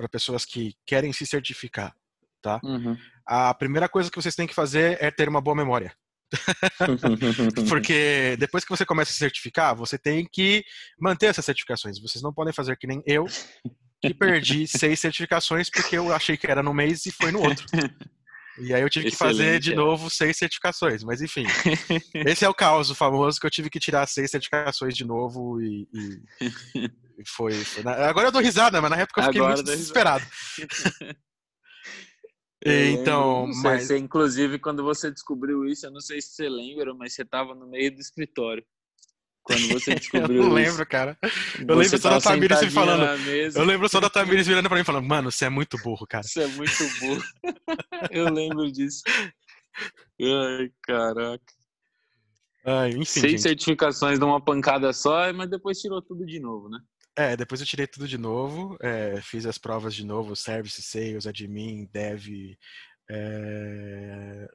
para 0.00 0.08
pessoas 0.08 0.46
que 0.46 0.74
querem 0.86 1.12
se 1.12 1.26
certificar, 1.26 1.94
tá? 2.40 2.58
Uhum. 2.64 2.96
A 3.26 3.52
primeira 3.52 3.86
coisa 3.86 4.10
que 4.10 4.16
vocês 4.16 4.34
têm 4.34 4.46
que 4.46 4.54
fazer 4.54 4.96
é 4.98 5.10
ter 5.10 5.28
uma 5.28 5.42
boa 5.42 5.54
memória. 5.54 5.92
Porque 7.68 8.34
depois 8.38 8.64
que 8.64 8.70
você 8.70 8.86
começa 8.86 9.10
a 9.10 9.12
se 9.12 9.18
certificar, 9.18 9.76
você 9.76 9.98
tem 9.98 10.26
que 10.30 10.64
manter 10.98 11.26
essas 11.26 11.44
certificações. 11.44 12.00
Vocês 12.00 12.22
não 12.22 12.32
podem 12.32 12.54
fazer 12.54 12.78
que 12.78 12.86
nem 12.86 13.02
eu, 13.04 13.26
que 14.00 14.14
perdi 14.14 14.66
seis 14.68 14.98
certificações 14.98 15.68
porque 15.68 15.98
eu 15.98 16.14
achei 16.14 16.38
que 16.38 16.46
era 16.46 16.62
no 16.62 16.72
mês 16.72 17.04
e 17.04 17.12
foi 17.12 17.30
no 17.30 17.42
outro. 17.42 17.66
E 18.60 18.74
aí 18.74 18.82
eu 18.82 18.90
tive 18.90 19.10
que 19.10 19.16
fazer 19.16 19.58
de 19.58 19.72
é. 19.72 19.74
novo 19.74 20.10
seis 20.10 20.36
certificações, 20.36 21.02
mas 21.02 21.22
enfim. 21.22 21.44
esse 22.26 22.44
é 22.44 22.48
o 22.48 22.54
caos 22.54 22.90
famoso 22.90 23.40
que 23.40 23.46
eu 23.46 23.50
tive 23.50 23.70
que 23.70 23.80
tirar 23.80 24.06
seis 24.06 24.30
certificações 24.30 24.94
de 24.94 25.04
novo 25.04 25.60
e, 25.60 25.88
e 25.92 27.26
foi, 27.26 27.52
foi 27.52 27.82
na... 27.82 27.92
Agora 28.08 28.28
eu 28.28 28.32
dou 28.32 28.42
risada, 28.42 28.80
mas 28.80 28.90
na 28.90 28.98
época 28.98 29.20
eu 29.20 29.24
fiquei 29.24 29.40
Agora 29.40 29.56
muito 29.56 29.66
desesperado. 29.66 30.24
então, 32.64 33.46
mas... 33.62 33.84
Você, 33.84 33.98
inclusive, 33.98 34.58
quando 34.58 34.82
você 34.82 35.10
descobriu 35.10 35.64
isso, 35.64 35.86
eu 35.86 35.90
não 35.90 36.00
sei 36.00 36.20
se 36.20 36.34
você 36.34 36.48
lembra, 36.48 36.94
mas 36.94 37.14
você 37.14 37.22
estava 37.22 37.54
no 37.54 37.66
meio 37.66 37.94
do 37.94 38.00
escritório. 38.00 38.64
Quando 39.50 39.68
você 39.68 39.94
descobriu 39.94 40.36
eu 40.42 40.48
não 40.48 40.52
lembro, 40.52 40.86
cara. 40.86 41.18
Eu 41.58 41.74
lembro 41.74 41.98
só 41.98 42.10
da 42.10 42.20
Tamiris 42.20 42.60
me 42.60 42.70
falando. 42.70 43.20
Eu 43.54 43.64
lembro 43.64 43.88
só 43.88 44.00
da 44.00 44.10
Tamiris 44.10 44.46
virando 44.46 44.68
pra 44.68 44.78
mim 44.78 44.84
falando, 44.84 45.06
mano, 45.06 45.30
você 45.30 45.46
é 45.46 45.48
muito 45.48 45.76
burro, 45.78 46.06
cara. 46.06 46.22
Você 46.22 46.42
é 46.42 46.46
muito 46.46 46.72
burro. 47.00 47.22
eu 48.10 48.32
lembro 48.32 48.70
disso. 48.70 49.02
Ai, 50.20 50.70
caraca. 50.82 51.44
Ai, 52.64 52.90
enfim, 52.90 53.04
Seis 53.04 53.32
gente. 53.32 53.42
certificações 53.42 54.18
numa 54.18 54.40
pancada 54.40 54.92
só, 54.92 55.32
mas 55.32 55.48
depois 55.48 55.80
tirou 55.80 56.02
tudo 56.02 56.26
de 56.26 56.38
novo, 56.38 56.68
né? 56.68 56.78
É, 57.16 57.36
depois 57.36 57.60
eu 57.60 57.66
tirei 57.66 57.86
tudo 57.86 58.06
de 58.06 58.16
novo, 58.16 58.76
é, 58.80 59.20
fiz 59.20 59.44
as 59.44 59.58
provas 59.58 59.94
de 59.94 60.04
novo, 60.04 60.36
Service, 60.36 60.80
Sales, 60.82 61.26
Admin, 61.26 61.88
Dev, 61.92 62.26
é... 63.10 64.48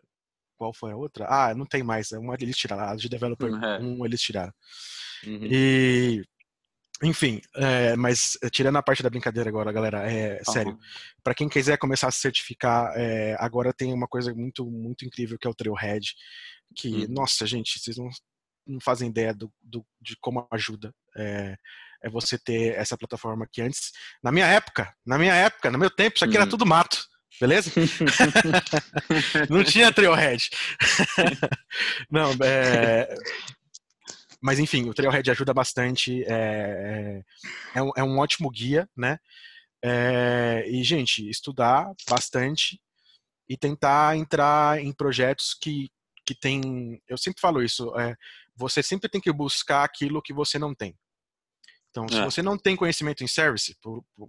qual 0.55 0.73
foi 0.73 0.91
a 0.91 0.95
outra? 0.95 1.25
Ah, 1.29 1.53
não 1.53 1.65
tem 1.65 1.83
mais, 1.83 2.11
uma 2.11 2.35
eles 2.39 2.57
tiraram, 2.57 2.83
a 2.91 2.95
de 2.95 3.09
Developer 3.09 3.51
uhum. 3.51 3.99
um 3.99 4.05
eles 4.05 4.21
tiraram. 4.21 4.53
Uhum. 5.25 5.47
E, 5.51 6.23
Enfim, 7.03 7.41
é, 7.55 7.95
mas 7.95 8.37
eh, 8.41 8.49
tirando 8.49 8.77
a 8.77 8.83
parte 8.83 9.03
da 9.03 9.09
brincadeira 9.09 9.49
agora, 9.49 9.71
galera, 9.71 10.09
é 10.09 10.37
uhum. 10.37 10.53
sério. 10.53 10.79
Para 11.21 11.35
quem 11.35 11.49
quiser 11.49 11.77
começar 11.77 12.07
a 12.07 12.11
se 12.11 12.19
certificar, 12.19 12.93
é, 12.95 13.35
agora 13.37 13.73
tem 13.73 13.93
uma 13.93 14.07
coisa 14.07 14.33
muito, 14.33 14.65
muito 14.69 15.05
incrível 15.05 15.37
que 15.37 15.45
é 15.45 15.49
o 15.49 15.53
Trailhead. 15.53 16.13
Que, 16.75 16.89
uhum. 16.89 17.07
nossa, 17.09 17.45
gente, 17.45 17.79
vocês 17.79 17.97
não, 17.97 18.09
não 18.65 18.79
fazem 18.79 19.09
ideia 19.09 19.33
do, 19.33 19.51
do 19.61 19.85
de 20.01 20.15
como 20.21 20.47
ajuda. 20.51 20.93
É, 21.17 21.57
é, 22.01 22.09
você 22.09 22.37
ter 22.37 22.75
essa 22.75 22.97
plataforma 22.97 23.47
que 23.51 23.61
antes, 23.61 23.91
na 24.23 24.31
minha 24.31 24.47
época, 24.47 24.93
na 25.05 25.17
minha 25.17 25.33
época, 25.33 25.69
no 25.69 25.77
meu 25.77 25.89
tempo, 25.89 26.15
isso 26.15 26.25
aqui 26.25 26.35
uhum. 26.35 26.41
era 26.43 26.49
tudo 26.49 26.65
mato. 26.65 27.05
Beleza? 27.39 27.71
não 29.49 29.63
tinha 29.63 29.91
Trailhead. 29.91 30.49
não, 32.09 32.31
é, 32.41 33.13
mas 34.41 34.59
enfim, 34.59 34.87
o 34.87 34.93
Trailhead 34.93 35.31
ajuda 35.31 35.53
bastante, 35.53 36.23
é, 36.25 37.21
é, 37.73 37.79
é, 37.79 37.81
um, 37.81 37.91
é 37.97 38.03
um 38.03 38.19
ótimo 38.19 38.49
guia, 38.49 38.87
né? 38.95 39.17
É, 39.83 40.65
e, 40.67 40.83
gente, 40.83 41.27
estudar 41.29 41.91
bastante 42.09 42.79
e 43.49 43.57
tentar 43.57 44.15
entrar 44.17 44.79
em 44.79 44.91
projetos 44.93 45.55
que, 45.59 45.89
que 46.25 46.35
tem. 46.35 47.01
Eu 47.07 47.17
sempre 47.17 47.41
falo 47.41 47.61
isso, 47.61 47.91
é, 47.99 48.15
você 48.55 48.81
sempre 48.81 49.09
tem 49.09 49.19
que 49.19 49.31
buscar 49.31 49.83
aquilo 49.83 50.21
que 50.21 50.33
você 50.33 50.57
não 50.57 50.73
tem. 50.73 50.95
Então, 51.95 52.09
se 52.09 52.17
é. 52.17 52.25
você 52.25 52.41
não 52.41 52.57
tem 52.57 52.75
conhecimento 52.75 53.23
em 53.23 53.27
service, 53.27 53.73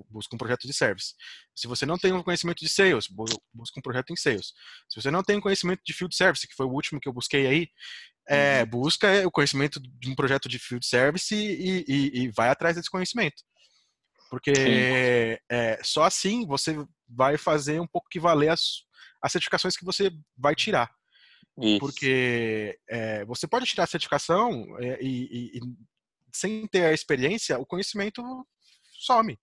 busca 0.09 0.37
um 0.37 0.39
projeto 0.39 0.69
de 0.69 0.73
service. 0.73 1.15
Se 1.53 1.67
você 1.67 1.85
não 1.85 1.99
tem 1.99 2.13
um 2.13 2.23
conhecimento 2.23 2.61
de 2.61 2.69
sales, 2.69 3.09
busca 3.09 3.81
um 3.81 3.83
projeto 3.83 4.13
em 4.13 4.17
sales. 4.17 4.53
Se 4.89 5.03
você 5.03 5.11
não 5.11 5.21
tem 5.21 5.41
conhecimento 5.41 5.81
de 5.85 5.93
field 5.93 6.15
service, 6.15 6.47
que 6.47 6.55
foi 6.55 6.65
o 6.65 6.71
último 6.71 7.01
que 7.01 7.09
eu 7.09 7.13
busquei 7.13 7.45
aí, 7.45 7.69
é, 8.29 8.61
uhum. 8.61 8.71
busca 8.71 9.27
o 9.27 9.33
conhecimento 9.33 9.81
de 9.81 10.09
um 10.09 10.15
projeto 10.15 10.49
de 10.49 10.61
field 10.61 10.87
service 10.87 11.35
e, 11.35 11.85
e, 11.89 12.23
e 12.23 12.29
vai 12.31 12.51
atrás 12.51 12.77
desse 12.77 12.89
conhecimento. 12.89 13.43
Porque 14.31 15.41
é, 15.51 15.81
só 15.83 16.05
assim 16.05 16.47
você 16.47 16.77
vai 17.09 17.37
fazer 17.37 17.81
um 17.81 17.87
pouco 17.87 18.09
que 18.09 18.21
valer 18.21 18.51
as, 18.51 18.85
as 19.21 19.33
certificações 19.33 19.77
que 19.77 19.85
você 19.85 20.13
vai 20.39 20.55
tirar. 20.55 20.89
Isso. 21.61 21.81
Porque 21.81 22.79
é, 22.89 23.25
você 23.25 23.49
pode 23.49 23.67
tirar 23.67 23.85
a 23.85 23.89
certificação 23.89 24.67
é, 24.79 24.99
e, 25.01 25.57
e, 25.57 25.61
sem 26.37 26.67
ter 26.67 26.85
a 26.85 26.93
experiência, 26.93 27.59
o 27.59 27.67
conhecimento 27.67 28.23
some. 28.99 29.39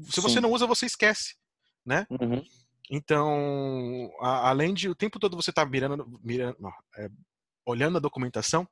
Se 0.00 0.20
Sim. 0.20 0.20
você 0.20 0.40
não 0.40 0.52
usa, 0.52 0.66
você 0.66 0.86
esquece, 0.86 1.34
né? 1.84 2.06
Uhum. 2.10 2.42
Então, 2.90 4.10
a, 4.20 4.50
além 4.50 4.74
de 4.74 4.88
o 4.88 4.94
tempo 4.94 5.18
todo 5.18 5.36
você 5.36 5.50
estar 5.50 5.64
tá 5.64 5.70
mirando, 5.70 6.20
mirando 6.22 6.56
é, 6.98 7.08
olhando 7.66 7.96
a 7.96 8.00
documentação 8.00 8.68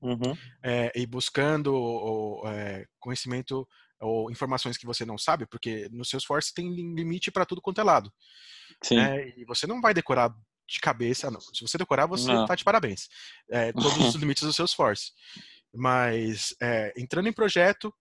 uhum. 0.00 0.36
é, 0.62 0.92
e 0.94 1.06
buscando 1.06 1.74
o, 1.74 2.46
é, 2.46 2.86
conhecimento 3.00 3.66
ou 4.00 4.30
informações 4.30 4.76
que 4.76 4.86
você 4.86 5.04
não 5.04 5.18
sabe, 5.18 5.46
porque 5.46 5.88
no 5.90 6.04
Salesforce 6.04 6.54
tem 6.54 6.72
limite 6.72 7.32
para 7.32 7.44
tudo 7.44 7.60
quanto 7.60 7.80
é 7.80 7.84
lado. 7.84 8.12
Né? 8.92 9.30
E 9.36 9.44
você 9.44 9.66
não 9.66 9.80
vai 9.80 9.92
decorar 9.92 10.32
de 10.68 10.80
cabeça, 10.80 11.30
não. 11.30 11.40
Se 11.40 11.62
você 11.62 11.78
decorar, 11.78 12.06
você 12.06 12.30
está 12.30 12.54
de 12.54 12.62
parabéns. 12.62 13.08
É, 13.50 13.72
todos 13.72 13.96
os 13.96 14.14
limites 14.14 14.44
do 14.44 14.52
Salesforce. 14.52 15.12
Mas 15.78 16.56
é, 16.60 16.92
entrando 16.96 17.28
em 17.28 17.32
projeto, 17.32 17.94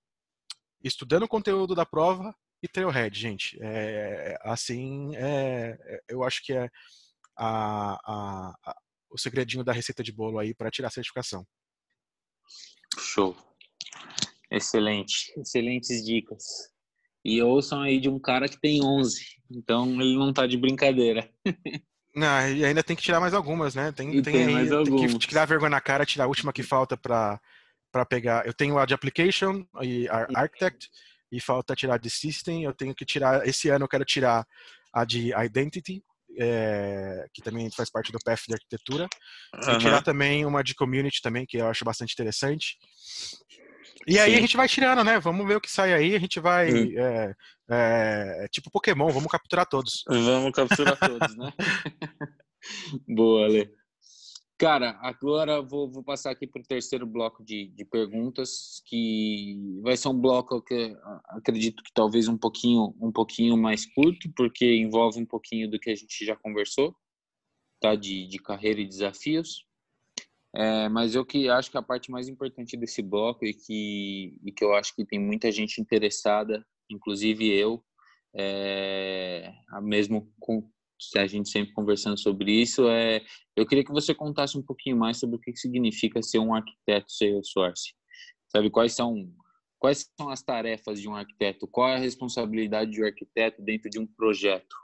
estudando 0.83 1.23
o 1.23 1.27
conteúdo 1.27 1.75
da 1.75 1.85
prova 1.85 2.35
e 2.63 2.67
Trailhead, 2.67 3.19
gente. 3.19 3.55
É, 3.61 4.35
assim, 4.41 5.15
é, 5.15 5.77
eu 6.09 6.23
acho 6.23 6.43
que 6.43 6.53
é 6.53 6.67
a, 7.37 7.93
a, 8.03 8.75
o 9.11 9.17
segredinho 9.19 9.63
da 9.63 9.71
receita 9.71 10.03
de 10.03 10.11
bolo 10.11 10.39
aí 10.39 10.55
para 10.55 10.71
tirar 10.71 10.87
a 10.87 10.91
certificação. 10.91 11.45
Show. 12.97 13.37
Excelente. 14.49 15.31
Excelentes 15.39 16.03
dicas. 16.03 16.43
E 17.23 17.43
ouçam 17.43 17.83
aí 17.83 17.99
de 17.99 18.09
um 18.09 18.19
cara 18.19 18.49
que 18.49 18.59
tem 18.59 18.83
11. 18.83 19.23
Então 19.51 20.01
ele 20.01 20.17
não 20.17 20.33
tá 20.33 20.47
de 20.47 20.57
brincadeira. 20.57 21.31
Não, 22.15 22.49
e 22.49 22.65
ainda 22.65 22.81
tem 22.81 22.95
que 22.95 23.03
tirar 23.03 23.19
mais 23.19 23.35
algumas, 23.35 23.75
né? 23.75 23.91
Tem, 23.91 24.09
tem, 24.09 24.23
tem, 24.23 24.49
mais 24.49 24.67
tem 24.67 25.19
que 25.19 25.27
tirar 25.27 25.45
vergonha 25.45 25.69
na 25.69 25.79
cara, 25.79 26.03
tirar 26.03 26.23
a 26.23 26.27
última 26.27 26.51
que 26.51 26.63
falta 26.63 26.97
para 26.97 27.39
pegar. 28.05 28.45
Eu 28.45 28.53
tenho 28.53 28.77
a 28.77 28.85
de 28.85 28.93
Application 28.93 29.65
e 29.81 30.07
a 30.09 30.27
Architect, 30.35 30.89
e 31.31 31.41
falta 31.41 31.75
tirar 31.75 31.97
de 31.97 32.09
System. 32.09 32.63
Eu 32.63 32.73
tenho 32.73 32.95
que 32.95 33.05
tirar, 33.05 33.47
esse 33.47 33.69
ano 33.69 33.85
eu 33.85 33.89
quero 33.89 34.05
tirar 34.05 34.45
a 34.93 35.05
de 35.05 35.31
Identity, 35.33 36.03
é, 36.39 37.25
que 37.33 37.41
também 37.41 37.69
faz 37.71 37.89
parte 37.89 38.11
do 38.11 38.19
PF 38.19 38.43
de 38.47 38.53
arquitetura. 38.53 39.07
Uhum. 39.55 39.73
E 39.73 39.77
tirar 39.79 40.01
também 40.01 40.45
uma 40.45 40.63
de 40.63 40.75
community 40.75 41.21
também, 41.21 41.45
que 41.45 41.57
eu 41.57 41.67
acho 41.67 41.85
bastante 41.85 42.13
interessante. 42.13 42.77
E 44.07 44.17
aí 44.19 44.31
Sim. 44.31 44.37
a 44.37 44.41
gente 44.41 44.57
vai 44.57 44.67
tirando, 44.67 45.03
né? 45.03 45.19
Vamos 45.19 45.45
ver 45.45 45.57
o 45.57 45.61
que 45.61 45.69
sai 45.69 45.93
aí. 45.93 46.15
A 46.15 46.19
gente 46.19 46.39
vai. 46.39 46.71
Hum. 46.71 46.93
É, 46.97 47.35
é, 47.69 48.47
tipo 48.49 48.71
Pokémon, 48.71 49.09
vamos 49.09 49.29
capturar 49.29 49.65
todos. 49.65 50.03
Vamos 50.07 50.51
capturar 50.53 50.97
todos, 50.97 51.35
né? 51.35 51.51
Boa, 53.07 53.45
Ale. 53.45 53.69
Cara, 54.59 54.97
agora 55.01 55.61
vou, 55.61 55.87
vou 55.87 56.03
passar 56.03 56.31
aqui 56.31 56.47
para 56.47 56.59
o 56.59 56.65
terceiro 56.65 57.05
bloco 57.05 57.43
de, 57.43 57.67
de 57.67 57.85
perguntas, 57.85 58.81
que 58.85 59.79
vai 59.83 59.95
ser 59.95 60.07
um 60.07 60.19
bloco 60.19 60.59
que 60.63 60.97
acredito 61.29 61.83
que 61.83 61.93
talvez 61.93 62.27
um 62.27 62.37
pouquinho, 62.37 62.95
um 62.99 63.11
pouquinho 63.11 63.55
mais 63.55 63.85
curto, 63.85 64.31
porque 64.35 64.65
envolve 64.77 65.19
um 65.21 65.25
pouquinho 65.27 65.69
do 65.69 65.79
que 65.79 65.91
a 65.91 65.95
gente 65.95 66.25
já 66.25 66.35
conversou, 66.35 66.95
tá? 67.79 67.93
De, 67.93 68.27
de 68.27 68.39
carreira 68.39 68.81
e 68.81 68.87
desafios. 68.87 69.63
É, 70.55 70.89
mas 70.89 71.13
eu 71.13 71.23
que 71.23 71.47
acho 71.49 71.69
que 71.69 71.77
a 71.77 71.83
parte 71.83 72.09
mais 72.09 72.27
importante 72.27 72.75
desse 72.75 73.03
bloco 73.03 73.45
e 73.45 73.53
que, 73.53 74.39
e 74.43 74.51
que 74.51 74.63
eu 74.63 74.73
acho 74.73 74.95
que 74.95 75.05
tem 75.05 75.19
muita 75.19 75.51
gente 75.51 75.79
interessada, 75.79 76.65
inclusive 76.89 77.47
eu, 77.47 77.83
é, 78.33 79.53
mesmo 79.83 80.33
com, 80.39 80.67
a 81.15 81.27
gente 81.27 81.49
sempre 81.49 81.73
conversando 81.73 82.19
sobre 82.19 82.51
isso, 82.51 82.87
é, 82.89 83.21
eu 83.55 83.65
queria 83.65 83.83
que 83.83 83.91
você 83.91 84.13
contasse 84.13 84.57
um 84.57 84.61
pouquinho 84.61 84.97
mais 84.97 85.17
sobre 85.17 85.35
o 85.35 85.39
que 85.39 85.55
significa 85.55 86.21
ser 86.21 86.39
um 86.39 86.53
arquiteto 86.53 87.11
Salesforce. 87.11 87.93
Sabe, 88.49 88.69
quais 88.69 88.93
são, 88.93 89.31
quais 89.77 90.09
são 90.19 90.29
as 90.29 90.41
tarefas 90.41 91.01
de 91.01 91.07
um 91.07 91.15
arquiteto? 91.15 91.67
Qual 91.67 91.89
é 91.89 91.95
a 91.95 91.99
responsabilidade 91.99 92.91
de 92.91 93.01
um 93.01 93.05
arquiteto 93.05 93.61
dentro 93.61 93.89
de 93.89 93.99
um 93.99 94.07
projeto? 94.07 94.75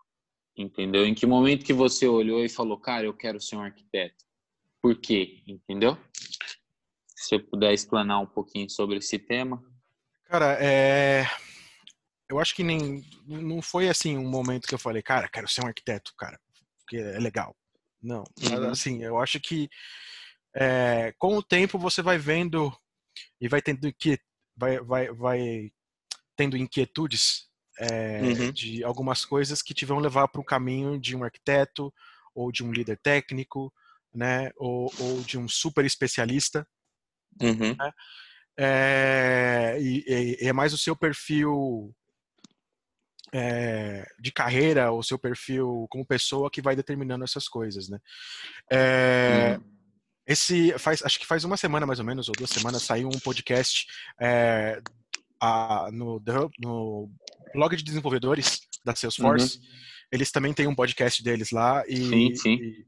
Entendeu? 0.56 1.06
Em 1.06 1.16
que 1.16 1.26
momento 1.26 1.66
que 1.66 1.74
você 1.74 2.08
olhou 2.08 2.44
e 2.44 2.50
falou, 2.50 2.78
cara, 2.78 3.06
eu 3.06 3.14
quero 3.14 3.40
ser 3.42 3.56
um 3.56 3.62
arquiteto? 3.62 4.24
Por 4.82 4.96
quê? 5.00 5.42
Entendeu? 5.48 5.98
Se 7.16 7.30
você 7.30 7.40
puder 7.40 7.74
explanar 7.74 8.20
um 8.20 8.28
pouquinho 8.28 8.70
sobre 8.70 8.98
esse 8.98 9.18
tema. 9.18 9.64
Cara, 10.26 10.58
é 10.60 11.26
eu 12.34 12.40
acho 12.40 12.56
que 12.56 12.64
nem 12.64 13.04
não 13.26 13.62
foi 13.62 13.88
assim 13.88 14.18
um 14.18 14.28
momento 14.28 14.68
que 14.68 14.74
eu 14.74 14.80
falei, 14.80 15.02
cara, 15.02 15.30
quero 15.30 15.48
ser 15.48 15.64
um 15.64 15.68
arquiteto, 15.68 16.14
cara, 16.18 16.40
porque 16.80 16.98
é 16.98 17.20
legal. 17.20 17.56
Não, 18.02 18.24
uhum. 18.42 18.70
assim, 18.70 19.04
eu 19.04 19.18
acho 19.20 19.40
que 19.40 19.70
é, 20.56 21.14
com 21.18 21.38
o 21.38 21.44
tempo 21.44 21.78
você 21.78 22.02
vai 22.02 22.18
vendo 22.18 22.76
e 23.40 23.48
vai 23.48 23.62
tendo 23.62 23.92
que 23.94 24.20
vai, 24.58 24.80
vai, 24.80 25.12
vai 25.14 25.72
tendo 26.36 26.58
inquietudes 26.58 27.48
é, 27.80 28.22
uhum. 28.22 28.52
de 28.52 28.84
algumas 28.84 29.24
coisas 29.24 29.62
que 29.62 29.74
te 29.74 29.86
vão 29.86 30.00
levar 30.00 30.28
para 30.28 30.42
o 30.42 30.46
caminho 30.46 31.00
de 31.00 31.16
um 31.16 31.24
arquiteto 31.24 31.94
ou 32.36 32.52
de 32.52 32.64
um 32.64 32.72
líder 32.72 33.00
técnico, 33.02 33.72
né, 34.14 34.52
ou, 34.58 34.92
ou 35.00 35.22
de 35.22 35.38
um 35.38 35.48
super 35.48 35.86
especialista. 35.86 36.68
Uhum. 37.40 37.76
Né? 37.76 37.92
É, 38.58 39.78
e, 39.80 40.04
e, 40.42 40.48
é 40.48 40.54
mais 40.54 40.74
o 40.74 40.78
seu 40.78 40.96
perfil 40.96 41.96
é, 43.34 44.06
de 44.20 44.32
carreira, 44.32 44.92
o 44.92 45.02
seu 45.02 45.18
perfil 45.18 45.88
como 45.90 46.06
pessoa 46.06 46.52
que 46.52 46.62
vai 46.62 46.76
determinando 46.76 47.24
essas 47.24 47.48
coisas, 47.48 47.90
né? 47.90 48.00
É, 48.72 49.58
uhum. 49.58 49.74
Esse 50.26 50.78
faz, 50.78 51.04
acho 51.04 51.20
que 51.20 51.26
faz 51.26 51.44
uma 51.44 51.58
semana 51.58 51.86
mais 51.86 52.00
ou 52.00 52.06
menos 52.06 52.30
ou 52.30 52.36
duas 52.36 52.50
semanas 52.50 52.84
saiu 52.84 53.10
um 53.10 53.20
podcast 53.20 53.88
é, 54.22 54.82
a, 55.42 55.90
no, 55.92 56.22
no 56.60 57.10
blog 57.54 57.76
de 57.76 57.84
desenvolvedores 57.84 58.62
da 58.86 58.96
Salesforce. 58.96 59.58
Uhum. 59.58 59.64
Eles 60.12 60.32
também 60.32 60.54
têm 60.54 60.68
um 60.68 60.76
podcast 60.76 61.22
deles 61.24 61.52
lá 61.52 61.84
e, 61.88 61.98
sim, 61.98 62.36
sim. 62.36 62.54
e 62.54 62.86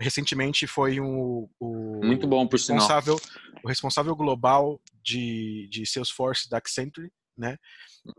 recentemente 0.00 0.66
foi 0.66 1.00
um, 1.00 1.48
o 1.58 2.00
muito 2.02 2.26
bom 2.26 2.46
por 2.46 2.56
responsável 2.56 3.18
sinal. 3.18 3.60
o 3.62 3.68
responsável 3.68 4.16
global 4.16 4.80
de, 5.02 5.68
de 5.70 5.84
Salesforce 5.84 6.48
da 6.48 6.58
Accenture, 6.58 7.10
né? 7.36 7.58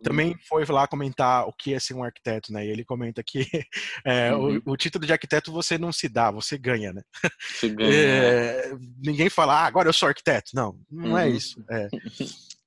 Também 0.04 0.36
foi 0.48 0.66
lá 0.66 0.88
comentar 0.88 1.48
o 1.48 1.54
que 1.54 1.74
é 1.74 1.80
ser 1.80 1.94
um 1.94 2.04
arquiteto, 2.04 2.52
né? 2.54 2.66
E 2.66 2.70
ele 2.70 2.86
comenta 2.86 3.24
que 3.24 3.40
é, 4.06 4.34
uhum. 4.34 4.62
o, 4.66 4.72
o, 4.72 4.78
título 4.78 5.06
de 5.06 5.12
arquiteto 5.12 5.52
você 5.52 5.78
não 5.78 5.92
se 5.92 6.08
dá, 6.08 6.32
você 6.32 6.58
ganha, 6.58 6.94
né? 6.94 7.02
Você 7.40 7.70
ganha. 7.74 7.92
É, 7.92 8.72
ninguém 9.04 9.30
fala, 9.30 9.62
ah, 9.62 9.66
agora 9.66 9.90
eu 9.90 9.94
sou 9.94 10.08
arquiteto. 10.10 10.52
Não, 10.54 10.80
não 10.90 11.18
é 11.18 11.24
uhum. 11.26 11.30
é 11.30 11.30
isso. 11.30 11.64
É. 11.70 11.88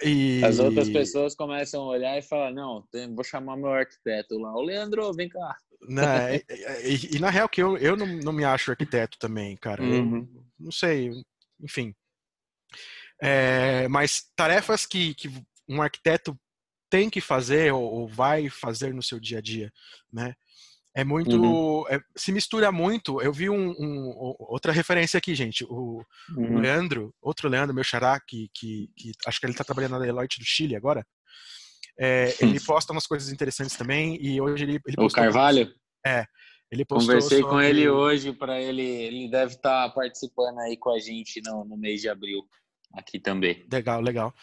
E... 0.00 0.44
As 0.44 0.60
outras 0.60 0.88
pessoas 0.88 1.34
começam 1.34 1.82
a 1.82 1.86
olhar 1.86 2.16
e 2.16 2.22
falar, 2.22 2.52
não, 2.52 2.84
vou 3.16 3.24
chamar 3.24 3.56
meu 3.56 3.72
arquiteto 3.72 4.38
lá. 4.38 4.54
Ô, 4.54 4.62
Leandro, 4.62 5.12
vem 5.12 5.28
cá. 5.28 5.56
Né? 5.88 6.36
E, 6.36 6.44
e, 6.84 7.16
e, 7.16 7.18
na 7.18 7.30
real 7.30 7.48
que 7.48 7.60
eu, 7.60 7.76
eu 7.78 7.96
não, 7.96 8.06
não 8.06 8.32
me 8.32 8.44
acho 8.44 8.70
arquiteto 8.70 9.18
também, 9.18 9.56
cara. 9.56 9.82
Uhum. 9.82 10.18
Eu, 10.18 10.44
não 10.56 10.70
sei, 10.70 11.10
enfim. 11.60 11.92
É, 13.20 13.88
mas 13.88 14.30
tarefas 14.36 14.86
que, 14.86 15.14
que 15.14 15.28
um 15.68 15.82
arquiteto 15.82 16.38
tem 16.90 17.10
que 17.10 17.20
fazer 17.20 17.72
ou, 17.72 17.82
ou 17.82 18.08
vai 18.08 18.48
fazer 18.48 18.92
no 18.94 19.02
seu 19.02 19.20
dia 19.20 19.38
a 19.38 19.40
dia, 19.40 19.72
né? 20.12 20.34
É 20.98 21.04
muito. 21.04 21.36
Uhum. 21.36 21.84
É, 21.88 22.00
se 22.16 22.32
mistura 22.32 22.72
muito. 22.72 23.22
Eu 23.22 23.32
vi 23.32 23.48
um, 23.48 23.70
um, 23.70 24.12
outra 24.38 24.72
referência 24.72 25.16
aqui, 25.16 25.32
gente. 25.32 25.64
O, 25.64 26.04
uhum. 26.36 26.56
o, 26.56 26.58
Leandro, 26.58 27.14
outro 27.22 27.48
Leandro, 27.48 27.74
meu 27.74 27.84
xará, 27.84 28.18
que, 28.18 28.50
que, 28.52 28.90
que 28.96 29.12
acho 29.24 29.38
que 29.38 29.46
ele 29.46 29.52
está 29.52 29.62
trabalhando 29.62 29.92
na 29.92 30.00
Deloitte 30.00 30.40
do 30.40 30.44
Chile 30.44 30.74
agora. 30.74 31.06
É, 31.96 32.34
ele 32.40 32.58
posta 32.66 32.92
umas 32.92 33.06
coisas 33.06 33.30
interessantes 33.30 33.76
também. 33.76 34.18
E 34.20 34.40
hoje 34.40 34.64
ele. 34.64 34.80
ele 34.84 34.96
o 34.98 35.08
Carvalho? 35.08 35.72
É. 36.04 36.24
Ele 36.70 36.84
Conversei 36.84 37.38
sobre... 37.38 37.50
com 37.50 37.60
ele 37.60 37.88
hoje 37.88 38.32
para 38.32 38.60
ele. 38.60 38.82
Ele 38.82 39.30
deve 39.30 39.54
estar 39.54 39.88
tá 39.88 39.94
participando 39.94 40.58
aí 40.58 40.76
com 40.76 40.90
a 40.90 40.98
gente 40.98 41.40
no, 41.44 41.64
no 41.64 41.76
mês 41.76 42.00
de 42.00 42.08
abril, 42.08 42.44
aqui 42.92 43.20
também. 43.20 43.64
Legal, 43.72 44.00
legal. 44.00 44.34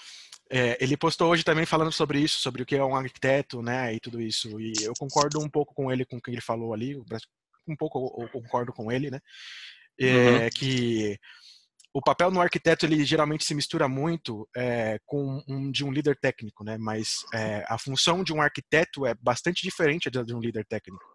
É, 0.50 0.78
ele 0.80 0.96
postou 0.96 1.32
hoje 1.32 1.43
também 1.43 1.66
falando 1.66 1.91
sobre 1.91 2.20
isso, 2.20 2.39
sobre 2.39 2.62
o 2.62 2.66
que 2.66 2.76
é 2.76 2.84
um 2.84 2.96
arquiteto, 2.96 3.62
né, 3.62 3.93
e 3.93 4.00
tudo 4.00 4.22
isso. 4.22 4.60
E 4.60 4.74
eu 4.84 4.93
concordo 4.98 5.39
um 5.39 5.50
pouco 5.50 5.74
com 5.74 5.91
ele, 5.91 6.06
com 6.06 6.18
o 6.18 6.22
que 6.22 6.30
ele 6.32 6.41
falou 6.41 6.74
ali, 6.74 6.96
um 7.68 7.76
pouco 7.76 8.22
eu 8.22 8.30
concordo 8.30 8.72
com 8.72 8.91
ele, 8.91 9.10
né, 9.10 9.20
é, 10.00 10.43
uhum. 10.43 10.50
que 10.54 11.20
o 11.96 12.02
papel 12.02 12.30
no 12.30 12.41
arquiteto 12.41 12.86
ele 12.86 13.06
geralmente 13.06 13.46
se 13.46 13.56
mistura 13.56 13.88
muito 13.88 14.46
é, 14.54 15.00
com 15.06 15.41
um 15.48 15.72
de 15.72 15.82
um 15.86 15.93
líder 15.93 16.18
técnico, 16.18 16.62
né? 16.62 16.78
Mas 16.78 17.24
é, 17.34 17.64
a 17.70 17.78
função 17.78 18.22
de 18.22 18.34
um 18.34 18.41
arquiteto 18.41 19.06
é 19.06 19.16
bastante 19.16 19.62
diferente 19.64 20.10
da 20.10 20.22
de 20.22 20.36
um 20.36 20.41
líder 20.41 20.66
técnico. 20.66 21.06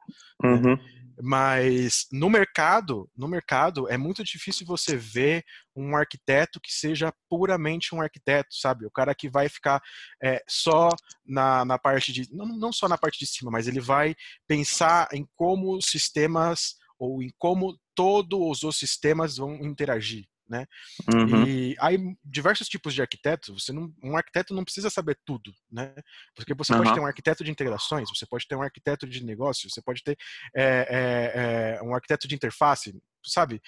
Né. 0.43 0.49
Uhum. 0.51 0.77
Né? 0.77 0.79
Mas 1.23 2.07
no 2.11 2.31
mercado, 2.31 3.11
no 3.15 3.29
mercado 3.29 3.91
é 3.91 3.99
muito 3.99 4.25
difícil 4.25 4.67
você 4.67 4.97
ver 4.97 5.45
um 5.77 5.95
arquiteto 5.95 6.59
que 6.59 6.73
seja 6.73 7.13
puramente 7.29 7.95
um 7.95 8.01
arquiteto, 8.01 8.55
sabe? 8.55 8.87
O 8.87 8.91
cara 8.91 9.15
que 9.15 9.29
vai 9.29 9.51
ficar 9.51 9.83
é, 10.23 10.43
só 10.49 10.89
na, 11.27 11.63
na 11.63 11.79
parte 11.79 12.11
de 12.11 12.27
não, 12.35 12.47
não 12.47 12.73
só 12.73 12.89
na 12.89 12.97
parte 12.97 13.19
de 13.19 13.27
cima, 13.27 13.51
mas 13.51 13.69
ele 13.69 13.81
vai 13.81 14.17
pensar 14.49 15.09
em 15.13 15.29
como 15.37 15.79
sistemas 15.83 16.77
ou 16.99 17.23
em 17.23 17.31
como 17.37 17.79
todos 17.95 18.63
os 18.63 18.79
sistemas 18.79 19.37
vão 19.37 19.57
interagir 19.57 20.25
né? 20.51 20.67
Uhum. 21.15 21.47
E 21.47 21.77
há 21.79 21.91
diversos 22.25 22.69
tipos 22.69 22.93
de 22.93 23.01
arquitetos. 23.01 23.63
Você 23.63 23.73
não, 23.73 23.95
um 24.03 24.17
arquiteto 24.17 24.53
não 24.53 24.65
precisa 24.65 24.91
saber 24.91 25.17
tudo, 25.25 25.55
né? 25.71 25.95
Porque 26.35 26.53
você 26.55 26.73
uhum. 26.73 26.79
pode 26.81 26.93
ter 26.93 27.01
um 27.01 27.07
arquiteto 27.07 27.45
de 27.45 27.51
integrações, 27.53 28.11
você 28.13 28.27
pode 28.27 28.49
ter 28.49 28.57
um 28.57 28.63
arquiteto 28.63 29.07
de 29.07 29.25
negócio, 29.25 29.71
você 29.71 29.81
pode 29.81 30.03
ter 30.03 30.19
é, 30.55 31.79
é, 31.79 31.83
um 31.85 31.95
arquiteto 31.95 32.27
de 32.27 32.35
interface, 32.35 32.93
sabe? 33.25 33.63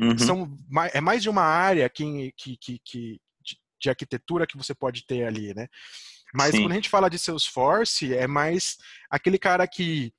Uhum. 0.00 0.16
São 0.16 0.56
é 0.94 1.00
mais 1.00 1.22
de 1.22 1.28
uma 1.28 1.42
área 1.42 1.88
que, 1.90 2.32
que, 2.36 2.56
que, 2.56 2.80
que 2.82 3.20
de 3.78 3.90
arquitetura 3.90 4.46
que 4.46 4.56
você 4.56 4.74
pode 4.74 5.04
ter 5.06 5.24
ali, 5.24 5.52
né? 5.52 5.68
Mas 6.32 6.52
Sim. 6.52 6.62
quando 6.62 6.72
a 6.72 6.76
gente 6.76 6.88
fala 6.88 7.10
de 7.10 7.18
Salesforce, 7.18 8.14
é 8.14 8.26
mais 8.26 8.78
aquele 9.10 9.38
cara 9.38 9.66
que 9.68 10.12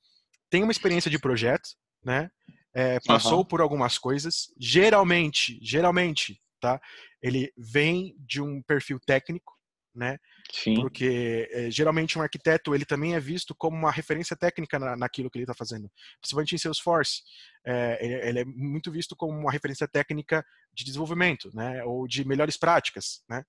tem 0.50 0.62
uma 0.62 0.72
experiência 0.72 1.10
de 1.10 1.20
projeto, 1.20 1.70
né? 2.04 2.30
É, 2.74 3.00
passou 3.06 3.40
uhum. 3.40 3.46
por 3.46 3.62
algumas 3.62 3.98
coisas. 3.98 4.54
Geralmente, 4.60 5.60
geralmente, 5.62 6.42
tá? 6.60 6.80
Ele 7.22 7.52
vem 7.58 8.16
de 8.20 8.42
um 8.42 8.62
perfil 8.62 9.00
técnico, 9.00 9.54
né? 9.94 10.18
Sim. 10.52 10.76
Porque 10.76 11.48
é, 11.52 11.70
geralmente 11.70 12.18
um 12.18 12.22
arquiteto 12.22 12.74
ele 12.74 12.86
também 12.86 13.16
é 13.16 13.20
visto 13.20 13.54
como 13.56 13.78
uma 13.78 13.92
referência 13.92 14.36
técnica 14.36 14.80
na, 14.80 14.96
naquilo 14.96 15.30
que 15.30 15.38
ele 15.38 15.44
está 15.44 15.54
fazendo. 15.54 15.90
Principalmente 16.22 16.56
em 16.56 16.58
Salesforce, 16.58 17.22
é, 17.66 17.98
ele, 18.02 18.14
ele, 18.30 18.40
é 18.40 18.46
muito 18.46 18.92
visto 18.92 19.16
como 19.16 19.38
uma 19.38 19.52
referência 19.52 19.88
técnica 19.88 20.46
de 20.74 20.84
desenvolvimento, 20.84 21.50
né? 21.54 21.84
Ou 21.84 22.08
de 22.08 22.26
melhores 22.26 22.58
práticas, 22.58 23.22
né? 23.30 23.44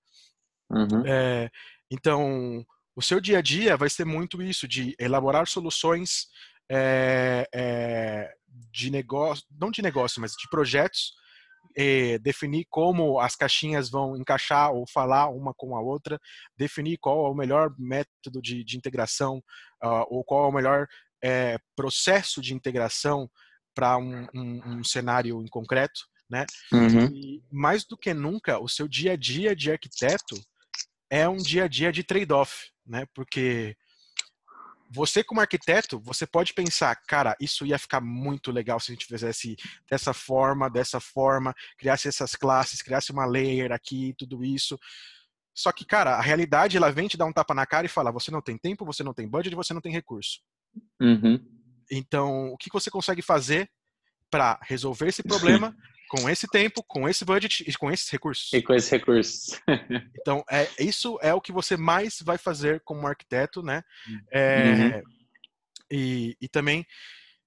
Uhum. 0.69 1.05
É, 1.05 1.49
então, 1.89 2.65
o 2.95 3.01
seu 3.01 3.19
dia 3.19 3.39
a 3.39 3.41
dia 3.41 3.75
vai 3.75 3.89
ser 3.89 4.05
muito 4.05 4.41
isso 4.41 4.67
de 4.67 4.95
elaborar 4.99 5.47
soluções 5.47 6.27
é, 6.69 7.47
é, 7.53 8.33
de 8.71 8.89
negócio, 8.89 9.45
não 9.59 9.69
de 9.69 9.81
negócio, 9.81 10.21
mas 10.21 10.31
de 10.33 10.47
projetos, 10.49 11.13
é, 11.75 12.17
definir 12.19 12.65
como 12.69 13.19
as 13.19 13.35
caixinhas 13.35 13.89
vão 13.89 14.17
encaixar 14.17 14.71
ou 14.71 14.85
falar 14.87 15.29
uma 15.29 15.53
com 15.53 15.75
a 15.75 15.81
outra, 15.81 16.19
definir 16.57 16.97
qual 16.97 17.25
é 17.25 17.29
o 17.29 17.35
melhor 17.35 17.73
método 17.77 18.41
de, 18.41 18.63
de 18.63 18.77
integração 18.77 19.37
uh, 19.83 20.05
ou 20.09 20.23
qual 20.23 20.45
é 20.45 20.47
o 20.47 20.51
melhor 20.51 20.87
é, 21.23 21.57
processo 21.75 22.41
de 22.41 22.53
integração 22.53 23.29
para 23.73 23.97
um, 23.97 24.27
um, 24.33 24.61
um, 24.65 24.83
cenário 24.83 25.41
em 25.41 25.47
concreto, 25.47 26.01
né? 26.29 26.45
Uhum. 26.73 27.05
E 27.13 27.41
mais 27.51 27.85
do 27.85 27.97
que 27.97 28.13
nunca, 28.13 28.59
o 28.59 28.67
seu 28.67 28.87
dia 28.87 29.13
a 29.13 29.15
dia 29.15 29.55
de 29.55 29.71
arquiteto 29.71 30.35
é 31.09 31.27
um 31.27 31.37
dia 31.37 31.65
a 31.65 31.67
dia 31.67 31.91
de 31.91 32.03
trade-off, 32.03 32.69
né? 32.85 33.05
Porque 33.13 33.77
você 34.93 35.23
como 35.23 35.39
arquiteto, 35.39 35.99
você 36.01 36.27
pode 36.27 36.53
pensar, 36.53 36.93
cara, 37.07 37.35
isso 37.39 37.65
ia 37.65 37.79
ficar 37.79 38.01
muito 38.01 38.51
legal 38.51 38.79
se 38.79 38.91
a 38.91 38.93
gente 38.93 39.05
fizesse 39.05 39.55
dessa 39.89 40.13
forma, 40.13 40.69
dessa 40.69 40.99
forma, 40.99 41.55
criasse 41.77 42.09
essas 42.09 42.35
classes, 42.35 42.81
criasse 42.81 43.11
uma 43.11 43.25
layer 43.25 43.71
aqui, 43.71 44.13
tudo 44.17 44.43
isso. 44.43 44.77
Só 45.53 45.71
que, 45.71 45.85
cara, 45.85 46.15
a 46.15 46.21
realidade 46.21 46.75
ela 46.75 46.91
vem 46.91 47.07
te 47.07 47.17
dar 47.17 47.25
um 47.25 47.33
tapa 47.33 47.53
na 47.53 47.65
cara 47.65 47.85
e 47.85 47.89
fala: 47.89 48.11
você 48.11 48.31
não 48.31 48.41
tem 48.41 48.57
tempo, 48.57 48.85
você 48.85 49.03
não 49.03 49.13
tem 49.13 49.27
budget, 49.27 49.55
você 49.55 49.73
não 49.73 49.81
tem 49.81 49.91
recurso. 49.91 50.39
Uhum. 51.01 51.39
Então, 51.89 52.51
o 52.51 52.57
que 52.57 52.69
você 52.71 52.89
consegue 52.89 53.21
fazer 53.21 53.69
para 54.29 54.59
resolver 54.63 55.07
esse 55.07 55.23
problema 55.23 55.75
com 56.11 56.29
esse 56.29 56.45
tempo, 56.45 56.83
com 56.83 57.07
esse 57.07 57.23
budget 57.23 57.63
e 57.65 57.73
com 57.73 57.89
esses 57.89 58.09
recursos. 58.09 58.51
E 58.51 58.61
com 58.61 58.73
esses 58.73 58.89
recursos. 58.89 59.57
então, 60.19 60.43
é, 60.51 60.67
isso 60.77 61.17
é 61.21 61.33
o 61.33 61.39
que 61.39 61.53
você 61.53 61.77
mais 61.77 62.21
vai 62.21 62.37
fazer 62.37 62.81
como 62.81 63.07
arquiteto, 63.07 63.63
né? 63.63 63.81
É, 64.29 64.97
uhum. 64.97 65.03
e, 65.89 66.37
e 66.41 66.49
também 66.49 66.85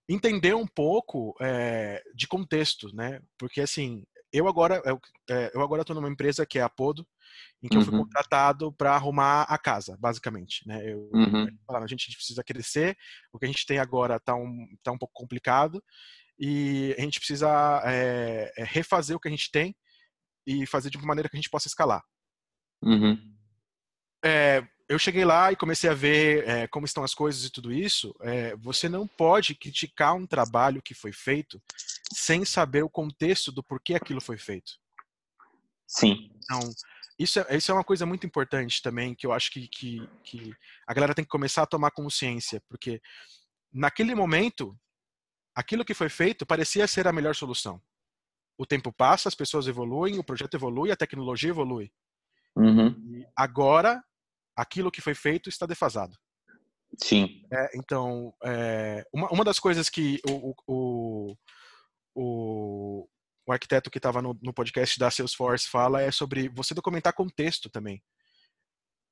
entender 0.09 0.55
um 0.55 0.67
pouco 0.67 1.37
é, 1.43 2.03
de 2.15 2.27
contexto, 2.27 2.89
né? 2.97 3.21
Porque 3.37 3.61
assim, 3.61 4.03
eu 4.33 4.49
agora 4.49 4.81
eu, 4.87 4.99
é, 5.29 5.51
eu 5.53 5.61
agora 5.61 5.83
estou 5.83 5.95
numa 5.95 6.09
empresa 6.09 6.47
que 6.47 6.59
é 6.59 6.63
a 6.63 6.69
Podo, 6.71 7.07
em 7.63 7.69
que 7.69 7.77
uhum. 7.77 7.83
eu 7.83 7.85
fui 7.85 7.95
uhum. 7.95 8.05
contratado 8.05 8.73
para 8.73 8.95
arrumar 8.95 9.43
a 9.43 9.59
casa, 9.59 9.95
basicamente, 10.01 10.67
né? 10.67 10.91
Eu, 10.91 11.11
uhum. 11.13 11.47
a 11.69 11.87
gente 11.87 12.17
precisa 12.17 12.43
crescer, 12.43 12.97
o 13.31 13.39
que 13.39 13.45
a 13.45 13.49
gente 13.49 13.67
tem 13.67 13.79
agora 13.79 14.17
está 14.17 14.35
um, 14.35 14.67
tá 14.83 14.91
um 14.91 14.99
pouco 14.99 15.13
complicado 15.13 15.85
e 16.39 16.95
a 16.99 17.01
gente 17.03 17.19
precisa 17.19 17.83
é, 17.85 18.53
refazer 18.59 19.17
o 19.17 19.21
que 19.21 19.29
a 19.29 19.31
gente 19.31 19.51
tem 19.51 19.75
e 20.47 20.67
fazer 20.67 20.91
de 20.91 20.97
uma 20.97 21.07
maneira 21.07 21.29
que 21.29 21.37
a 21.37 21.41
gente 21.41 21.51
possa 21.51 21.69
escalar. 21.69 22.03
Uhum. 22.83 23.19
É, 24.25 24.67
eu 24.89 24.99
cheguei 24.99 25.25
lá 25.25 25.53
e 25.53 25.57
comecei 25.57 25.89
a 25.89 25.95
ver 25.95 26.47
é, 26.49 26.67
como 26.69 26.87
estão 26.87 27.05
as 27.05 27.15
coisas 27.15 27.45
e 27.45 27.51
tudo 27.51 27.73
isso. 27.73 28.15
você 28.59 28.89
não 28.89 29.07
pode 29.07 29.55
criticar 29.55 30.15
um 30.15 30.27
trabalho 30.27 30.83
que 30.83 30.95
foi 30.95 31.13
feito 31.13 31.63
sem 32.13 32.45
saber 32.45 32.83
o 32.83 32.91
contexto 32.91 33.51
do 33.51 33.63
porquê 33.63 33.95
aquilo 33.95 34.21
foi 34.21 34.37
feito. 34.37 34.73
Sim. 35.87 36.31
Então, 36.43 36.61
isso 37.19 37.39
é, 37.39 37.57
isso 37.57 37.71
é 37.71 37.75
uma 37.75 37.85
coisa 37.85 38.05
muito 38.05 38.27
importante 38.27 38.83
também, 38.83 39.15
que 39.15 39.27
eu 39.27 39.33
acho 39.33 39.51
que, 39.51 39.69
que, 39.69 40.09
que 40.25 40.53
a 40.87 40.93
galera 40.93 41.15
tem 41.15 41.25
que 41.25 41.31
começar 41.31 41.63
a 41.63 41.67
tomar 41.67 41.91
consciência, 41.91 42.61
porque 42.69 43.01
naquele 43.73 44.15
momento 44.15 44.77
aquilo 45.55 45.85
que 45.85 45.95
foi 45.95 46.09
feito 46.09 46.45
parecia 46.45 46.87
ser 46.87 47.07
a 47.07 47.13
melhor 47.13 47.35
solução. 47.35 47.81
O 48.59 48.67
tempo 48.67 48.93
passa, 48.93 49.29
as 49.29 49.35
pessoas 49.35 49.67
evoluem, 49.67 50.19
o 50.19 50.25
projeto 50.25 50.55
evolui, 50.55 50.91
a 50.91 50.97
tecnologia 50.97 51.51
evolui. 51.51 51.93
Uhum. 52.57 53.25
agora, 53.37 54.01
aquilo 54.57 54.91
que 54.91 55.01
foi 55.01 55.13
feito 55.13 55.49
está 55.49 55.67
defasado. 55.67 56.17
Sim. 57.03 57.43
É, 57.53 57.77
então, 57.77 58.33
é, 58.45 59.05
uma, 59.13 59.29
uma 59.31 59.45
das 59.45 59.59
coisas 59.59 59.89
que 59.89 60.21
o, 60.29 60.55
o, 60.69 61.37
o, 62.15 63.09
o 63.47 63.53
arquiteto 63.53 63.91
que 63.91 63.99
estava 63.99 64.23
no, 64.23 64.39
no 64.41 64.53
podcast 64.53 64.99
da 64.99 65.11
Salesforce 65.11 65.69
fala 65.69 66.01
é 66.01 66.13
sobre 66.13 66.49
você 66.49 66.75
documentar 66.75 67.13
contexto 67.13 67.69
também. 67.69 68.01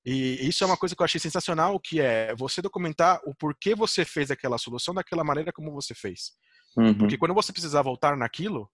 E 0.04 0.48
isso 0.48 0.64
é 0.64 0.66
uma 0.66 0.76
coisa 0.76 0.96
que 0.96 1.02
eu 1.02 1.04
achei 1.04 1.20
sensacional, 1.20 1.78
que 1.78 2.00
é 2.00 2.34
você 2.34 2.60
documentar 2.60 3.20
o 3.24 3.34
porquê 3.34 3.74
você 3.74 4.04
fez 4.04 4.30
aquela 4.30 4.58
solução 4.58 4.92
daquela 4.92 5.22
maneira 5.22 5.52
como 5.52 5.72
você 5.72 5.94
fez. 5.94 6.32
Uhum. 6.76 6.94
Porque 6.96 7.16
quando 7.16 7.34
você 7.34 7.52
precisar 7.52 7.82
voltar 7.82 8.16
naquilo, 8.16 8.68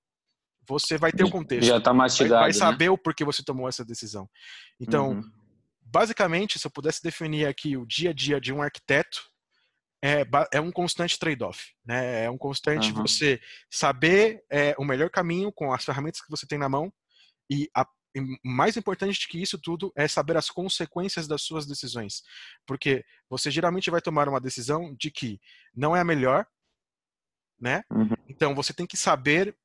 você 0.67 0.97
vai 0.97 1.13
ter 1.13 1.25
o 1.25 1.31
contexto. 1.31 1.67
Já 1.67 1.79
está 1.79 1.93
mastigado. 1.93 2.41
Vai, 2.41 2.43
vai 2.45 2.53
saber 2.53 2.87
né? 2.87 2.91
o 2.91 2.99
porquê 2.99 3.25
você 3.25 3.43
tomou 3.43 3.69
essa 3.69 3.85
decisão. 3.85 4.29
Então, 4.81 5.13
uhum. 5.13 5.23
basicamente, 5.83 6.59
se 6.59 6.67
eu 6.67 6.71
pudesse 6.71 7.03
definir 7.03 7.47
aqui 7.47 7.77
o 7.77 7.87
dia 7.87 8.11
a 8.11 8.13
dia 8.13 8.41
de 8.41 8.53
um 8.53 8.63
arquiteto, 8.63 9.21
é, 10.03 10.25
é 10.53 10.61
um 10.61 10.71
constante 10.71 11.19
trade-off. 11.19 11.73
Né? 11.85 12.25
É 12.25 12.31
um 12.31 12.39
constante 12.39 12.93
uhum. 12.93 13.03
você 13.03 13.41
saber 13.71 14.43
é, 14.51 14.75
o 14.79 14.85
melhor 14.85 15.11
caminho 15.11 15.53
com 15.53 15.73
as 15.73 15.85
ferramentas 15.85 16.21
que 16.21 16.31
você 16.31 16.47
tem 16.47 16.59
na 16.59 16.69
mão 16.69 16.93
e 17.51 17.69
a 17.75 17.87
mais 18.45 18.77
importante 18.77 19.29
que 19.29 19.41
isso 19.41 19.59
tudo 19.59 19.93
é 19.97 20.07
saber 20.09 20.37
as 20.37 20.51
consequências 20.51 21.27
das 21.27 21.43
suas 21.43 21.67
decisões. 21.67 22.23
Porque 22.67 23.05
você 23.29 23.51
geralmente 23.51 23.91
vai 23.91 24.01
tomar 24.01 24.29
uma 24.29 24.41
decisão 24.41 24.95
de 24.99 25.11
que 25.11 25.41
não 25.75 25.97
é 25.97 26.01
a 26.01 26.05
melhor, 26.05 26.47
né? 27.61 27.83
Uhum. 27.91 28.15
Então 28.29 28.55
você 28.55 28.73
tem 28.73 28.87
que 28.87 28.97
saber 28.97 29.57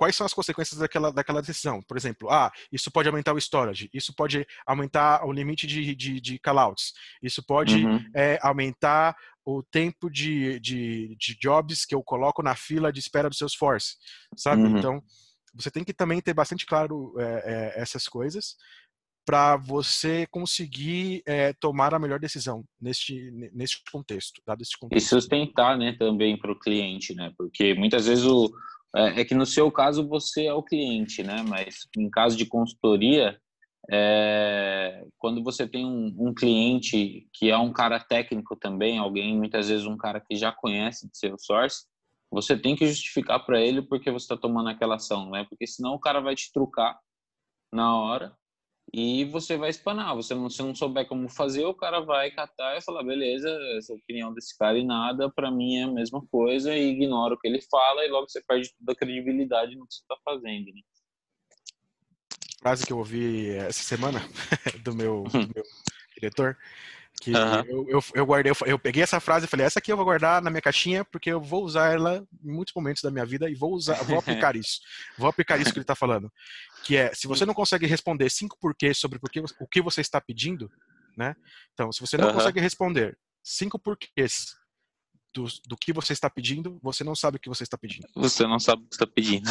quais 0.00 0.16
são 0.16 0.24
as 0.24 0.32
consequências 0.32 0.78
daquela, 0.78 1.12
daquela 1.12 1.42
decisão. 1.42 1.82
Por 1.82 1.94
exemplo, 1.94 2.30
ah, 2.30 2.50
isso 2.72 2.90
pode 2.90 3.06
aumentar 3.06 3.34
o 3.34 3.38
storage, 3.38 3.90
isso 3.92 4.14
pode 4.14 4.46
aumentar 4.64 5.26
o 5.26 5.30
limite 5.30 5.66
de, 5.66 5.94
de, 5.94 6.18
de 6.18 6.38
callouts, 6.38 6.94
isso 7.22 7.42
pode 7.42 7.84
uhum. 7.84 8.02
é, 8.16 8.38
aumentar 8.40 9.14
o 9.44 9.62
tempo 9.62 10.08
de, 10.08 10.58
de, 10.60 11.14
de, 11.16 11.38
jobs 11.38 11.84
que 11.84 11.94
eu 11.94 12.02
coloco 12.02 12.42
na 12.42 12.54
fila 12.54 12.90
de 12.90 12.98
espera 12.98 13.28
do 13.28 13.34
Salesforce, 13.34 13.96
sabe? 14.36 14.62
Uhum. 14.62 14.78
Então, 14.78 15.02
você 15.54 15.70
tem 15.70 15.84
que 15.84 15.92
também 15.92 16.20
ter 16.20 16.34
bastante 16.34 16.66
claro 16.66 17.14
é, 17.18 17.24
é, 17.24 17.80
essas 17.80 18.06
coisas 18.06 18.56
para 19.24 19.56
você 19.56 20.26
conseguir 20.28 21.22
é, 21.26 21.52
tomar 21.52 21.94
a 21.94 21.98
melhor 21.98 22.18
decisão 22.18 22.64
neste, 22.80 23.30
neste 23.52 23.82
contexto, 23.92 24.40
contexto. 24.44 24.86
E 24.92 25.00
sustentar, 25.00 25.76
né, 25.78 25.94
também 25.98 26.36
para 26.38 26.50
o 26.50 26.58
cliente, 26.58 27.14
né? 27.14 27.32
Porque 27.36 27.74
muitas 27.74 28.06
vezes 28.06 28.24
o 28.24 28.50
é, 28.94 29.20
é, 29.20 29.24
que 29.24 29.34
no 29.34 29.46
seu 29.46 29.70
caso 29.70 30.06
você 30.08 30.46
é 30.46 30.54
o 30.54 30.62
cliente, 30.62 31.22
né? 31.22 31.42
Mas 31.46 31.86
em 31.96 32.10
caso 32.10 32.36
de 32.36 32.44
consultoria, 32.46 33.38
é, 33.90 35.04
quando 35.18 35.42
você 35.42 35.66
tem 35.66 35.84
um, 35.84 36.14
um, 36.18 36.34
cliente 36.34 37.28
que 37.32 37.50
é 37.50 37.56
um 37.56 37.72
cara 37.72 38.00
técnico 38.00 38.56
também, 38.56 38.98
alguém 38.98 39.36
muitas 39.36 39.68
vezes 39.68 39.86
um 39.86 39.96
cara 39.96 40.20
que 40.20 40.36
já 40.36 40.52
conhece 40.52 41.08
de 41.08 41.16
seu 41.16 41.36
source, 41.38 41.84
você 42.30 42.56
tem 42.56 42.76
que 42.76 42.86
justificar 42.86 43.44
para 43.44 43.60
ele 43.60 43.82
porque 43.82 44.10
você 44.10 44.24
está 44.24 44.36
tomando 44.36 44.68
aquela 44.68 44.96
ação, 44.96 45.30
né? 45.30 45.44
Porque 45.48 45.66
senão 45.66 45.94
o 45.94 46.00
cara 46.00 46.20
vai 46.20 46.34
te 46.34 46.52
trucar 46.52 46.98
na 47.72 47.96
hora 47.96 48.36
e 48.92 49.24
você 49.26 49.56
vai 49.56 49.70
espanar. 49.70 50.14
Você 50.14 50.34
não, 50.34 50.48
se 50.48 50.62
não 50.62 50.74
souber 50.74 51.06
como 51.06 51.28
fazer, 51.28 51.64
o 51.64 51.74
cara 51.74 52.00
vai 52.00 52.30
catar 52.30 52.76
e 52.76 52.82
falar: 52.82 53.02
beleza, 53.02 53.48
essa 53.76 53.92
opinião 53.92 54.32
desse 54.32 54.56
cara 54.56 54.78
e 54.78 54.84
nada, 54.84 55.30
para 55.30 55.50
mim 55.50 55.76
é 55.76 55.82
a 55.84 55.88
mesma 55.88 56.24
coisa, 56.30 56.74
e 56.76 56.90
ignora 56.90 57.34
o 57.34 57.38
que 57.38 57.48
ele 57.48 57.60
fala, 57.62 58.04
e 58.04 58.08
logo 58.08 58.28
você 58.28 58.42
perde 58.42 58.72
toda 58.78 58.92
a 58.92 58.96
credibilidade 58.96 59.76
no 59.76 59.86
que 59.86 59.94
você 59.94 60.02
está 60.02 60.16
fazendo. 60.24 60.66
Né? 60.66 60.80
Frase 62.60 62.86
que 62.86 62.92
eu 62.92 62.98
ouvi 62.98 63.50
essa 63.50 63.82
semana 63.82 64.20
do 64.84 64.94
meu, 64.94 65.24
do 65.24 65.38
meu 65.38 65.64
diretor 66.14 66.56
que 67.20 67.32
uhum. 67.32 67.64
eu, 67.66 67.86
eu, 67.88 68.04
eu, 68.14 68.26
guardei, 68.26 68.50
eu, 68.50 68.56
eu, 68.66 68.78
peguei 68.78 69.02
essa 69.02 69.20
frase 69.20 69.44
e 69.44 69.48
falei, 69.48 69.66
essa 69.66 69.78
aqui 69.78 69.92
eu 69.92 69.96
vou 69.96 70.06
guardar 70.06 70.40
na 70.40 70.48
minha 70.48 70.62
caixinha, 70.62 71.04
porque 71.04 71.30
eu 71.30 71.40
vou 71.40 71.62
usar 71.64 71.92
ela 71.92 72.26
em 72.42 72.50
muitos 72.50 72.72
momentos 72.74 73.02
da 73.02 73.10
minha 73.10 73.26
vida 73.26 73.48
e 73.50 73.54
vou 73.54 73.74
usar, 73.74 74.02
vou 74.04 74.18
aplicar 74.18 74.56
isso. 74.56 74.80
Vou 75.18 75.28
aplicar 75.28 75.58
isso 75.58 75.70
que 75.70 75.78
ele 75.78 75.84
está 75.84 75.94
falando. 75.94 76.32
Que 76.84 76.96
é, 76.96 77.14
se 77.14 77.26
você 77.26 77.44
não 77.44 77.52
consegue 77.52 77.86
responder 77.86 78.30
cinco 78.30 78.56
porquês 78.58 78.96
sobre 78.96 79.18
porque, 79.18 79.38
o 79.38 79.66
que 79.66 79.82
você 79.82 80.00
está 80.00 80.18
pedindo, 80.18 80.70
né? 81.14 81.36
Então, 81.74 81.92
se 81.92 82.00
você 82.00 82.16
não 82.16 82.28
uhum. 82.28 82.34
consegue 82.34 82.58
responder 82.58 83.18
cinco 83.44 83.78
porquês 83.78 84.56
do, 85.34 85.44
do 85.66 85.76
que 85.76 85.92
você 85.92 86.14
está 86.14 86.30
pedindo, 86.30 86.78
você 86.82 87.04
não 87.04 87.14
sabe 87.14 87.36
o 87.36 87.40
que 87.40 87.50
você 87.50 87.64
está 87.64 87.76
pedindo. 87.76 88.08
Você 88.14 88.46
não 88.46 88.58
sabe 88.58 88.82
o 88.82 88.86
que 88.86 88.94
está 88.94 89.06
pedindo. 89.06 89.48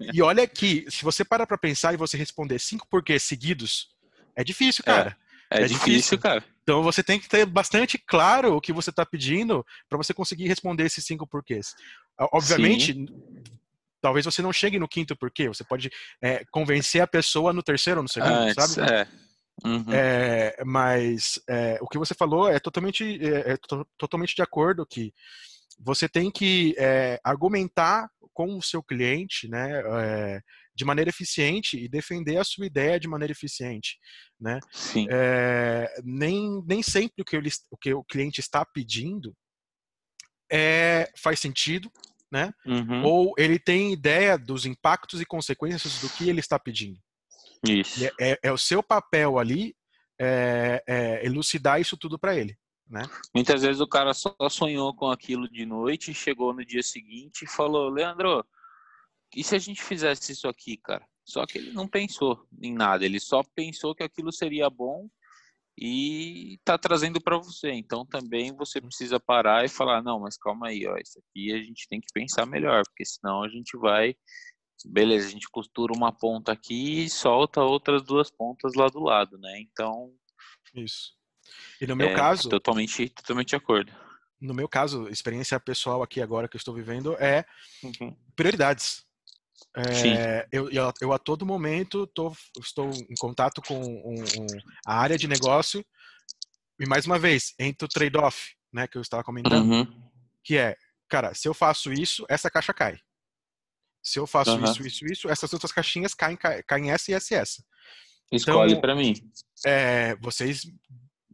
e, 0.00 0.16
e 0.16 0.22
olha 0.22 0.42
aqui, 0.42 0.86
se 0.88 1.04
você 1.04 1.24
para 1.24 1.46
para 1.46 1.58
pensar 1.58 1.92
e 1.92 1.98
você 1.98 2.16
responder 2.16 2.58
cinco 2.58 2.88
porquês 2.88 3.22
seguidos, 3.22 3.90
é 4.34 4.42
difícil, 4.42 4.82
cara. 4.82 5.14
É, 5.50 5.60
é, 5.60 5.64
é 5.64 5.66
difícil, 5.66 5.92
difícil, 5.92 6.18
cara. 6.18 6.44
Então 6.62 6.82
você 6.82 7.02
tem 7.02 7.18
que 7.18 7.28
ter 7.28 7.44
bastante 7.44 7.98
claro 7.98 8.54
o 8.54 8.60
que 8.60 8.72
você 8.72 8.90
está 8.90 9.04
pedindo 9.04 9.64
para 9.88 9.98
você 9.98 10.14
conseguir 10.14 10.46
responder 10.46 10.84
esses 10.84 11.04
cinco 11.04 11.26
porquês. 11.26 11.74
Obviamente, 12.32 12.92
Sim. 12.92 13.06
talvez 14.00 14.24
você 14.24 14.42
não 14.42 14.52
chegue 14.52 14.78
no 14.78 14.88
quinto 14.88 15.16
porquê. 15.16 15.48
Você 15.48 15.64
pode 15.64 15.90
é, 16.20 16.44
convencer 16.50 17.02
a 17.02 17.06
pessoa 17.06 17.52
no 17.52 17.62
terceiro 17.62 17.98
ou 17.98 18.02
no 18.02 18.08
segundo, 18.08 18.32
ah, 18.32 18.66
sabe? 18.66 18.92
É. 18.92 19.08
Uhum. 19.64 19.84
É, 19.92 20.62
mas 20.64 21.40
é, 21.48 21.78
o 21.80 21.86
que 21.86 21.98
você 21.98 22.14
falou 22.14 22.48
é 22.48 22.58
totalmente, 22.58 23.04
é, 23.22 23.52
é 23.52 23.58
totalmente 23.98 24.34
de 24.34 24.42
acordo 24.42 24.86
que 24.86 25.12
você 25.78 26.08
tem 26.08 26.30
que 26.30 26.74
é, 26.78 27.20
argumentar 27.22 28.08
com 28.32 28.56
o 28.56 28.62
seu 28.62 28.82
cliente, 28.82 29.48
né, 29.48 29.82
é, 30.00 30.40
de 30.74 30.84
maneira 30.84 31.10
eficiente 31.10 31.78
e 31.78 31.88
defender 31.88 32.38
a 32.38 32.44
sua 32.44 32.66
ideia 32.66 32.98
de 32.98 33.08
maneira 33.08 33.32
eficiente, 33.32 33.98
né? 34.40 34.58
Sim. 34.70 35.06
É, 35.10 35.86
nem, 36.02 36.62
nem 36.66 36.82
sempre 36.82 37.22
o 37.22 37.24
que, 37.24 37.36
ele, 37.36 37.50
o 37.70 37.76
que 37.76 37.92
o 37.92 38.04
cliente 38.04 38.40
está 38.40 38.64
pedindo 38.64 39.34
é, 40.50 41.10
faz 41.16 41.40
sentido, 41.40 41.90
né? 42.30 42.52
Uhum. 42.66 43.04
Ou 43.04 43.34
ele 43.36 43.58
tem 43.58 43.92
ideia 43.92 44.38
dos 44.38 44.64
impactos 44.64 45.20
e 45.20 45.26
consequências 45.26 46.00
do 46.00 46.08
que 46.08 46.28
ele 46.28 46.40
está 46.40 46.58
pedindo. 46.58 46.98
Isso. 47.68 48.04
É, 48.04 48.10
é, 48.20 48.38
é, 48.44 48.52
o 48.52 48.58
seu 48.58 48.82
papel 48.82 49.38
ali 49.38 49.74
é, 50.18 50.82
é 50.86 51.26
elucidar 51.26 51.80
isso 51.80 51.96
tudo 51.96 52.18
para 52.18 52.36
ele. 52.36 52.56
Né? 52.88 53.02
Muitas 53.34 53.62
vezes 53.62 53.80
o 53.80 53.86
cara 53.86 54.12
só 54.12 54.34
sonhou 54.50 54.94
com 54.94 55.10
aquilo 55.10 55.48
de 55.48 55.64
noite, 55.64 56.12
chegou 56.12 56.52
no 56.52 56.64
dia 56.64 56.82
seguinte 56.82 57.42
e 57.44 57.48
falou: 57.48 57.88
Leandro, 57.88 58.44
e 59.34 59.42
se 59.42 59.54
a 59.54 59.58
gente 59.58 59.82
fizesse 59.82 60.32
isso 60.32 60.48
aqui, 60.48 60.76
cara? 60.76 61.06
Só 61.24 61.46
que 61.46 61.58
ele 61.58 61.72
não 61.72 61.86
pensou 61.86 62.46
em 62.60 62.74
nada, 62.74 63.04
ele 63.04 63.20
só 63.20 63.42
pensou 63.54 63.94
que 63.94 64.02
aquilo 64.02 64.32
seria 64.32 64.68
bom 64.68 65.08
e 65.78 66.58
tá 66.64 66.76
trazendo 66.76 67.20
para 67.20 67.38
você. 67.38 67.70
Então 67.70 68.04
também 68.04 68.54
você 68.54 68.80
precisa 68.80 69.18
parar 69.18 69.64
e 69.64 69.68
falar: 69.68 70.02
não, 70.02 70.20
mas 70.20 70.36
calma 70.36 70.68
aí, 70.68 70.86
ó, 70.86 70.96
isso 70.96 71.18
aqui 71.18 71.52
a 71.52 71.58
gente 71.58 71.86
tem 71.88 72.00
que 72.00 72.12
pensar 72.12 72.46
melhor, 72.46 72.82
porque 72.84 73.04
senão 73.04 73.42
a 73.42 73.48
gente 73.48 73.76
vai. 73.76 74.14
Beleza, 74.84 75.28
a 75.28 75.30
gente 75.30 75.48
costura 75.48 75.92
uma 75.92 76.12
ponta 76.12 76.50
aqui 76.50 77.04
e 77.04 77.10
solta 77.10 77.62
outras 77.62 78.02
duas 78.02 78.30
pontas 78.30 78.74
lá 78.74 78.88
do 78.88 79.00
lado, 79.00 79.38
né? 79.38 79.60
Então. 79.60 80.12
Isso. 80.74 81.12
E 81.80 81.86
no 81.86 81.94
meu 81.94 82.08
é, 82.08 82.14
caso. 82.14 82.48
Totalmente, 82.48 83.08
totalmente 83.10 83.50
de 83.50 83.56
acordo. 83.56 83.92
No 84.40 84.52
meu 84.52 84.68
caso, 84.68 85.08
experiência 85.08 85.58
pessoal 85.60 86.02
aqui 86.02 86.20
agora 86.20 86.48
que 86.48 86.56
eu 86.56 86.58
estou 86.58 86.74
vivendo 86.74 87.14
é 87.14 87.44
uhum. 87.84 88.16
prioridades. 88.34 89.06
É, 89.76 90.46
eu, 90.52 90.70
eu, 90.70 90.92
eu, 91.00 91.12
a 91.12 91.18
todo 91.18 91.46
momento 91.46 92.06
tô, 92.08 92.32
estou 92.60 92.90
em 92.90 93.14
contato 93.18 93.62
com 93.62 93.80
um, 93.80 94.20
um, 94.20 94.46
a 94.86 94.98
área 94.98 95.16
de 95.16 95.26
negócio 95.26 95.84
e 96.78 96.86
mais 96.86 97.06
uma 97.06 97.18
vez 97.18 97.54
entra 97.58 97.86
o 97.86 97.88
trade-off, 97.88 98.54
né, 98.72 98.86
que 98.86 98.98
eu 98.98 99.02
estava 99.02 99.22
comentando, 99.22 99.70
uhum. 99.70 100.10
que 100.42 100.56
é, 100.56 100.76
cara, 101.08 101.34
se 101.34 101.48
eu 101.48 101.54
faço 101.54 101.92
isso, 101.92 102.24
essa 102.28 102.50
caixa 102.50 102.74
cai. 102.74 102.98
Se 104.02 104.18
eu 104.18 104.26
faço 104.26 104.56
uhum. 104.56 104.64
isso, 104.64 104.86
isso, 104.86 105.06
isso, 105.06 105.28
essas 105.28 105.52
outras 105.52 105.70
caixinhas 105.70 106.12
caem, 106.12 106.36
caem, 106.66 106.90
essa 106.90 107.10
e 107.10 107.14
essa 107.14 107.34
e 107.34 107.36
essa. 107.36 107.64
Escolhe 108.32 108.72
então, 108.72 108.80
para 108.80 108.96
mim. 108.96 109.14
É, 109.64 110.16
vocês 110.16 110.62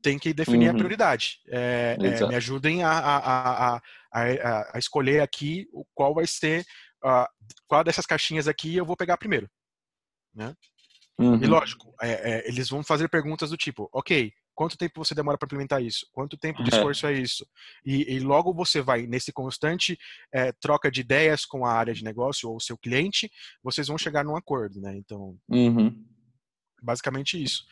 têm 0.03 0.19
que 0.19 0.35
definir 0.35 0.69
uhum. 0.69 0.75
a 0.75 0.79
prioridade. 0.79 1.39
É, 1.49 1.97
é, 1.99 2.27
me 2.27 2.35
ajudem 2.35 2.83
a, 2.83 2.91
a, 2.91 3.77
a, 3.77 3.81
a, 4.75 4.79
escolher 4.79 5.21
aqui 5.21 5.67
qual 5.95 6.15
vai 6.15 6.27
ser 6.27 6.65
qual 7.67 7.85
dessas 7.85 8.07
caixinhas 8.07 8.49
aqui 8.49 8.77
eu 8.77 8.85
vou 8.85 8.97
pegar 8.97 9.17
primeiro, 9.17 9.49
né? 10.35 10.55
Uhum. 11.19 11.43
E 11.43 11.47
lógico, 11.47 11.93
é, 12.01 12.11
é, 12.11 12.49
eles 12.49 12.69
vão 12.69 12.83
fazer 12.83 13.09
perguntas 13.09 13.51
do 13.51 13.57
tipo, 13.57 13.89
ok, 13.93 14.33
quanto 14.55 14.77
tempo 14.77 15.05
você 15.05 15.15
demora 15.15 15.37
para 15.37 15.47
implementar 15.47 15.83
isso? 15.83 16.07
Quanto 16.13 16.37
tempo 16.37 16.63
de 16.63 16.73
é. 16.73 16.77
esforço 16.77 17.07
é, 17.07 17.13
é 17.13 17.19
isso? 17.19 17.47
E, 17.85 18.15
e, 18.15 18.21
logo 18.21 18.55
você 18.55 18.81
vai 18.81 19.07
nesse 19.07 19.33
constante 19.33 19.99
é, 20.33 20.53
troca 20.53 20.91
de 20.91 21.01
ideias 21.01 21.45
com 21.45 21.67
a 21.67 21.73
área 21.73 21.93
de 21.93 22.05
negócio 22.05 22.49
ou 22.49 22.57
o 22.57 22.61
seu 22.61 22.79
cliente, 22.79 23.31
vocês 23.63 23.89
vão 23.89 23.99
chegar 23.99 24.25
num 24.25 24.37
acordo, 24.37 24.81
né? 24.81 24.97
Então, 24.97 25.37
uhum. 25.49 26.05
basicamente 26.81 27.41
isso. 27.43 27.65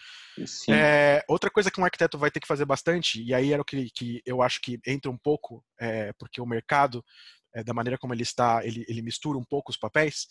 É, 0.69 1.25
outra 1.29 1.51
coisa 1.51 1.71
que 1.71 1.81
um 1.81 1.85
arquiteto 1.85 2.19
vai 2.19 2.31
ter 2.31 2.41
que 2.41 2.47
fazer 2.47 2.65
bastante, 2.65 3.23
e 3.23 3.33
aí 3.33 3.53
era 3.53 3.63
o 3.63 3.65
que, 3.65 3.89
que 3.91 4.23
eu 4.27 4.43
acho 4.43 4.61
que 4.61 4.79
entra 4.87 5.11
um 5.11 5.17
pouco, 5.17 5.65
é, 5.81 6.13
porque 6.19 6.41
o 6.41 6.47
mercado 6.47 7.05
é, 7.57 7.65
da 7.65 7.73
maneira 7.73 7.97
como 7.97 8.13
ele 8.13 8.23
está, 8.23 8.65
ele, 8.65 8.85
ele 8.87 9.01
mistura 9.01 9.39
um 9.39 9.45
pouco 9.45 9.71
os 9.71 9.79
papéis, 9.79 10.27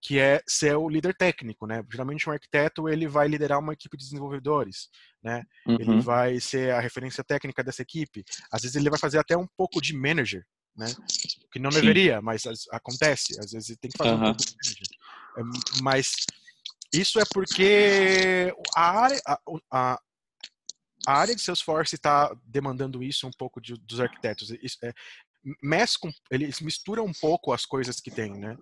que 0.00 0.16
é 0.18 0.40
ser 0.46 0.76
o 0.76 0.88
líder 0.88 1.12
técnico, 1.16 1.66
né? 1.66 1.84
Geralmente 1.90 2.28
um 2.28 2.32
arquiteto 2.32 2.88
ele 2.88 3.08
vai 3.08 3.26
liderar 3.26 3.58
uma 3.58 3.72
equipe 3.72 3.96
de 3.96 4.04
desenvolvedores, 4.04 4.88
né? 5.20 5.42
Uhum. 5.66 5.76
Ele 5.80 6.00
vai 6.00 6.38
ser 6.38 6.72
a 6.72 6.78
referência 6.78 7.24
técnica 7.24 7.64
dessa 7.64 7.82
equipe. 7.82 8.24
Às 8.52 8.62
vezes 8.62 8.76
ele 8.76 8.88
vai 8.88 8.98
fazer 8.98 9.18
até 9.18 9.36
um 9.36 9.46
pouco 9.56 9.82
de 9.82 9.92
manager, 9.92 10.46
né? 10.76 10.86
Que 11.50 11.58
não 11.58 11.72
Sim. 11.72 11.80
deveria, 11.80 12.22
mas 12.22 12.44
acontece. 12.70 13.38
Às 13.40 13.50
vezes 13.50 13.70
ele 13.70 13.78
tem 13.78 13.90
que 13.90 13.98
fazer 13.98 14.10
uhum. 14.10 14.16
um 14.16 14.34
pouco 14.34 14.44
de 14.44 14.56
manager. 14.64 14.86
É, 15.36 15.82
mas 15.82 16.12
isso 16.94 17.18
é 17.18 17.24
porque 17.34 18.54
a 18.76 19.00
área, 19.00 19.20
a, 19.26 19.40
a, 19.72 20.00
a 21.08 21.12
área 21.12 21.34
de 21.34 21.42
Salesforce 21.42 21.96
está 21.96 22.32
demandando 22.44 23.02
isso 23.02 23.26
um 23.26 23.32
pouco 23.36 23.60
de, 23.60 23.74
dos 23.74 23.98
arquitetos. 23.98 24.50
Isso, 24.62 24.78
é, 24.84 24.92
mesclam, 25.62 26.12
eles 26.30 26.60
misturam 26.60 27.04
um 27.04 27.12
pouco 27.12 27.52
as 27.52 27.64
coisas 27.64 28.00
que 28.00 28.10
tem, 28.10 28.32
né? 28.32 28.56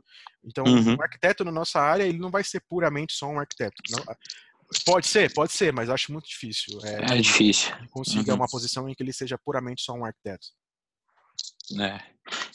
Então, 0.44 0.64
uhum. 0.64 0.94
um 0.94 1.02
arquiteto 1.02 1.44
na 1.44 1.52
nossa 1.52 1.80
área, 1.80 2.04
ele 2.04 2.18
não 2.18 2.30
vai 2.30 2.44
ser 2.44 2.62
puramente 2.68 3.14
só 3.14 3.28
um 3.28 3.38
arquiteto. 3.38 3.82
Não, 3.90 4.04
pode 4.84 5.06
ser, 5.06 5.32
pode 5.32 5.52
ser, 5.52 5.72
mas 5.72 5.90
acho 5.90 6.12
muito 6.12 6.28
difícil. 6.28 6.78
É, 6.84 7.16
é 7.16 7.20
difícil. 7.20 7.72
Consiga 7.90 8.32
uhum. 8.32 8.38
uma 8.38 8.48
posição 8.48 8.88
em 8.88 8.94
que 8.94 9.02
ele 9.02 9.12
seja 9.12 9.38
puramente 9.38 9.82
só 9.82 9.92
um 9.92 10.04
arquiteto. 10.04 10.46
É, 11.80 12.00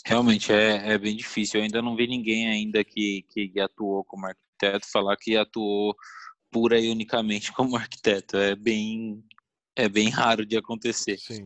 realmente 0.05 0.51
é, 0.51 0.93
é 0.93 0.97
bem 0.97 1.15
difícil. 1.15 1.59
Eu 1.59 1.63
ainda 1.63 1.81
não 1.81 1.95
vi 1.95 2.07
ninguém 2.07 2.49
ainda 2.49 2.83
que, 2.83 3.25
que 3.29 3.59
atuou 3.59 4.03
como 4.05 4.25
arquiteto 4.25 4.89
falar 4.91 5.17
que 5.17 5.35
atuou 5.35 5.95
pura 6.51 6.79
e 6.79 6.89
unicamente 6.89 7.51
como 7.53 7.75
arquiteto. 7.75 8.37
É 8.37 8.55
bem, 8.55 9.23
é 9.75 9.89
bem 9.89 10.09
raro 10.09 10.45
de 10.45 10.57
acontecer. 10.57 11.17
Sim. 11.17 11.45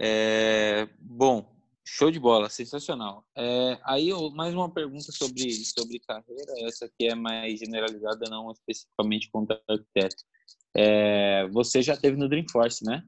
É, 0.00 0.88
bom, 0.98 1.54
Show 1.86 2.10
de 2.10 2.18
bola, 2.18 2.48
sensacional. 2.48 3.26
É, 3.36 3.78
aí, 3.84 4.10
mais 4.32 4.54
uma 4.54 4.72
pergunta 4.72 5.12
sobre, 5.12 5.52
sobre 5.52 6.00
carreira, 6.00 6.52
essa 6.66 6.86
aqui 6.86 7.08
é 7.08 7.14
mais 7.14 7.60
generalizada, 7.60 8.24
não 8.30 8.50
especificamente 8.50 9.30
contra 9.30 9.60
arquiteto. 9.68 10.24
É, 10.74 11.46
você 11.52 11.82
já 11.82 11.94
teve 11.94 12.16
no 12.16 12.28
Dreamforce, 12.28 12.82
né? 12.84 13.02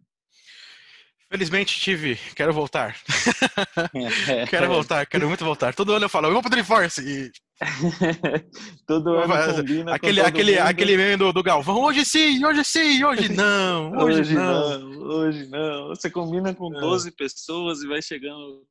Felizmente 1.30 1.80
tive, 1.80 2.16
quero 2.36 2.52
voltar. 2.52 2.96
quero 4.50 4.68
voltar, 4.68 5.06
quero 5.06 5.26
muito 5.26 5.44
voltar. 5.44 5.74
Todo 5.74 5.94
ano 5.94 6.04
eu 6.04 6.10
falo, 6.10 6.28
eu 6.28 6.32
vou 6.32 6.42
pro 6.42 6.50
Dreamforce 6.50 7.00
e 7.00 7.32
todo 8.86 9.14
ano 9.14 9.56
combina 9.56 9.94
aquele 9.94 10.20
aquele 10.20 10.52
mundo. 10.52 10.66
aquele 10.66 10.96
meme 10.96 11.16
do, 11.16 11.32
do 11.32 11.42
Galvão, 11.42 11.84
hoje 11.84 12.04
sim, 12.04 12.44
hoje 12.44 12.64
sim, 12.64 13.02
hoje 13.02 13.28
não, 13.34 13.92
hoje, 13.92 14.20
hoje 14.20 14.34
não. 14.34 14.78
não. 14.78 14.96
Hoje 15.06 15.48
não. 15.48 15.88
Você 15.88 16.10
combina 16.10 16.54
com 16.54 16.70
12 16.70 17.08
é. 17.08 17.12
pessoas 17.12 17.82
e 17.82 17.86
vai 17.86 18.02
chegando 18.02 18.66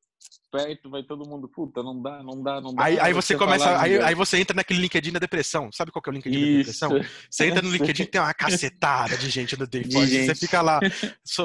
perto, 0.51 0.89
vai 0.89 1.03
todo 1.03 1.27
mundo, 1.27 1.49
puta, 1.49 1.83
não 1.83 2.01
dá, 2.01 2.23
não 2.23 2.41
dá, 2.41 2.61
não 2.61 2.73
dá. 2.73 2.85
Aí, 2.85 2.99
aí 2.99 3.13
você 3.13 3.35
começa, 3.35 3.79
aí, 3.79 3.99
aí, 3.99 4.15
você 4.15 4.37
entra 4.37 4.55
naquele 4.55 4.79
LinkedIn 4.79 5.11
da 5.11 5.19
depressão. 5.19 5.69
Sabe 5.71 5.91
qual 5.91 6.01
que 6.01 6.09
é 6.09 6.11
o 6.11 6.15
LinkedIn 6.15 6.37
Isso. 6.37 6.79
da 6.79 6.87
depressão? 6.87 7.17
Você 7.29 7.45
entra 7.47 7.61
no 7.61 7.71
LinkedIn 7.71 8.05
tem 8.05 8.21
uma 8.21 8.31
cacetada 8.33 9.17
de 9.17 9.29
gente 9.29 9.59
no 9.59 9.67
Dayforce. 9.67 10.25
Você 10.25 10.35
fica 10.35 10.61
lá, 10.61 10.79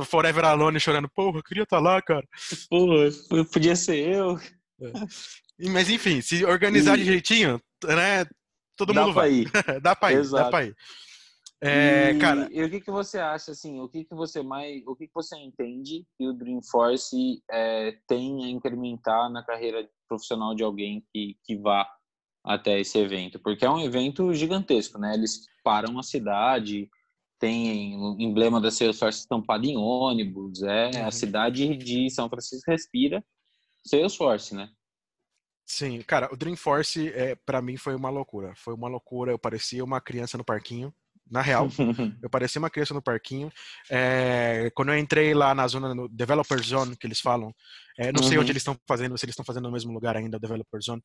forever 0.05 0.45
alone, 0.45 0.79
chorando, 0.79 1.09
porra, 1.09 1.39
eu 1.39 1.43
queria 1.43 1.65
estar 1.65 1.79
tá 1.79 1.83
lá, 1.83 2.01
cara. 2.01 2.27
Porra, 2.69 3.11
podia 3.53 3.75
ser 3.75 3.97
eu. 3.97 4.39
É. 4.81 4.93
Mas 5.69 5.91
enfim, 5.91 6.21
se 6.21 6.45
organizar 6.45 6.99
e... 6.99 7.05
direitinho, 7.05 7.61
né? 7.85 8.25
Todo 8.77 8.93
dá 8.93 9.03
mundo 9.03 9.15
vai. 9.15 9.31
Ir. 9.31 9.51
dá 9.83 9.95
pra 9.95 10.13
ir, 10.13 10.19
Exato. 10.19 10.45
dá 10.45 10.51
pra 10.51 10.65
ir. 10.65 10.75
É, 11.63 12.13
e, 12.13 12.19
cara, 12.19 12.49
e 12.51 12.63
o 12.65 12.71
que, 12.71 12.81
que 12.81 12.91
você 12.91 13.19
acha 13.19 13.51
assim? 13.51 13.81
O 13.81 13.89
que, 13.89 14.05
que 14.05 14.15
você 14.15 14.43
mais, 14.43 14.83
o 14.87 14.97
que, 14.97 15.07
que 15.07 15.13
você 15.15 15.37
entende 15.37 16.07
que 16.17 16.27
o 16.27 16.33
Dreamforce 16.33 17.43
é, 17.51 17.99
tem 18.09 18.45
a 18.45 18.49
incrementar 18.49 19.31
na 19.31 19.45
carreira 19.45 19.87
profissional 20.09 20.55
de 20.55 20.63
alguém 20.63 21.05
que, 21.13 21.37
que 21.45 21.57
vá 21.59 21.87
até 22.43 22.81
esse 22.81 22.97
evento? 22.99 23.39
Porque 23.39 23.67
é 23.67 23.71
um 23.71 23.81
evento 23.81 24.33
gigantesco, 24.33 24.99
né? 24.99 25.13
Eles 25.13 25.45
param 25.63 25.99
a 25.99 26.03
cidade, 26.03 26.89
tem 27.39 27.95
o 27.95 28.17
emblema 28.19 28.59
da 28.59 28.71
Salesforce 28.71 29.21
estampado 29.21 29.67
em 29.67 29.77
ônibus, 29.77 30.63
é 30.63 30.91
uhum. 30.95 31.07
a 31.09 31.11
cidade 31.11 31.77
de 31.77 32.09
São 32.09 32.29
Francisco 32.31 32.71
respira 32.71 33.23
Salesforce, 33.87 34.55
né? 34.55 34.71
Sim, 35.73 36.03
cara, 36.03 36.29
o 36.33 36.37
Dreamforce 36.37 37.13
é 37.15 37.37
para 37.37 37.63
mim 37.63 37.77
foi 37.77 37.95
uma 37.95 38.11
loucura. 38.11 38.53
Foi 38.57 38.75
uma 38.75 38.89
loucura. 38.89 39.31
Eu 39.31 39.39
parecia 39.39 39.85
uma 39.85 40.01
criança 40.01 40.37
no 40.37 40.45
parquinho 40.45 40.93
na 41.31 41.41
real. 41.41 41.69
eu 42.21 42.29
parecia 42.29 42.59
uma 42.59 42.69
criança 42.69 42.93
no 42.93 43.01
parquinho. 43.01 43.53
É, 43.89 44.69
quando 44.75 44.89
eu 44.89 44.99
entrei 44.99 45.33
lá 45.33 45.55
na 45.55 45.69
zona, 45.69 45.95
no 45.95 46.09
Developer 46.09 46.61
Zone, 46.61 46.97
que 46.97 47.07
eles 47.07 47.21
falam, 47.21 47.55
é, 47.97 48.11
não 48.11 48.21
uhum. 48.21 48.29
sei 48.29 48.37
onde 48.37 48.47
uhum. 48.47 48.51
eles 48.51 48.63
estão 48.63 48.77
fazendo, 48.85 49.17
se 49.17 49.25
eles 49.25 49.33
estão 49.33 49.45
fazendo 49.45 49.63
no 49.63 49.73
mesmo 49.73 49.93
lugar 49.93 50.17
ainda, 50.17 50.39
o 50.39 50.41
Developer 50.41 50.81
Zone. 50.83 51.03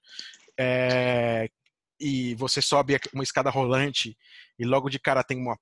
É, 0.59 1.47
e 1.99 2.34
você 2.34 2.59
sobe 2.59 2.97
uma 3.13 3.24
escada 3.24 3.51
rolante 3.51 4.18
e 4.57 4.66
logo 4.66 4.89
de 4.89 4.97
cara 4.97 5.24
tem 5.24 5.38
uma 5.38 5.55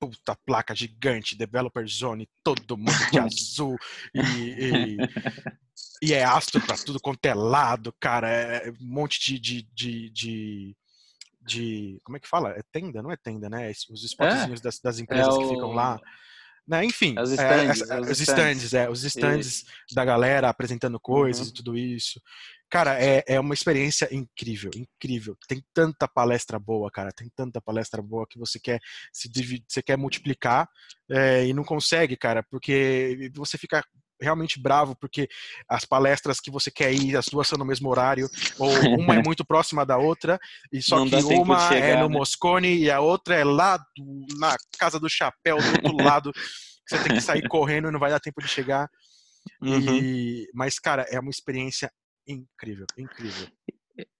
puta 0.00 0.34
placa 0.46 0.74
gigante, 0.74 1.36
Developer 1.36 1.86
Zone, 1.86 2.28
todo 2.42 2.76
mundo 2.76 3.10
de 3.12 3.18
azul 3.20 3.76
e, 4.14 4.20
e, 4.20 4.96
e, 6.02 6.14
é 6.14 6.24
astro 6.24 6.60
pra 6.62 6.76
tudo 6.76 6.98
quanto 6.98 7.24
é 7.26 7.34
lado, 7.34 7.94
cara, 8.00 8.28
é 8.28 8.70
um 8.70 8.86
monte 8.86 9.38
de, 9.38 9.38
de, 9.38 9.62
de, 9.74 10.10
de 10.10 10.76
de. 11.40 12.00
Como 12.04 12.16
é 12.16 12.20
que 12.20 12.28
fala? 12.28 12.50
É 12.50 12.62
tenda? 12.70 13.02
Não 13.02 13.10
é 13.10 13.16
tenda, 13.16 13.48
né? 13.48 13.70
Os 13.70 14.04
spotzinhos 14.04 14.60
é, 14.60 14.62
das, 14.62 14.78
das, 14.78 14.98
é 14.98 15.02
empresas 15.02 15.34
é 15.34 15.38
o... 15.38 15.40
que 15.40 15.48
ficam 15.48 15.72
lá. 15.72 15.98
Né? 16.70 16.84
Enfim, 16.84 17.16
os 17.18 17.32
stands, 17.32 17.82
é, 17.90 18.00
os 18.00 18.20
stands, 18.20 18.74
é, 18.74 18.88
os 18.88 19.02
stands 19.02 19.64
da 19.92 20.04
galera 20.04 20.48
apresentando 20.48 21.00
coisas 21.00 21.48
uhum. 21.48 21.50
e 21.50 21.52
tudo 21.52 21.76
isso. 21.76 22.22
Cara, 22.70 22.96
é, 23.02 23.24
é 23.26 23.40
uma 23.40 23.54
experiência 23.54 24.08
incrível, 24.14 24.70
incrível. 24.76 25.36
Tem 25.48 25.60
tanta 25.74 26.06
palestra 26.06 26.60
boa, 26.60 26.88
cara, 26.88 27.10
tem 27.10 27.28
tanta 27.34 27.60
palestra 27.60 28.00
boa 28.00 28.24
que 28.24 28.38
você 28.38 28.60
quer 28.60 28.78
se 29.12 29.28
dividir, 29.28 29.64
você 29.66 29.82
quer 29.82 29.98
multiplicar 29.98 30.68
é, 31.10 31.44
e 31.44 31.52
não 31.52 31.64
consegue, 31.64 32.16
cara, 32.16 32.44
porque 32.48 33.32
você 33.34 33.58
fica 33.58 33.84
realmente 34.20 34.60
bravo 34.60 34.94
porque 34.96 35.28
as 35.68 35.84
palestras 35.84 36.40
que 36.40 36.50
você 36.50 36.70
quer 36.70 36.92
ir, 36.92 37.16
as 37.16 37.26
duas 37.26 37.48
são 37.48 37.58
no 37.58 37.64
mesmo 37.64 37.88
horário, 37.88 38.28
ou 38.58 38.68
uma 39.00 39.16
é 39.16 39.22
muito 39.22 39.44
próxima 39.44 39.84
da 39.84 39.96
outra, 39.96 40.38
e 40.72 40.82
só 40.82 40.98
Não 40.98 41.08
que 41.08 41.16
uma 41.16 41.68
chegar, 41.68 41.86
é 41.86 41.96
no 41.96 42.08
né? 42.08 42.16
Moscone 42.16 42.76
e 42.76 42.90
a 42.90 43.00
outra 43.00 43.34
é 43.34 43.44
lá 43.44 43.76
do, 43.76 44.26
na 44.38 44.56
Casa 44.78 44.98
do 44.98 45.08
Chapéu, 45.08 45.58
do 45.58 45.88
outro 45.88 45.96
lado, 46.04 46.32
você 46.88 46.98
tem 47.02 47.14
que 47.14 47.20
sair 47.20 47.46
correndo 47.48 47.88
e 47.88 47.92
não 47.92 48.00
vai 48.00 48.10
dar 48.10 48.20
tempo 48.20 48.40
de 48.40 48.48
chegar. 48.48 48.88
Uhum. 49.62 49.96
E, 49.96 50.48
mas, 50.54 50.78
cara, 50.78 51.06
é 51.08 51.18
uma 51.18 51.30
experiência 51.30 51.90
incrível, 52.26 52.86
incrível. 52.98 53.48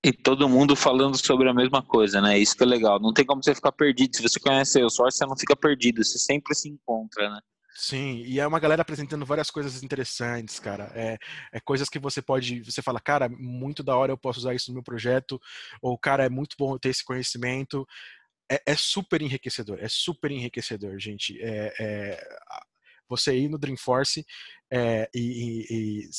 E 0.04 0.12
todo 0.12 0.48
mundo 0.48 0.76
falando 0.76 1.16
sobre 1.16 1.48
a 1.48 1.54
mesma 1.54 1.82
coisa, 1.82 2.20
né? 2.20 2.38
Isso 2.38 2.56
que 2.56 2.62
é 2.62 2.66
legal. 2.66 3.00
Não 3.00 3.12
tem 3.12 3.24
como 3.24 3.42
você 3.42 3.54
ficar 3.54 3.72
perdido. 3.72 4.16
Se 4.16 4.22
você 4.22 4.38
conhece 4.38 4.82
o 4.82 4.90
Source, 4.90 5.18
você 5.18 5.26
não 5.26 5.36
fica 5.36 5.56
perdido. 5.56 6.04
Você 6.04 6.18
sempre 6.18 6.54
se 6.54 6.68
encontra, 6.68 7.30
né? 7.30 7.40
Sim, 7.82 8.22
e 8.26 8.38
é 8.38 8.46
uma 8.46 8.60
galera 8.60 8.82
apresentando 8.82 9.24
várias 9.24 9.50
coisas 9.50 9.82
interessantes, 9.82 10.60
cara. 10.60 10.92
É, 10.94 11.16
é 11.50 11.60
coisas 11.60 11.88
que 11.88 11.98
você 11.98 12.20
pode, 12.20 12.62
você 12.62 12.82
fala, 12.82 13.00
cara, 13.00 13.26
muito 13.26 13.82
da 13.82 13.96
hora 13.96 14.12
eu 14.12 14.18
posso 14.18 14.38
usar 14.38 14.54
isso 14.54 14.70
no 14.70 14.74
meu 14.74 14.82
projeto, 14.82 15.40
ou 15.80 15.96
cara, 15.96 16.26
é 16.26 16.28
muito 16.28 16.56
bom 16.58 16.76
ter 16.76 16.90
esse 16.90 17.02
conhecimento. 17.02 17.88
É, 18.52 18.62
é 18.66 18.76
super 18.76 19.22
enriquecedor, 19.22 19.78
é 19.80 19.88
super 19.88 20.30
enriquecedor, 20.30 20.98
gente. 20.98 21.40
É, 21.40 21.72
é 21.80 22.22
você 23.08 23.34
ir 23.34 23.48
no 23.48 23.58
Dreamforce 23.58 24.26
é, 24.70 25.08
e, 25.14 25.64
e, 25.70 26.02
e, 26.02 26.10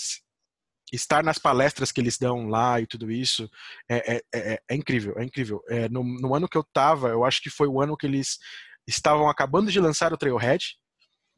estar 0.91 1.23
nas 1.23 1.37
palestras 1.37 1.91
que 1.91 2.01
eles 2.01 2.17
dão 2.17 2.47
lá 2.47 2.81
e 2.81 2.87
tudo 2.87 3.11
isso 3.11 3.47
é, 3.87 4.15
é, 4.15 4.21
é, 4.33 4.61
é 4.67 4.75
incrível, 4.75 5.13
é 5.15 5.23
incrível. 5.23 5.61
No, 5.91 6.03
no 6.03 6.33
ano 6.33 6.49
que 6.49 6.57
eu 6.57 6.63
tava, 6.63 7.09
eu 7.09 7.23
acho 7.23 7.39
que 7.39 7.51
foi 7.51 7.67
o 7.67 7.79
ano 7.79 7.95
que 7.95 8.07
eles 8.07 8.39
estavam 8.87 9.29
acabando 9.29 9.71
de 9.71 9.79
lançar 9.79 10.11
o 10.11 10.17
Trailhead, 10.17 10.80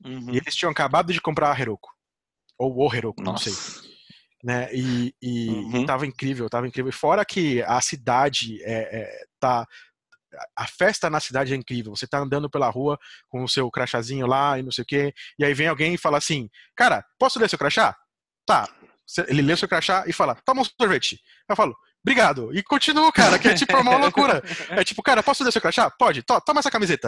Uhum. 0.03 0.33
E 0.33 0.37
eles 0.37 0.55
tinham 0.55 0.71
acabado 0.71 1.11
de 1.11 1.21
comprar 1.21 1.51
a 1.51 1.59
Heroku. 1.59 1.89
Ou 2.57 2.75
o 2.77 2.93
Heroku, 2.93 3.21
Nossa. 3.21 3.49
não 3.49 3.55
sei. 3.55 3.93
Né? 4.43 4.69
E, 4.73 5.15
e, 5.21 5.49
uhum. 5.49 5.85
tava 5.85 6.05
incrível, 6.05 6.49
tava 6.49 6.67
incrível. 6.67 6.89
E 6.89 6.93
fora 6.93 7.23
que 7.23 7.61
a 7.63 7.79
cidade 7.79 8.61
é, 8.63 9.01
é, 9.01 9.25
tá. 9.39 9.65
A 10.57 10.67
festa 10.67 11.09
na 11.09 11.19
cidade 11.19 11.53
é 11.53 11.55
incrível. 11.55 11.95
Você 11.95 12.07
tá 12.07 12.19
andando 12.19 12.49
pela 12.49 12.69
rua 12.69 12.97
com 13.29 13.43
o 13.43 13.47
seu 13.47 13.69
crachazinho 13.69 14.25
lá 14.25 14.57
e 14.57 14.63
não 14.63 14.71
sei 14.71 14.81
o 14.81 14.85
quê. 14.85 15.13
E 15.37 15.45
aí 15.45 15.53
vem 15.53 15.67
alguém 15.67 15.93
e 15.93 15.97
fala 15.97 16.17
assim: 16.17 16.49
Cara, 16.75 17.05
posso 17.17 17.39
ler 17.39 17.49
seu 17.49 17.59
crachá? 17.59 17.95
Tá. 18.45 18.67
Ele 19.27 19.41
lê 19.41 19.55
seu 19.55 19.67
crachá 19.67 20.03
e 20.07 20.11
fala: 20.11 20.35
Toma 20.43 20.61
um 20.61 20.65
sorvete. 20.65 21.21
Eu 21.47 21.55
falo: 21.55 21.75
Obrigado. 22.03 22.53
E 22.53 22.61
continua, 22.63 23.11
cara, 23.13 23.39
que 23.39 23.47
é 23.47 23.53
tipo 23.53 23.77
uma 23.77 23.95
loucura. 23.97 24.43
É 24.69 24.83
tipo, 24.83 25.01
cara, 25.01 25.23
posso 25.23 25.43
ler 25.43 25.53
seu 25.53 25.61
crachá? 25.61 25.89
Pode, 25.89 26.21
toma 26.23 26.59
essa 26.59 26.71
camiseta. 26.71 27.07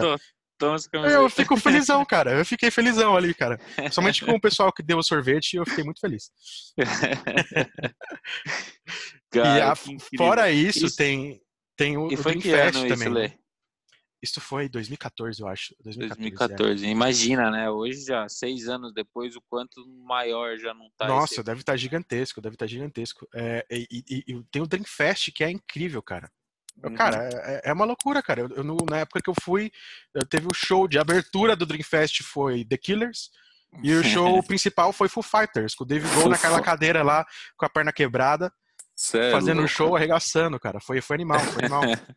Toma 0.58 0.76
Eu 1.10 1.28
fico 1.28 1.56
felizão, 1.56 2.04
cara. 2.06 2.38
Eu 2.38 2.44
fiquei 2.44 2.70
felizão 2.70 3.16
ali, 3.16 3.34
cara. 3.34 3.60
Somente 3.92 4.24
com 4.24 4.32
o 4.32 4.40
pessoal 4.40 4.72
que 4.72 4.82
deu 4.82 4.98
o 4.98 5.02
sorvete, 5.02 5.56
eu 5.56 5.66
fiquei 5.66 5.84
muito 5.84 6.00
feliz. 6.00 6.30
cara, 9.30 9.58
e 9.58 9.60
a, 9.60 9.74
fora 10.16 10.50
isso, 10.50 10.86
isso, 10.86 10.96
tem, 10.96 11.40
tem 11.76 11.96
o, 11.96 12.10
e 12.10 12.16
foi 12.16 12.32
o 12.32 12.40
que 12.40 12.50
Fest 12.50 12.76
ano 12.76 12.88
também. 12.88 13.08
Isso, 13.08 13.14
Lê? 13.14 13.32
Isso 14.22 14.40
foi 14.40 14.68
2014, 14.68 15.40
eu 15.40 15.46
acho. 15.46 15.74
2014. 15.84 16.20
2014. 16.20 16.86
É. 16.86 16.88
Imagina, 16.88 17.50
né? 17.50 17.70
Hoje 17.70 18.06
já, 18.06 18.26
seis 18.28 18.66
anos 18.66 18.92
depois, 18.94 19.36
o 19.36 19.42
quanto 19.48 19.86
maior 19.86 20.56
já 20.56 20.72
não 20.72 20.90
tá. 20.96 21.06
Nossa, 21.06 21.34
esse... 21.34 21.42
deve 21.42 21.60
estar 21.60 21.74
tá 21.74 21.76
gigantesco, 21.76 22.40
deve 22.40 22.54
estar 22.54 22.64
tá 22.64 22.70
gigantesco. 22.70 23.28
É, 23.34 23.64
e, 23.70 23.86
e, 23.90 24.24
e, 24.26 24.42
tem 24.50 24.62
o 24.62 24.66
Dreamfest, 24.66 25.32
que 25.32 25.44
é 25.44 25.50
incrível, 25.50 26.02
cara. 26.02 26.30
Uhum. 26.84 26.94
Cara, 26.94 27.28
é, 27.32 27.70
é, 27.70 27.72
uma 27.72 27.84
loucura, 27.84 28.22
cara. 28.22 28.42
Eu, 28.42 28.48
eu, 28.50 28.64
na 28.88 28.98
época 28.98 29.20
que 29.22 29.30
eu 29.30 29.34
fui, 29.42 29.70
eu 30.14 30.26
teve 30.26 30.46
o 30.46 30.54
show 30.54 30.86
de 30.86 30.98
abertura 30.98 31.56
do 31.56 31.66
Dreamfest 31.66 32.22
foi 32.22 32.64
The 32.64 32.76
Killers. 32.76 33.30
E 33.82 33.92
o 33.94 34.04
show 34.04 34.42
principal 34.44 34.92
foi 34.92 35.08
Foo 35.08 35.22
Fighters, 35.22 35.74
com 35.74 35.84
o 35.84 35.86
David 35.86 36.12
Gold 36.14 36.30
naquela 36.30 36.60
cadeira 36.60 37.02
lá, 37.02 37.26
com 37.56 37.66
a 37.66 37.68
perna 37.68 37.92
quebrada, 37.92 38.52
fazendo 39.32 39.62
um 39.62 39.68
show 39.68 39.96
arregaçando, 39.96 40.58
cara. 40.58 40.80
Foi, 40.80 41.00
foi 41.00 41.16
animal, 41.16 41.40
foi 41.40 41.64
animal. 41.64 41.82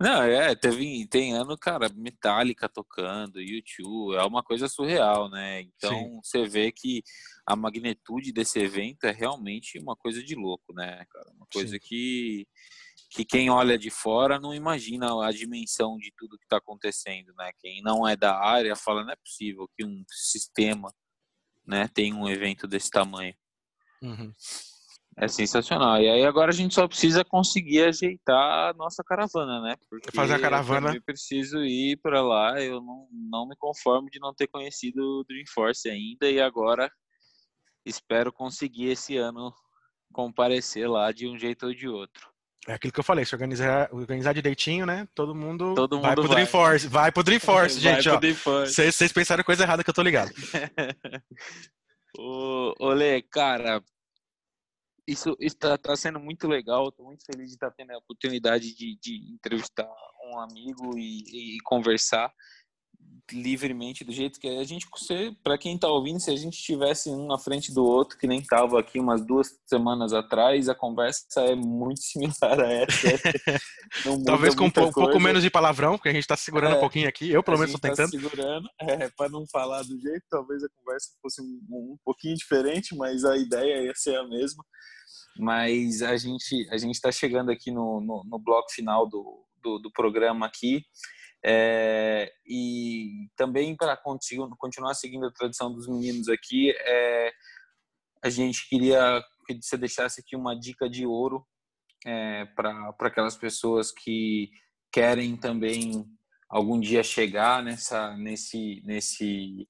Não, 0.00 0.22
é, 0.22 0.54
teve, 0.54 1.06
tem 1.08 1.34
ano, 1.34 1.56
cara, 1.58 1.88
Metallica 1.94 2.68
tocando, 2.68 3.40
YouTube, 3.40 4.14
é 4.14 4.22
uma 4.22 4.42
coisa 4.42 4.68
surreal, 4.68 5.28
né? 5.28 5.62
Então 5.62 5.90
Sim. 5.90 6.20
você 6.22 6.46
vê 6.46 6.70
que 6.70 7.02
a 7.44 7.56
magnitude 7.56 8.32
desse 8.32 8.60
evento 8.60 9.04
é 9.04 9.10
realmente 9.10 9.78
uma 9.78 9.96
coisa 9.96 10.22
de 10.22 10.36
louco, 10.36 10.72
né, 10.72 11.04
cara? 11.10 11.30
Uma 11.34 11.46
coisa 11.52 11.72
Sim. 11.72 11.80
que 11.82 12.46
que 13.10 13.24
quem 13.24 13.48
olha 13.48 13.78
de 13.78 13.90
fora 13.90 14.38
não 14.38 14.54
imagina 14.54 15.26
a 15.26 15.32
dimensão 15.32 15.96
de 15.96 16.12
tudo 16.16 16.38
que 16.38 16.44
está 16.44 16.58
acontecendo, 16.58 17.32
né? 17.36 17.50
Quem 17.58 17.80
não 17.82 18.06
é 18.06 18.14
da 18.14 18.38
área 18.38 18.76
fala 18.76 19.04
não 19.04 19.12
é 19.12 19.16
possível 19.16 19.68
que 19.76 19.84
um 19.84 20.04
sistema, 20.08 20.92
né, 21.66 21.88
tenha 21.88 22.14
um 22.14 22.28
evento 22.28 22.66
desse 22.66 22.90
tamanho. 22.90 23.34
Uhum. 24.02 24.32
É 25.16 25.26
sensacional. 25.26 26.00
E 26.00 26.08
aí 26.08 26.24
agora 26.24 26.50
a 26.50 26.54
gente 26.54 26.74
só 26.74 26.86
precisa 26.86 27.24
conseguir 27.24 27.82
ajeitar 27.82 28.70
a 28.70 28.72
nossa 28.74 29.02
caravana, 29.02 29.60
né? 29.60 29.74
Porque 29.90 30.12
fazer 30.14 30.34
a 30.34 30.40
caravana. 30.40 30.94
Eu 30.94 31.02
preciso 31.02 31.58
ir 31.64 31.96
para 31.96 32.22
lá. 32.22 32.60
Eu 32.60 32.80
não, 32.80 33.08
não 33.10 33.48
me 33.48 33.56
conformo 33.56 34.08
de 34.08 34.20
não 34.20 34.32
ter 34.32 34.46
conhecido 34.46 35.00
o 35.02 35.24
Dreamforce 35.24 35.90
ainda 35.90 36.30
e 36.30 36.40
agora 36.40 36.88
espero 37.84 38.32
conseguir 38.32 38.90
esse 38.90 39.16
ano 39.16 39.52
comparecer 40.12 40.88
lá 40.88 41.10
de 41.10 41.26
um 41.26 41.36
jeito 41.36 41.66
ou 41.66 41.74
de 41.74 41.88
outro. 41.88 42.30
É 42.66 42.74
aquilo 42.74 42.92
que 42.92 43.00
eu 43.00 43.04
falei, 43.04 43.24
se 43.24 43.34
organizar, 43.34 43.88
organizar 43.92 44.32
direitinho, 44.34 44.84
né? 44.84 45.08
Todo 45.14 45.34
mundo, 45.34 45.74
Todo 45.74 45.96
mundo 45.96 46.06
vai 46.06 46.14
pro 46.14 46.28
Dreamforce. 46.28 46.88
Vai 46.88 47.12
pro 47.12 47.22
Dreamforce, 47.22 47.80
gente, 47.80 48.04
vai 48.04 48.16
ó. 48.16 48.20
Dreamforce. 48.20 48.74
Vocês, 48.74 48.94
vocês 48.94 49.12
pensaram 49.12 49.44
coisa 49.44 49.62
errada 49.62 49.82
que 49.82 49.88
eu 49.88 49.94
tô 49.94 50.02
ligado. 50.02 50.30
ô, 52.18 52.74
Olê, 52.78 53.22
cara, 53.22 53.82
isso 55.06 55.34
está 55.40 55.78
tá 55.78 55.96
sendo 55.96 56.20
muito 56.20 56.46
legal. 56.46 56.88
Estou 56.88 57.06
muito 57.06 57.24
feliz 57.24 57.48
de 57.48 57.54
estar 57.54 57.70
tendo 57.70 57.92
a 57.92 57.98
oportunidade 57.98 58.74
de, 58.74 58.98
de 59.00 59.32
entrevistar 59.32 59.88
um 60.30 60.38
amigo 60.38 60.98
e, 60.98 61.56
e, 61.56 61.60
conversar 61.64 62.30
livremente 63.32 64.04
do 64.04 64.12
jeito 64.12 64.38
que 64.38 64.48
é. 64.48 64.58
a 64.58 64.64
gente 64.64 64.86
para 65.42 65.58
quem 65.58 65.74
está 65.74 65.88
ouvindo 65.88 66.20
se 66.20 66.30
a 66.30 66.36
gente 66.36 66.54
estivesse 66.54 67.10
um 67.10 67.26
na 67.26 67.38
frente 67.38 67.72
do 67.72 67.84
outro 67.84 68.18
que 68.18 68.26
nem 68.26 68.40
estava 68.40 68.78
aqui 68.80 68.98
umas 68.98 69.24
duas 69.24 69.58
semanas 69.66 70.12
atrás 70.12 70.68
a 70.68 70.74
conversa 70.74 71.40
é 71.42 71.54
muito 71.54 72.00
similar 72.02 72.60
a 72.60 72.72
essa. 72.72 73.08
Talvez 74.24 74.54
com 74.54 74.66
um 74.66 74.70
pouco, 74.70 75.00
pouco, 75.00 75.20
menos 75.20 75.42
de 75.42 75.50
palavrão 75.50 75.96
porque 75.96 76.08
a 76.08 76.12
gente 76.12 76.22
está 76.22 76.36
segurando 76.36 76.74
é, 76.74 76.76
um 76.76 76.80
pouquinho 76.80 77.08
aqui 77.08 77.30
eu 77.30 77.42
pelo 77.42 77.58
menos 77.58 77.74
estou 77.74 77.90
tá 77.90 77.94
tentando. 77.94 78.10
segurando 78.10 78.68
é, 78.80 79.08
para 79.10 79.28
não 79.28 79.46
falar 79.46 79.82
do 79.82 79.98
jeito 79.98 80.24
talvez 80.30 80.62
a 80.62 80.68
conversa 80.76 81.10
fosse 81.20 81.42
um, 81.42 81.60
um 81.70 81.96
pouquinho 82.04 82.36
diferente 82.36 82.96
mas 82.96 83.24
a 83.24 83.36
ideia 83.36 83.82
ia 83.82 83.94
ser 83.94 84.16
a 84.16 84.26
mesma. 84.26 84.64
Mas 85.38 86.02
a 86.02 86.16
gente 86.16 86.68
a 86.70 86.76
gente 86.76 86.94
está 86.94 87.12
chegando 87.12 87.50
aqui 87.50 87.70
no, 87.70 88.00
no, 88.00 88.24
no 88.24 88.38
bloco 88.38 88.72
final 88.72 89.08
do, 89.08 89.44
do, 89.62 89.78
do 89.78 89.92
programa 89.92 90.46
aqui 90.46 90.84
é, 91.50 92.30
e 92.46 93.30
também 93.34 93.74
para 93.74 93.96
continuar 93.96 94.92
seguindo 94.92 95.24
a 95.24 95.32
tradição 95.32 95.72
dos 95.72 95.88
meninos 95.88 96.28
aqui, 96.28 96.70
é, 96.76 97.32
a 98.22 98.28
gente 98.28 98.68
queria 98.68 99.24
que 99.46 99.58
você 99.62 99.78
deixasse 99.78 100.20
aqui 100.20 100.36
uma 100.36 100.54
dica 100.54 100.90
de 100.90 101.06
ouro 101.06 101.42
é, 102.04 102.44
para 102.54 102.94
aquelas 103.00 103.34
pessoas 103.34 103.90
que 103.90 104.50
querem 104.92 105.38
também 105.38 106.04
algum 106.50 106.78
dia 106.78 107.02
chegar 107.02 107.62
nessa 107.62 108.14
nesse 108.18 108.82
nesse 108.84 109.66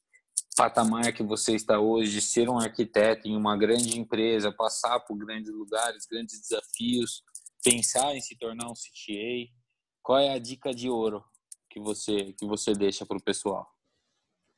patamar 0.57 1.13
que 1.13 1.23
você 1.23 1.55
está 1.55 1.79
hoje 1.79 2.21
ser 2.21 2.49
um 2.49 2.59
arquiteto 2.59 3.29
em 3.29 3.37
uma 3.37 3.57
grande 3.57 3.97
empresa, 3.97 4.51
passar 4.51 4.99
por 4.99 5.17
grandes 5.17 5.53
lugares, 5.53 6.07
grandes 6.11 6.41
desafios, 6.41 7.23
pensar 7.63 8.17
em 8.17 8.21
se 8.21 8.37
tornar 8.37 8.67
um 8.67 8.75
CTA. 8.75 9.53
Qual 10.03 10.19
é 10.19 10.35
a 10.35 10.39
dica 10.41 10.75
de 10.75 10.91
ouro 10.91 11.23
que 11.79 11.85
você 11.85 12.33
que 12.33 12.47
você 12.47 12.73
deixa 12.73 13.07
para 13.07 13.17
o 13.17 13.23
pessoal? 13.23 13.67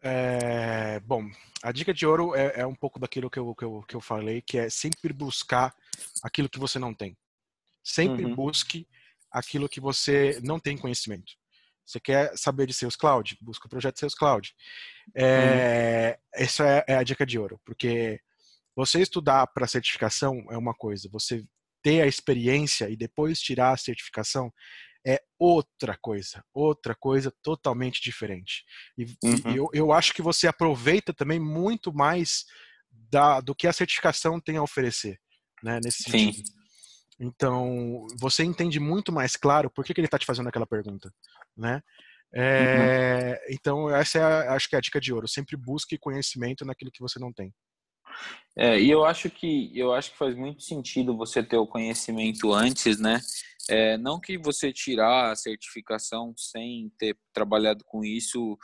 É, 0.02 0.98
bom, 1.00 1.30
a 1.62 1.70
dica 1.72 1.92
de 1.92 2.06
ouro 2.06 2.34
é, 2.34 2.60
é, 2.60 2.66
um 2.66 2.74
pouco 2.74 2.98
daquilo 2.98 3.28
que 3.28 3.38
eu, 3.38 3.54
que, 3.54 3.64
eu, 3.64 3.84
que 3.86 3.94
eu 3.94 4.00
falei, 4.00 4.40
que 4.40 4.56
é 4.56 4.70
sempre 4.70 5.12
buscar 5.12 5.74
aquilo 6.22 6.48
que 6.48 6.58
você 6.58 6.78
não 6.78 6.94
tem. 6.94 7.16
Sempre 7.84 8.24
uhum. 8.24 8.34
busque 8.34 8.88
aquilo 9.30 9.68
que 9.68 9.80
você 9.80 10.40
não 10.42 10.58
tem 10.58 10.78
conhecimento. 10.78 11.32
Você 11.84 12.00
quer 12.00 12.36
saber 12.36 12.66
de 12.66 12.72
Sales 12.72 12.96
Cloud? 12.96 13.36
Busca 13.42 13.66
o 13.66 13.70
projeto 13.70 13.98
Sales 13.98 14.14
Cloud. 14.14 14.54
É, 15.14 16.18
uhum. 16.18 16.44
Essa 16.44 16.66
é, 16.66 16.84
é 16.88 16.94
a 16.96 17.02
dica 17.02 17.26
de 17.26 17.38
ouro, 17.38 17.60
porque 17.64 18.18
você 18.74 19.02
estudar 19.02 19.46
para 19.48 19.66
certificação 19.66 20.46
é 20.50 20.56
uma 20.56 20.72
coisa, 20.72 21.10
você 21.12 21.44
ter 21.82 22.00
a 22.00 22.06
experiência 22.06 22.88
e 22.88 22.96
depois 22.96 23.40
tirar 23.40 23.72
a 23.72 23.76
certificação 23.76 24.52
é 25.06 25.20
outra 25.38 25.96
coisa, 26.00 26.44
outra 26.52 26.94
coisa 26.94 27.32
totalmente 27.42 28.02
diferente. 28.02 28.64
E, 28.96 29.04
uhum. 29.24 29.52
e 29.52 29.56
eu, 29.56 29.68
eu 29.72 29.92
acho 29.92 30.12
que 30.12 30.22
você 30.22 30.46
aproveita 30.46 31.12
também 31.14 31.38
muito 31.38 31.92
mais 31.92 32.44
da, 32.90 33.40
do 33.40 33.54
que 33.54 33.66
a 33.66 33.72
certificação 33.72 34.40
tem 34.40 34.56
a 34.56 34.62
oferecer, 34.62 35.18
né, 35.62 35.80
nesse 35.82 36.02
Sim. 36.04 36.32
sentido. 36.32 36.50
Então, 37.18 38.06
você 38.18 38.42
entende 38.44 38.80
muito 38.80 39.12
mais 39.12 39.36
claro 39.36 39.70
por 39.70 39.84
que, 39.84 39.92
que 39.92 40.00
ele 40.00 40.06
está 40.06 40.18
te 40.18 40.24
fazendo 40.24 40.48
aquela 40.48 40.66
pergunta, 40.66 41.12
né? 41.54 41.82
É, 42.32 43.40
uhum. 43.48 43.54
Então, 43.54 43.94
essa 43.94 44.18
é, 44.18 44.22
a, 44.22 44.54
acho 44.54 44.68
que 44.68 44.74
é 44.74 44.78
a 44.78 44.80
dica 44.80 45.00
de 45.00 45.12
ouro. 45.12 45.28
Sempre 45.28 45.56
busque 45.56 45.98
conhecimento 45.98 46.64
naquilo 46.64 46.90
que 46.90 47.00
você 47.00 47.18
não 47.18 47.32
tem. 47.32 47.52
É, 48.60 48.78
e 48.78 48.90
eu 48.90 49.06
acho 49.06 49.30
que 49.30 49.72
eu 49.74 49.94
acho 49.94 50.10
que 50.10 50.18
faz 50.18 50.36
muito 50.36 50.62
sentido 50.62 51.16
você 51.16 51.42
ter 51.42 51.56
o 51.56 51.66
conhecimento 51.66 52.52
antes, 52.52 53.00
né? 53.00 53.18
É, 53.70 53.96
não 53.96 54.20
que 54.20 54.36
você 54.36 54.70
tirar 54.70 55.30
a 55.30 55.36
certificação 55.36 56.34
sem 56.36 56.92
ter 56.98 57.16
trabalhado 57.32 57.82
com 57.86 58.04
isso 58.04 58.58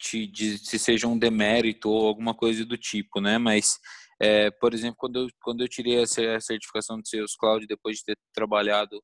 te, 0.00 0.26
de, 0.26 0.58
se 0.58 0.80
seja 0.80 1.06
um 1.06 1.16
demérito 1.16 1.88
ou 1.88 2.08
alguma 2.08 2.34
coisa 2.34 2.64
do 2.64 2.76
tipo, 2.76 3.20
né? 3.20 3.38
Mas, 3.38 3.78
é, 4.20 4.50
por 4.50 4.74
exemplo, 4.74 4.96
quando 4.98 5.20
eu, 5.20 5.28
quando 5.42 5.62
eu 5.62 5.68
tirei 5.68 6.02
a 6.02 6.40
certificação 6.40 7.00
de 7.00 7.08
Sales 7.08 7.36
Cloud 7.36 7.66
depois 7.68 7.98
de 7.98 8.04
ter 8.06 8.18
trabalhado 8.34 9.00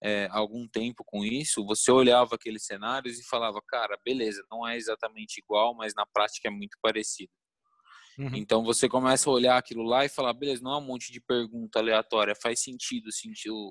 é, 0.00 0.28
algum 0.30 0.68
tempo 0.68 1.02
com 1.04 1.24
isso, 1.24 1.66
você 1.66 1.90
olhava 1.90 2.36
aqueles 2.36 2.64
cenários 2.64 3.18
e 3.18 3.28
falava, 3.28 3.60
cara, 3.66 3.98
beleza, 4.04 4.40
não 4.48 4.66
é 4.68 4.76
exatamente 4.76 5.38
igual, 5.38 5.74
mas 5.74 5.94
na 5.96 6.06
prática 6.06 6.46
é 6.46 6.50
muito 6.50 6.78
parecido. 6.80 7.32
Uhum. 8.18 8.34
Então 8.34 8.64
você 8.64 8.88
começa 8.88 9.30
a 9.30 9.32
olhar 9.32 9.56
aquilo 9.56 9.84
lá 9.84 10.04
e 10.04 10.08
falar, 10.08 10.32
beleza, 10.32 10.62
não 10.62 10.72
é 10.72 10.78
um 10.78 10.84
monte 10.84 11.12
de 11.12 11.20
pergunta 11.20 11.78
aleatória, 11.78 12.34
faz 12.34 12.60
sentido 12.60 13.08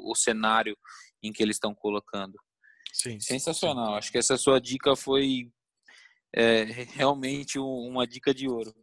o 0.05 0.15
cenário 0.15 0.77
em 1.21 1.33
que 1.33 1.43
eles 1.43 1.57
estão 1.57 1.75
colocando. 1.75 2.33
Sim. 2.93 3.19
Sensacional. 3.19 3.91
Sim. 3.91 3.97
Acho 3.97 4.11
que 4.11 4.17
essa 4.17 4.37
sua 4.37 4.59
dica 4.61 4.95
foi 4.95 5.51
é, 6.33 6.63
realmente 6.93 7.59
uma 7.59 8.07
dica 8.07 8.33
de 8.33 8.47
ouro. 8.47 8.73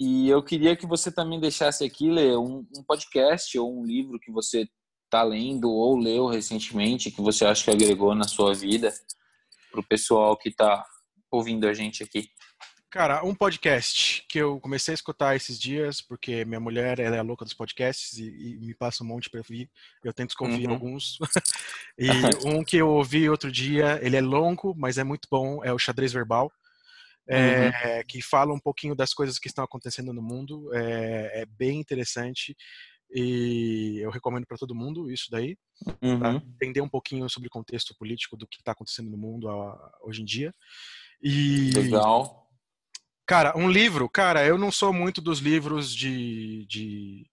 E 0.00 0.28
eu 0.28 0.42
queria 0.42 0.74
que 0.74 0.86
você 0.86 1.12
também 1.12 1.38
deixasse 1.38 1.84
aqui, 1.84 2.10
Lê, 2.10 2.36
um, 2.36 2.66
um 2.76 2.82
podcast 2.82 3.56
ou 3.58 3.78
um 3.78 3.84
livro 3.84 4.18
que 4.18 4.32
você 4.32 4.68
está 5.04 5.22
lendo 5.22 5.70
ou 5.70 5.96
leu 5.96 6.26
recentemente, 6.26 7.10
que 7.10 7.20
você 7.20 7.44
acha 7.44 7.64
que 7.64 7.70
agregou 7.70 8.14
na 8.14 8.26
sua 8.26 8.52
vida, 8.54 8.92
para 9.70 9.80
o 9.80 9.86
pessoal 9.86 10.36
que 10.36 10.48
está 10.48 10.84
ouvindo 11.30 11.68
a 11.68 11.74
gente 11.74 12.02
aqui. 12.02 12.28
Cara, 12.94 13.24
um 13.24 13.34
podcast 13.34 14.24
que 14.28 14.38
eu 14.38 14.60
comecei 14.60 14.92
a 14.92 14.94
escutar 14.94 15.34
esses 15.34 15.58
dias, 15.58 16.00
porque 16.00 16.44
minha 16.44 16.60
mulher 16.60 17.00
ela 17.00 17.16
é 17.16 17.22
louca 17.22 17.44
dos 17.44 17.52
podcasts 17.52 18.16
e, 18.18 18.54
e 18.54 18.60
me 18.60 18.72
passa 18.72 19.02
um 19.02 19.06
monte 19.08 19.28
para 19.28 19.40
ouvir. 19.40 19.68
Eu 20.04 20.12
tento 20.12 20.30
escolher 20.30 20.68
uhum. 20.68 20.74
alguns. 20.74 21.18
e 21.98 22.08
um 22.46 22.62
que 22.62 22.76
eu 22.76 22.88
ouvi 22.88 23.28
outro 23.28 23.50
dia, 23.50 23.98
ele 24.00 24.14
é 24.14 24.20
longo, 24.20 24.76
mas 24.78 24.96
é 24.96 25.02
muito 25.02 25.26
bom, 25.28 25.60
é 25.64 25.72
o 25.72 25.78
Xadrez 25.78 26.12
Verbal. 26.12 26.52
É, 27.26 27.66
uhum. 27.66 28.02
que 28.06 28.22
fala 28.22 28.54
um 28.54 28.60
pouquinho 28.60 28.94
das 28.94 29.12
coisas 29.12 29.40
que 29.40 29.48
estão 29.48 29.64
acontecendo 29.64 30.12
no 30.12 30.22
mundo. 30.22 30.72
É, 30.72 31.42
é 31.42 31.46
bem 31.46 31.80
interessante 31.80 32.56
e 33.12 33.98
eu 34.02 34.10
recomendo 34.10 34.46
para 34.46 34.56
todo 34.56 34.72
mundo 34.72 35.10
isso 35.10 35.32
daí, 35.32 35.58
uhum. 36.00 36.20
para 36.20 36.34
entender 36.34 36.80
um 36.80 36.88
pouquinho 36.88 37.28
sobre 37.28 37.48
o 37.48 37.50
contexto 37.50 37.92
político 37.96 38.36
do 38.36 38.46
que 38.46 38.58
está 38.60 38.70
acontecendo 38.70 39.10
no 39.10 39.18
mundo 39.18 39.48
hoje 40.00 40.22
em 40.22 40.24
dia. 40.24 40.54
E, 41.20 41.72
Legal. 41.72 42.43
Cara, 43.26 43.56
um 43.56 43.70
livro, 43.70 44.08
cara, 44.08 44.44
eu 44.44 44.58
não 44.58 44.70
sou 44.70 44.92
muito 44.92 45.20
dos 45.20 45.38
livros 45.38 45.94
de, 45.94 46.66
de, 46.66 47.26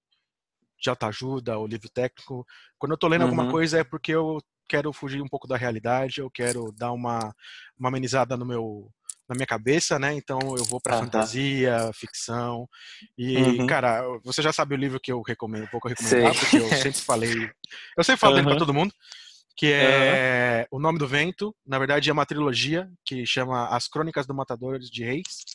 de 0.80 0.90
autoajuda 0.90 1.58
ou 1.58 1.68
livro 1.68 1.90
técnico. 1.90 2.46
Quando 2.78 2.94
eu 2.94 2.98
tô 2.98 3.08
lendo 3.08 3.22
uhum. 3.22 3.28
alguma 3.28 3.52
coisa 3.52 3.80
é 3.80 3.84
porque 3.84 4.14
eu 4.14 4.42
quero 4.70 4.94
fugir 4.94 5.22
um 5.22 5.28
pouco 5.28 5.48
da 5.48 5.58
realidade, 5.58 6.22
eu 6.22 6.32
quero 6.32 6.72
dar 6.72 6.94
uma, 6.94 7.36
uma 7.78 7.90
amenizada 7.90 8.38
no 8.38 8.46
meu, 8.46 8.90
na 9.28 9.36
minha 9.36 9.46
cabeça, 9.46 10.00
né? 10.00 10.14
Então 10.14 10.40
eu 10.58 10.64
vou 10.64 10.80
para 10.80 10.96
uhum. 10.96 11.04
fantasia, 11.04 11.92
ficção. 11.94 12.70
E, 13.18 13.38
uhum. 13.38 13.68
cara, 13.68 14.02
você 14.24 14.42
já 14.42 14.54
sabe 14.54 14.76
o 14.76 14.78
livro 14.78 15.00
que 15.00 15.12
eu 15.12 15.22
recomendo, 15.22 15.68
pouco 15.68 15.90
recomendar, 15.90 16.34
porque 16.34 16.56
eu 16.56 16.70
sempre 16.76 17.02
falei. 17.02 17.52
Eu 17.98 18.04
sempre 18.04 18.20
falo 18.20 18.38
uhum. 18.38 18.44
para 18.46 18.58
todo 18.58 18.74
mundo, 18.74 18.94
que 19.62 19.72
é 19.72 20.66
O 20.72 20.80
Nome 20.80 20.98
do 20.98 21.08
Vento. 21.08 21.56
Na 21.64 21.78
verdade, 21.78 22.10
é 22.10 22.14
uma 22.14 22.26
trilogia 22.26 22.92
que 23.06 23.28
chama 23.28 23.68
As 23.68 23.88
Crônicas 23.88 24.26
do 24.26 24.34
Matador 24.34 24.80
de 24.80 25.04
Reis 25.04 25.46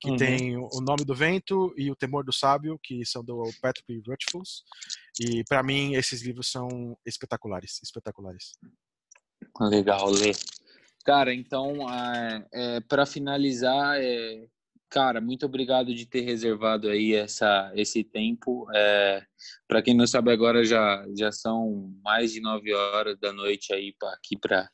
que 0.00 0.10
uhum. 0.10 0.16
tem 0.16 0.56
O 0.56 0.80
Nome 0.82 1.04
do 1.04 1.14
Vento 1.14 1.72
e 1.78 1.88
O 1.88 1.94
Temor 1.94 2.24
do 2.24 2.32
Sábio, 2.32 2.76
que 2.82 3.06
são 3.06 3.24
do 3.24 3.48
Patrick 3.62 4.02
Rothfuss. 4.06 4.64
E 5.20 5.44
para 5.44 5.62
mim 5.62 5.94
esses 5.94 6.20
livros 6.20 6.50
são 6.50 6.98
espetaculares, 7.06 7.80
espetaculares. 7.80 8.58
Legal, 9.60 10.10
Lê. 10.10 10.32
Cara, 11.04 11.32
então, 11.32 11.88
é, 11.88 12.46
é 12.52 12.80
para 12.80 13.06
finalizar, 13.06 14.00
é, 14.00 14.48
cara, 14.94 15.20
muito 15.20 15.44
obrigado 15.44 15.92
de 15.92 16.06
ter 16.06 16.20
reservado 16.20 16.88
aí 16.88 17.14
essa, 17.14 17.72
esse 17.74 18.04
tempo. 18.04 18.64
É, 18.72 19.26
para 19.66 19.82
quem 19.82 19.92
não 19.92 20.06
sabe 20.06 20.30
agora, 20.30 20.64
já, 20.64 21.04
já 21.18 21.32
são 21.32 21.92
mais 22.00 22.32
de 22.32 22.40
nove 22.40 22.72
horas 22.72 23.18
da 23.18 23.32
noite 23.32 23.72
aí 23.72 23.92
pra, 23.98 24.10
aqui 24.10 24.36
para 24.36 24.70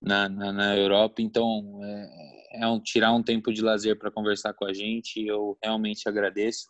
na, 0.00 0.28
na, 0.28 0.52
na, 0.52 0.76
Europa, 0.76 1.20
então 1.20 1.80
é, 1.82 2.60
é 2.62 2.68
um, 2.68 2.78
tirar 2.78 3.12
um 3.12 3.24
tempo 3.24 3.52
de 3.52 3.60
lazer 3.60 3.98
para 3.98 4.08
conversar 4.08 4.54
com 4.54 4.66
a 4.66 4.72
gente, 4.72 5.26
eu 5.26 5.58
realmente 5.60 6.08
agradeço. 6.08 6.68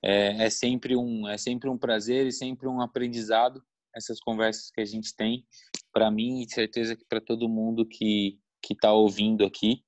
É, 0.00 0.44
é, 0.44 0.50
sempre 0.50 0.96
um, 0.96 1.26
é 1.26 1.36
sempre 1.36 1.68
um 1.68 1.76
prazer 1.76 2.24
e 2.28 2.32
sempre 2.32 2.68
um 2.68 2.80
aprendizado 2.80 3.60
essas 3.96 4.20
conversas 4.20 4.70
que 4.70 4.80
a 4.80 4.84
gente 4.84 5.12
tem, 5.16 5.44
para 5.92 6.08
mim 6.08 6.40
e 6.42 6.48
certeza 6.48 6.94
que 6.94 7.04
para 7.04 7.20
todo 7.20 7.48
mundo 7.48 7.84
que 7.84 8.38
está 8.70 8.92
ouvindo 8.92 9.44
aqui. 9.44 9.82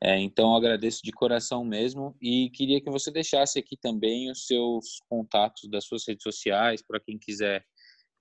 É, 0.00 0.16
então, 0.18 0.54
agradeço 0.54 1.00
de 1.02 1.10
coração 1.10 1.64
mesmo 1.64 2.16
e 2.22 2.50
queria 2.50 2.80
que 2.80 2.90
você 2.90 3.10
deixasse 3.10 3.58
aqui 3.58 3.76
também 3.76 4.30
os 4.30 4.46
seus 4.46 5.00
contatos 5.08 5.68
das 5.68 5.84
suas 5.84 6.06
redes 6.06 6.22
sociais 6.22 6.80
para 6.86 7.00
quem 7.00 7.18
quiser 7.18 7.64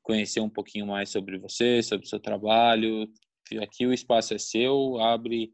conhecer 0.01 0.39
um 0.39 0.49
pouquinho 0.49 0.87
mais 0.87 1.09
sobre 1.09 1.37
você, 1.37 1.83
sobre 1.83 2.07
o 2.07 2.09
seu 2.09 2.19
trabalho. 2.19 3.07
Aqui 3.61 3.85
o 3.85 3.93
espaço 3.93 4.33
é 4.33 4.39
seu, 4.39 4.99
abre. 4.99 5.53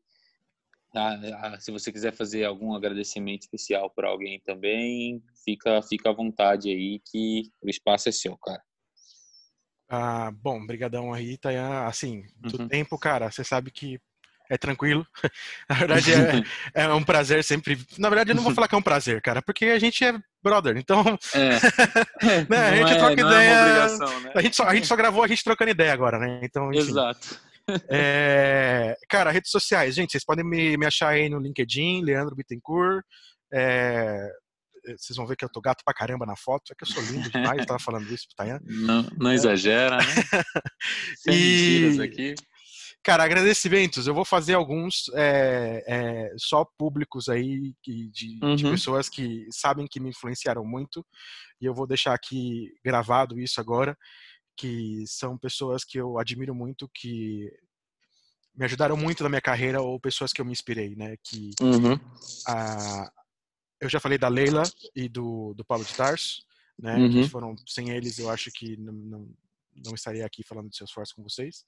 se 1.60 1.72
você 1.72 1.92
quiser 1.92 2.14
fazer 2.14 2.46
algum 2.46 2.74
agradecimento 2.74 3.42
especial 3.42 3.90
para 3.90 4.08
alguém 4.08 4.40
também, 4.46 5.22
fica, 5.44 5.82
fica 5.82 6.10
à 6.10 6.14
vontade 6.14 6.70
aí 6.70 7.02
que 7.12 7.44
o 7.62 7.70
espaço 7.70 8.08
é 8.08 8.12
seu, 8.14 8.38
cara. 8.38 8.64
Ah, 9.90 10.32
bom, 10.32 10.66
brigadão 10.66 11.14
aí, 11.14 11.38
Tayan. 11.38 11.86
Assim, 11.86 12.24
do 12.38 12.62
uhum. 12.62 12.68
tempo, 12.68 12.98
cara, 12.98 13.30
você 13.30 13.44
sabe 13.44 13.72
que 13.72 14.00
é 14.50 14.58
tranquilo. 14.58 15.06
Na 15.70 15.76
verdade, 15.76 16.12
é, 16.14 16.44
é, 16.84 16.94
um 16.94 17.04
prazer 17.04 17.44
sempre. 17.44 17.78
Na 17.98 18.10
verdade, 18.10 18.32
eu 18.32 18.36
não 18.36 18.44
vou 18.44 18.54
falar 18.54 18.68
que 18.68 18.76
é 18.76 18.78
um 18.78 18.84
prazer, 18.84 19.22
cara, 19.22 19.42
porque 19.42 19.66
a 19.66 19.80
gente 19.80 20.04
é 20.04 20.14
brother. 20.44 20.78
Então, 20.78 21.04
é. 21.34 22.46
né, 22.50 22.70
a 22.70 22.76
gente 22.76 22.94
é, 22.94 22.98
troca 22.98 23.22
é 23.22 23.26
ideia. 23.26 23.88
né? 23.88 24.32
a, 24.36 24.42
gente 24.42 24.56
só, 24.56 24.64
a 24.66 24.76
gente 24.76 24.88
só 24.88 24.96
gravou 24.96 25.24
a 25.24 25.28
gente 25.28 25.44
trocando 25.44 25.72
ideia 25.72 25.94
agora, 25.94 26.20
né? 26.20 26.42
Então, 26.44 26.72
enfim. 26.72 26.90
Exato. 26.90 27.40
É, 27.90 28.98
cara, 29.08 29.32
redes 29.32 29.50
sociais, 29.50 29.96
gente, 29.96 30.12
vocês 30.12 30.26
podem 30.26 30.44
me, 30.44 30.76
me 30.76 30.86
achar 30.86 31.10
aí 31.10 31.30
no 31.30 31.40
LinkedIn, 31.40 32.04
Leandro 32.04 32.36
Bittencourt. 32.36 33.06
É, 33.54 34.30
vocês 34.98 35.16
vão 35.16 35.26
ver 35.26 35.38
que 35.38 35.46
eu 35.46 35.50
tô 35.50 35.62
gato 35.62 35.82
pra 35.86 35.94
caramba 35.94 36.26
na 36.26 36.36
foto, 36.36 36.72
é 36.72 36.76
que 36.76 36.84
eu 36.84 36.88
sou 36.88 37.02
lindo 37.04 37.30
demais, 37.32 37.60
eu 37.60 37.66
tava 37.66 37.80
falando 37.80 38.12
isso 38.12 38.28
pro 38.28 38.36
Tayan. 38.36 38.60
Não, 38.66 39.08
não 39.18 39.32
exagera, 39.32 39.98
né? 39.98 40.04
Sem 41.18 41.34
e... 41.34 41.80
mentiras 41.80 42.00
aqui. 42.00 42.36
Cara, 43.04 43.26
agradecimentos. 43.26 44.08
Eu 44.08 44.14
vou 44.14 44.24
fazer 44.24 44.54
alguns 44.54 45.10
é, 45.14 45.84
é, 45.86 46.34
só 46.38 46.64
públicos 46.78 47.28
aí 47.28 47.74
de, 47.84 48.40
uhum. 48.42 48.56
de, 48.56 48.64
pessoas 48.64 49.10
que 49.10 49.46
sabem 49.52 49.86
que 49.86 50.00
me 50.00 50.10
influenciaram 50.10 50.64
muito. 50.64 51.06
E 51.60 51.66
eu 51.66 51.74
vou 51.74 51.86
deixar 51.86 52.14
aqui 52.14 52.72
gravado 52.84 53.38
isso 53.38 53.60
agora, 53.60 53.98
que 54.56 55.04
são 55.06 55.38
pessoas 55.38 55.84
que 55.84 55.98
eu 55.98 56.18
admiro 56.18 56.56
muito, 56.56 56.90
que 56.96 57.52
me 58.56 58.64
ajudaram 58.64 58.96
muito 58.96 59.22
na 59.22 59.30
minha 59.30 59.42
carreira 59.42 59.82
ou 59.82 60.00
pessoas 60.00 60.32
que 60.32 60.40
eu 60.40 60.46
me 60.46 60.54
inspirei, 60.54 60.96
né? 60.96 61.16
Que 61.22 61.52
uhum. 61.62 62.00
a, 62.48 63.12
eu 63.82 63.90
já 63.90 64.00
falei 64.00 64.18
da 64.18 64.30
Leila 64.30 64.64
e 64.96 65.10
do, 65.10 65.54
do 65.56 65.66
Paulo 65.66 65.84
de 65.84 65.94
Tarso, 65.94 66.42
né? 66.80 66.96
Uhum. 66.96 67.12
Que 67.12 67.30
foram 67.30 67.56
sem 67.68 67.90
eles, 67.90 68.18
eu 68.18 68.30
acho 68.30 68.50
que 68.50 68.78
não, 68.78 68.94
não 68.94 69.30
não 69.76 69.94
estaria 69.94 70.26
aqui 70.26 70.44
falando 70.44 70.70
de 70.70 70.78
Salesforce 70.78 71.16
com 71.16 71.24
vocês. 71.24 71.64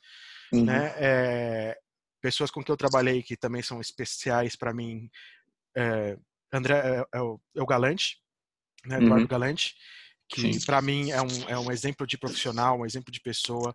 Uhum. 0.51 0.65
Né? 0.65 0.93
É, 0.97 1.77
pessoas 2.21 2.51
com 2.51 2.63
que 2.63 2.71
eu 2.71 2.77
trabalhei 2.77 3.21
que 3.21 3.37
também 3.37 3.61
são 3.61 3.79
especiais 3.79 4.55
para 4.55 4.73
mim, 4.73 5.09
é, 5.75 6.17
André 6.51 6.75
é, 6.75 7.17
é, 7.17 7.21
o, 7.21 7.39
é 7.55 7.61
o 7.61 7.65
Galante, 7.65 8.17
né? 8.85 8.97
Eduardo 8.97 9.23
uhum. 9.23 9.27
Galante, 9.27 9.75
que 10.29 10.65
para 10.65 10.81
mim 10.81 11.11
é 11.11 11.21
um, 11.21 11.49
é 11.49 11.59
um 11.59 11.71
exemplo 11.71 12.07
de 12.07 12.17
profissional, 12.17 12.79
um 12.79 12.85
exemplo 12.85 13.11
de 13.11 13.21
pessoa. 13.21 13.73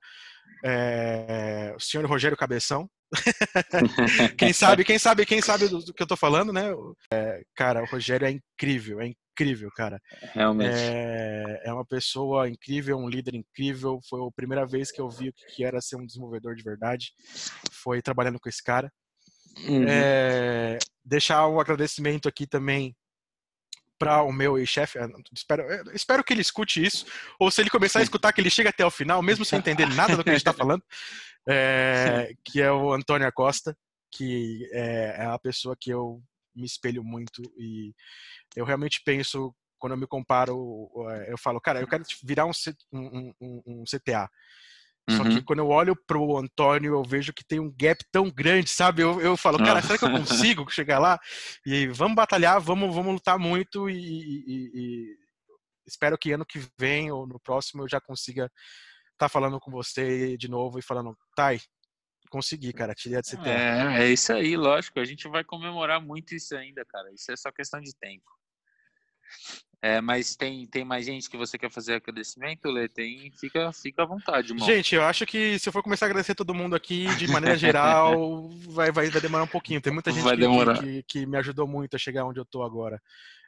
É, 0.65 1.73
o 1.77 1.81
senhor 1.81 2.05
Rogério 2.07 2.37
Cabeção. 2.37 2.91
quem 4.39 4.53
sabe, 4.53 4.85
quem 4.85 4.99
sabe, 4.99 5.27
quem 5.27 5.43
sabe 5.43 5.69
do, 5.69 5.81
do 5.81 5.93
que 5.93 6.03
eu 6.03 6.07
tô 6.07 6.17
falando, 6.17 6.53
né? 6.53 6.71
É, 7.13 7.43
cara, 7.55 7.83
o 7.83 7.87
Rogério 7.87 8.27
é 8.27 8.31
incrível, 8.31 9.01
é 9.01 9.07
incrível, 9.41 9.71
cara. 9.75 10.01
Realmente. 10.33 10.75
É, 10.75 11.63
é, 11.65 11.73
uma 11.73 11.85
pessoa 11.85 12.49
incrível, 12.49 12.99
um 12.99 13.09
líder 13.09 13.35
incrível. 13.35 14.01
Foi 14.09 14.21
a 14.21 14.31
primeira 14.31 14.67
vez 14.67 14.91
que 14.91 15.01
eu 15.01 15.09
vi 15.09 15.29
o 15.29 15.33
que 15.33 15.65
era 15.65 15.81
ser 15.81 15.97
um 15.97 16.07
desenvolvedor 16.07 16.55
de 16.55 16.63
verdade. 16.63 17.13
Foi 17.73 18.03
trabalhando 18.03 18.39
com 18.39 18.49
esse 18.49 18.63
cara. 18.63 18.93
Uhum. 19.67 19.85
É, 19.89 20.79
deixar 21.05 21.47
um 21.49 21.59
agradecimento 21.59 22.29
aqui 22.29 22.47
também 22.47 22.95
para 23.99 24.23
o 24.23 24.33
meu 24.33 24.65
chefe. 24.65 24.99
Eh, 24.99 25.09
espero, 25.35 25.65
espero 25.93 26.25
que 26.25 26.33
ele 26.33 26.41
escute 26.41 26.83
isso, 26.83 27.05
ou 27.39 27.51
se 27.51 27.61
ele 27.61 27.69
começar 27.69 27.99
a 27.99 28.03
escutar, 28.03 28.33
que 28.33 28.41
ele 28.41 28.49
chegue 28.49 28.69
até 28.69 28.85
o 28.85 28.91
final, 28.91 29.21
mesmo 29.23 29.45
sem 29.45 29.59
entender 29.59 29.87
nada 29.87 30.17
do 30.17 30.25
que 30.25 30.31
a 30.31 30.33
gente 30.33 30.41
está 30.41 30.53
falando, 30.55 30.83
é, 31.47 32.33
que 32.43 32.63
é 32.63 32.73
o 32.73 32.93
Antônio 32.93 33.27
Acosta, 33.27 33.77
que 34.11 34.67
é, 34.73 35.17
é 35.19 35.27
a 35.27 35.39
pessoa 35.39 35.77
que 35.79 35.91
eu 35.91 36.23
me 36.55 36.67
espelho 36.67 37.03
muito 37.05 37.43
e 37.59 37.95
eu 38.57 38.65
realmente 38.65 39.01
penso 39.05 39.55
quando 39.79 39.93
eu 39.93 39.99
me 39.99 40.07
comparo, 40.07 40.91
eu 41.27 41.39
falo, 41.39 41.59
cara, 41.59 41.81
eu 41.81 41.89
quero 41.89 42.05
virar 42.23 42.45
um, 42.45 42.53
um, 42.93 43.33
um, 43.41 43.63
um 43.67 43.85
CTA. 43.85 44.29
Só 45.09 45.25
que 45.25 45.31
uhum. 45.31 45.43
quando 45.43 45.59
eu 45.61 45.69
olho 45.69 45.97
pro 46.07 46.37
Antônio, 46.37 46.95
eu 46.95 47.03
vejo 47.03 47.33
que 47.33 47.45
tem 47.45 47.59
um 47.59 47.73
gap 47.77 48.05
tão 48.13 48.31
grande, 48.31 48.71
sabe? 48.71 49.03
Eu, 49.03 49.21
eu 49.21 49.37
falo, 49.37 49.59
cara, 49.59 49.83
será 49.83 49.99
que 49.99 50.05
eu 50.05 50.11
consigo 50.11 50.69
chegar 50.71 50.99
lá? 50.99 51.19
E 51.67 51.89
vamos 51.89 52.15
batalhar, 52.15 52.61
vamos, 52.61 52.95
vamos 52.95 53.15
lutar 53.15 53.39
muito 53.39 53.91
e, 53.91 53.97
e, 53.97 54.71
e 54.75 55.17
espero 55.87 56.17
que 56.17 56.31
ano 56.33 56.47
que 56.47 56.61
vem 56.79 57.11
ou 57.11 57.27
no 57.27 57.41
próximo 57.41 57.83
eu 57.83 57.89
já 57.89 58.01
consiga 58.01 58.45
estar 59.13 59.27
tá 59.27 59.29
falando 59.29 59.59
com 59.59 59.71
você 59.71 60.37
de 60.37 60.49
novo 60.49 60.79
e 60.79 60.83
falando, 60.83 61.17
Thay, 61.35 61.61
consegui, 62.31 62.73
cara, 62.73 62.95
tirei 62.95 63.19
a 63.19 63.23
CTA. 63.23 63.51
É, 63.51 64.05
é 64.05 64.09
isso 64.09 64.33
aí, 64.33 64.57
lógico. 64.57 65.01
A 65.01 65.05
gente 65.05 65.29
vai 65.29 65.45
comemorar 65.45 66.01
muito 66.01 66.35
isso 66.35 66.57
ainda, 66.57 66.85
cara. 66.87 67.13
Isso 67.13 67.31
é 67.31 67.37
só 67.37 67.51
questão 67.53 67.81
de 67.81 67.95
tempo. 67.95 68.31
É, 69.83 69.99
mas 70.01 70.37
tem, 70.37 70.67
tem 70.67 70.85
mais 70.85 71.07
gente 71.07 71.31
que 71.31 71.39
você 71.39 71.57
quer 71.57 71.71
fazer 71.71 71.95
agradecimento, 71.95 72.71
Lê? 72.71 72.87
Tem, 72.87 73.33
fica, 73.33 73.73
fica 73.73 74.03
à 74.03 74.07
vontade, 74.07 74.53
irmão. 74.53 74.67
Gente, 74.67 74.95
eu 74.95 75.03
acho 75.03 75.25
que 75.25 75.59
se 75.59 75.69
eu 75.69 75.73
for 75.73 75.83
começar 75.83 76.05
a 76.05 76.09
agradecer 76.09 76.35
todo 76.35 76.55
mundo 76.55 76.77
aqui, 76.77 77.07
de 77.17 77.27
maneira 77.29 77.57
geral, 77.57 78.51
vai, 78.69 78.93
vai, 78.93 79.09
vai 79.09 79.21
demorar 79.23 79.45
um 79.45 79.49
pouquinho. 79.49 79.81
Tem 79.81 79.93
muita 79.93 80.11
gente 80.13 80.23
que, 80.25 80.81
que, 80.81 81.03
que, 81.05 81.27
me 81.27 81.39
ajudou 81.39 81.67
muito 81.67 81.97
a 81.97 81.99
chegar 81.99 82.27
onde 82.27 82.39
eu 82.39 82.45
tô 82.45 82.63
agora. 82.63 83.01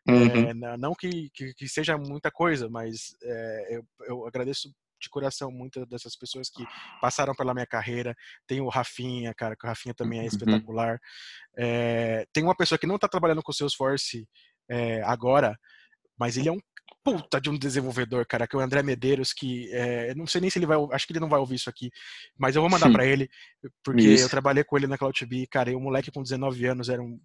Uhum. 0.09 0.49
É, 0.49 0.77
não 0.79 0.95
que, 0.95 1.29
que, 1.31 1.53
que, 1.55 1.69
seja 1.69 1.99
muita 1.99 2.31
coisa, 2.31 2.69
mas 2.69 3.15
é, 3.23 3.77
eu, 3.77 3.85
eu 4.07 4.27
agradeço 4.27 4.75
de 5.03 5.11
coração 5.11 5.51
muitas 5.51 5.87
dessas 5.87 6.17
pessoas 6.17 6.49
que 6.49 6.65
passaram 7.01 7.35
pela 7.35 7.53
minha 7.53 7.67
carreira. 7.67 8.15
Tem 8.47 8.61
o 8.61 8.69
Rafinha, 8.69 9.35
cara, 9.35 9.57
que 9.57 9.67
o 9.67 9.69
Rafinha 9.69 9.95
também 9.95 10.21
é 10.21 10.23
uhum. 10.23 10.29
espetacular. 10.29 11.01
É, 11.57 12.27
tem 12.33 12.45
uma 12.45 12.57
pessoa 12.57 12.79
que 12.79 12.87
não 12.87 12.97
está 12.97 13.09
trabalhando 13.09 13.43
com 13.43 13.51
o 13.51 13.55
Salesforce 13.55 14.27
é, 14.71 15.03
agora, 15.03 15.59
mas 16.19 16.37
ele 16.37 16.49
é 16.49 16.53
um 16.53 16.61
puta 17.05 17.41
de 17.41 17.51
um 17.51 17.59
desenvolvedor, 17.59 18.25
cara, 18.27 18.47
que 18.47 18.55
é 18.55 18.59
o 18.59 18.63
André 18.63 18.83
Medeiros, 18.83 19.33
que 19.33 19.69
é, 19.73 20.15
não 20.15 20.27
sei 20.27 20.41
nem 20.41 20.51
se 20.51 20.59
ele 20.59 20.67
vai, 20.67 20.79
acho 20.93 21.07
que 21.07 21.13
ele 21.13 21.21
não 21.21 21.29
vai 21.29 21.41
ouvir 21.41 21.57
isso 21.57 21.69
aqui, 21.69 21.91
mas 22.39 22.55
eu 22.55 22.63
vou 22.63 22.71
mandar 22.71 22.93
para 22.93 23.05
ele, 23.05 23.29
porque 23.85 24.03
isso. 24.03 24.25
eu 24.25 24.29
trabalhei 24.29 24.63
com 24.63 24.77
ele 24.77 24.87
na 24.87 24.97
CloudTV, 24.97 25.49
cara, 25.49 25.71
e 25.71 25.75
o 25.75 25.81
moleque 25.81 26.13
com 26.13 26.23
19 26.23 26.65
anos 26.65 26.89
era 26.89 27.03
um 27.03 27.19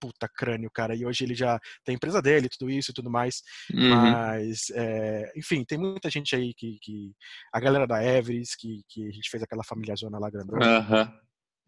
puta 0.00 0.28
crânio, 0.28 0.70
cara, 0.72 0.94
e 0.94 1.04
hoje 1.04 1.24
ele 1.24 1.34
já 1.34 1.58
tem 1.84 1.94
empresa 1.94 2.20
dele, 2.22 2.48
tudo 2.48 2.70
isso 2.70 2.90
e 2.90 2.94
tudo 2.94 3.10
mais, 3.10 3.42
uhum. 3.72 4.10
mas, 4.10 4.70
é, 4.70 5.32
enfim, 5.36 5.64
tem 5.64 5.78
muita 5.78 6.10
gente 6.10 6.34
aí 6.34 6.52
que, 6.54 6.78
que 6.80 7.12
a 7.52 7.60
galera 7.60 7.86
da 7.86 8.02
Everest, 8.02 8.56
que, 8.58 8.82
que 8.88 9.06
a 9.06 9.10
gente 9.10 9.30
fez 9.30 9.42
aquela 9.42 9.64
família 9.64 9.96
zona 9.96 10.18
lá 10.18 10.30
grandona, 10.30 10.80
uhum. 10.80 11.18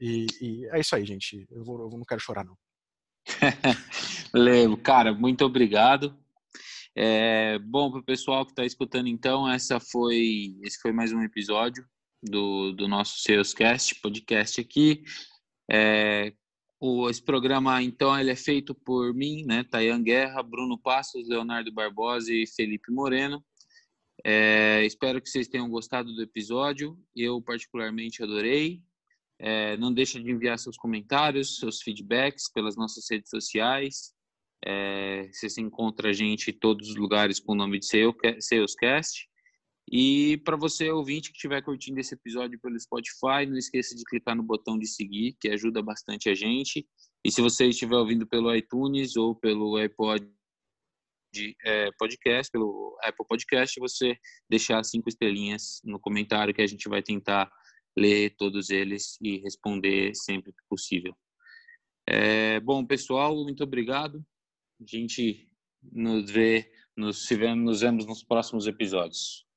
e, 0.00 0.26
e, 0.40 0.66
é 0.72 0.80
isso 0.80 0.94
aí, 0.94 1.04
gente, 1.04 1.46
eu, 1.50 1.64
vou, 1.64 1.80
eu 1.80 1.90
não 1.90 2.04
quero 2.04 2.20
chorar, 2.20 2.44
não. 2.44 2.56
Leo, 4.34 4.76
cara, 4.76 5.12
muito 5.12 5.44
obrigado. 5.44 6.16
É, 6.96 7.58
bom, 7.58 7.90
para 7.90 8.00
o 8.00 8.04
pessoal 8.04 8.44
que 8.44 8.52
está 8.52 8.64
escutando, 8.64 9.08
então, 9.08 9.48
essa 9.48 9.78
foi, 9.78 10.56
esse 10.62 10.78
foi 10.80 10.92
mais 10.92 11.12
um 11.12 11.22
episódio 11.22 11.84
do, 12.22 12.72
do 12.72 12.88
nosso 12.88 13.20
Salescast, 13.20 13.94
podcast 14.00 14.60
aqui. 14.60 15.02
É, 15.70 16.32
o, 16.80 17.10
esse 17.10 17.22
programa, 17.22 17.82
então, 17.82 18.18
ele 18.18 18.30
é 18.30 18.36
feito 18.36 18.74
por 18.74 19.12
mim, 19.12 19.44
né, 19.44 19.62
Tayan 19.62 20.02
Guerra, 20.02 20.42
Bruno 20.42 20.78
Passos, 20.78 21.28
Leonardo 21.28 21.70
Barbosa 21.70 22.32
e 22.32 22.46
Felipe 22.46 22.90
Moreno. 22.90 23.44
É, 24.24 24.84
espero 24.84 25.20
que 25.20 25.28
vocês 25.28 25.46
tenham 25.46 25.68
gostado 25.68 26.14
do 26.14 26.22
episódio. 26.22 26.98
Eu, 27.14 27.40
particularmente, 27.42 28.22
adorei. 28.22 28.82
É, 29.38 29.76
não 29.76 29.92
deixe 29.92 30.22
de 30.22 30.30
enviar 30.30 30.58
seus 30.58 30.76
comentários, 30.76 31.58
seus 31.58 31.80
feedbacks 31.82 32.50
pelas 32.52 32.76
nossas 32.76 33.04
redes 33.10 33.30
sociais. 33.30 34.14
É, 34.64 35.30
você 35.32 35.48
se 35.48 35.60
encontra 35.60 36.10
a 36.10 36.12
gente 36.12 36.50
em 36.50 36.54
todos 36.54 36.90
os 36.90 36.96
lugares 36.96 37.40
com 37.40 37.52
o 37.52 37.56
nome 37.56 37.78
de 37.78 37.86
Salescast. 38.40 39.29
E 39.90 40.36
para 40.44 40.56
você, 40.56 40.88
ouvinte, 40.88 41.30
que 41.30 41.36
estiver 41.36 41.60
curtindo 41.62 41.98
esse 41.98 42.14
episódio 42.14 42.60
pelo 42.60 42.78
Spotify, 42.78 43.44
não 43.48 43.56
esqueça 43.56 43.96
de 43.96 44.04
clicar 44.04 44.36
no 44.36 44.42
botão 44.42 44.78
de 44.78 44.86
seguir, 44.86 45.36
que 45.40 45.48
ajuda 45.48 45.82
bastante 45.82 46.28
a 46.28 46.34
gente. 46.34 46.86
E 47.24 47.32
se 47.32 47.42
você 47.42 47.66
estiver 47.66 47.96
ouvindo 47.96 48.24
pelo 48.24 48.54
iTunes 48.54 49.16
ou 49.16 49.34
pelo 49.34 49.76
iPod 49.76 50.24
de, 51.34 51.56
é, 51.64 51.90
podcast, 51.98 52.52
pelo 52.52 52.96
Apple 53.02 53.26
Podcast, 53.28 53.80
você 53.80 54.16
deixar 54.48 54.84
cinco 54.84 55.08
estrelinhas 55.08 55.80
no 55.84 55.98
comentário 55.98 56.54
que 56.54 56.62
a 56.62 56.66
gente 56.66 56.88
vai 56.88 57.02
tentar 57.02 57.50
ler 57.98 58.36
todos 58.36 58.70
eles 58.70 59.18
e 59.20 59.38
responder 59.38 60.14
sempre 60.14 60.52
que 60.52 60.62
possível. 60.68 61.16
É, 62.08 62.60
bom, 62.60 62.86
pessoal, 62.86 63.34
muito 63.42 63.64
obrigado. 63.64 64.24
A 64.80 64.84
gente 64.86 65.48
nos 65.82 66.30
vê, 66.30 66.70
nos, 66.96 67.28
nos 67.56 67.80
vemos 67.80 68.06
nos 68.06 68.22
próximos 68.22 68.68
episódios. 68.68 69.49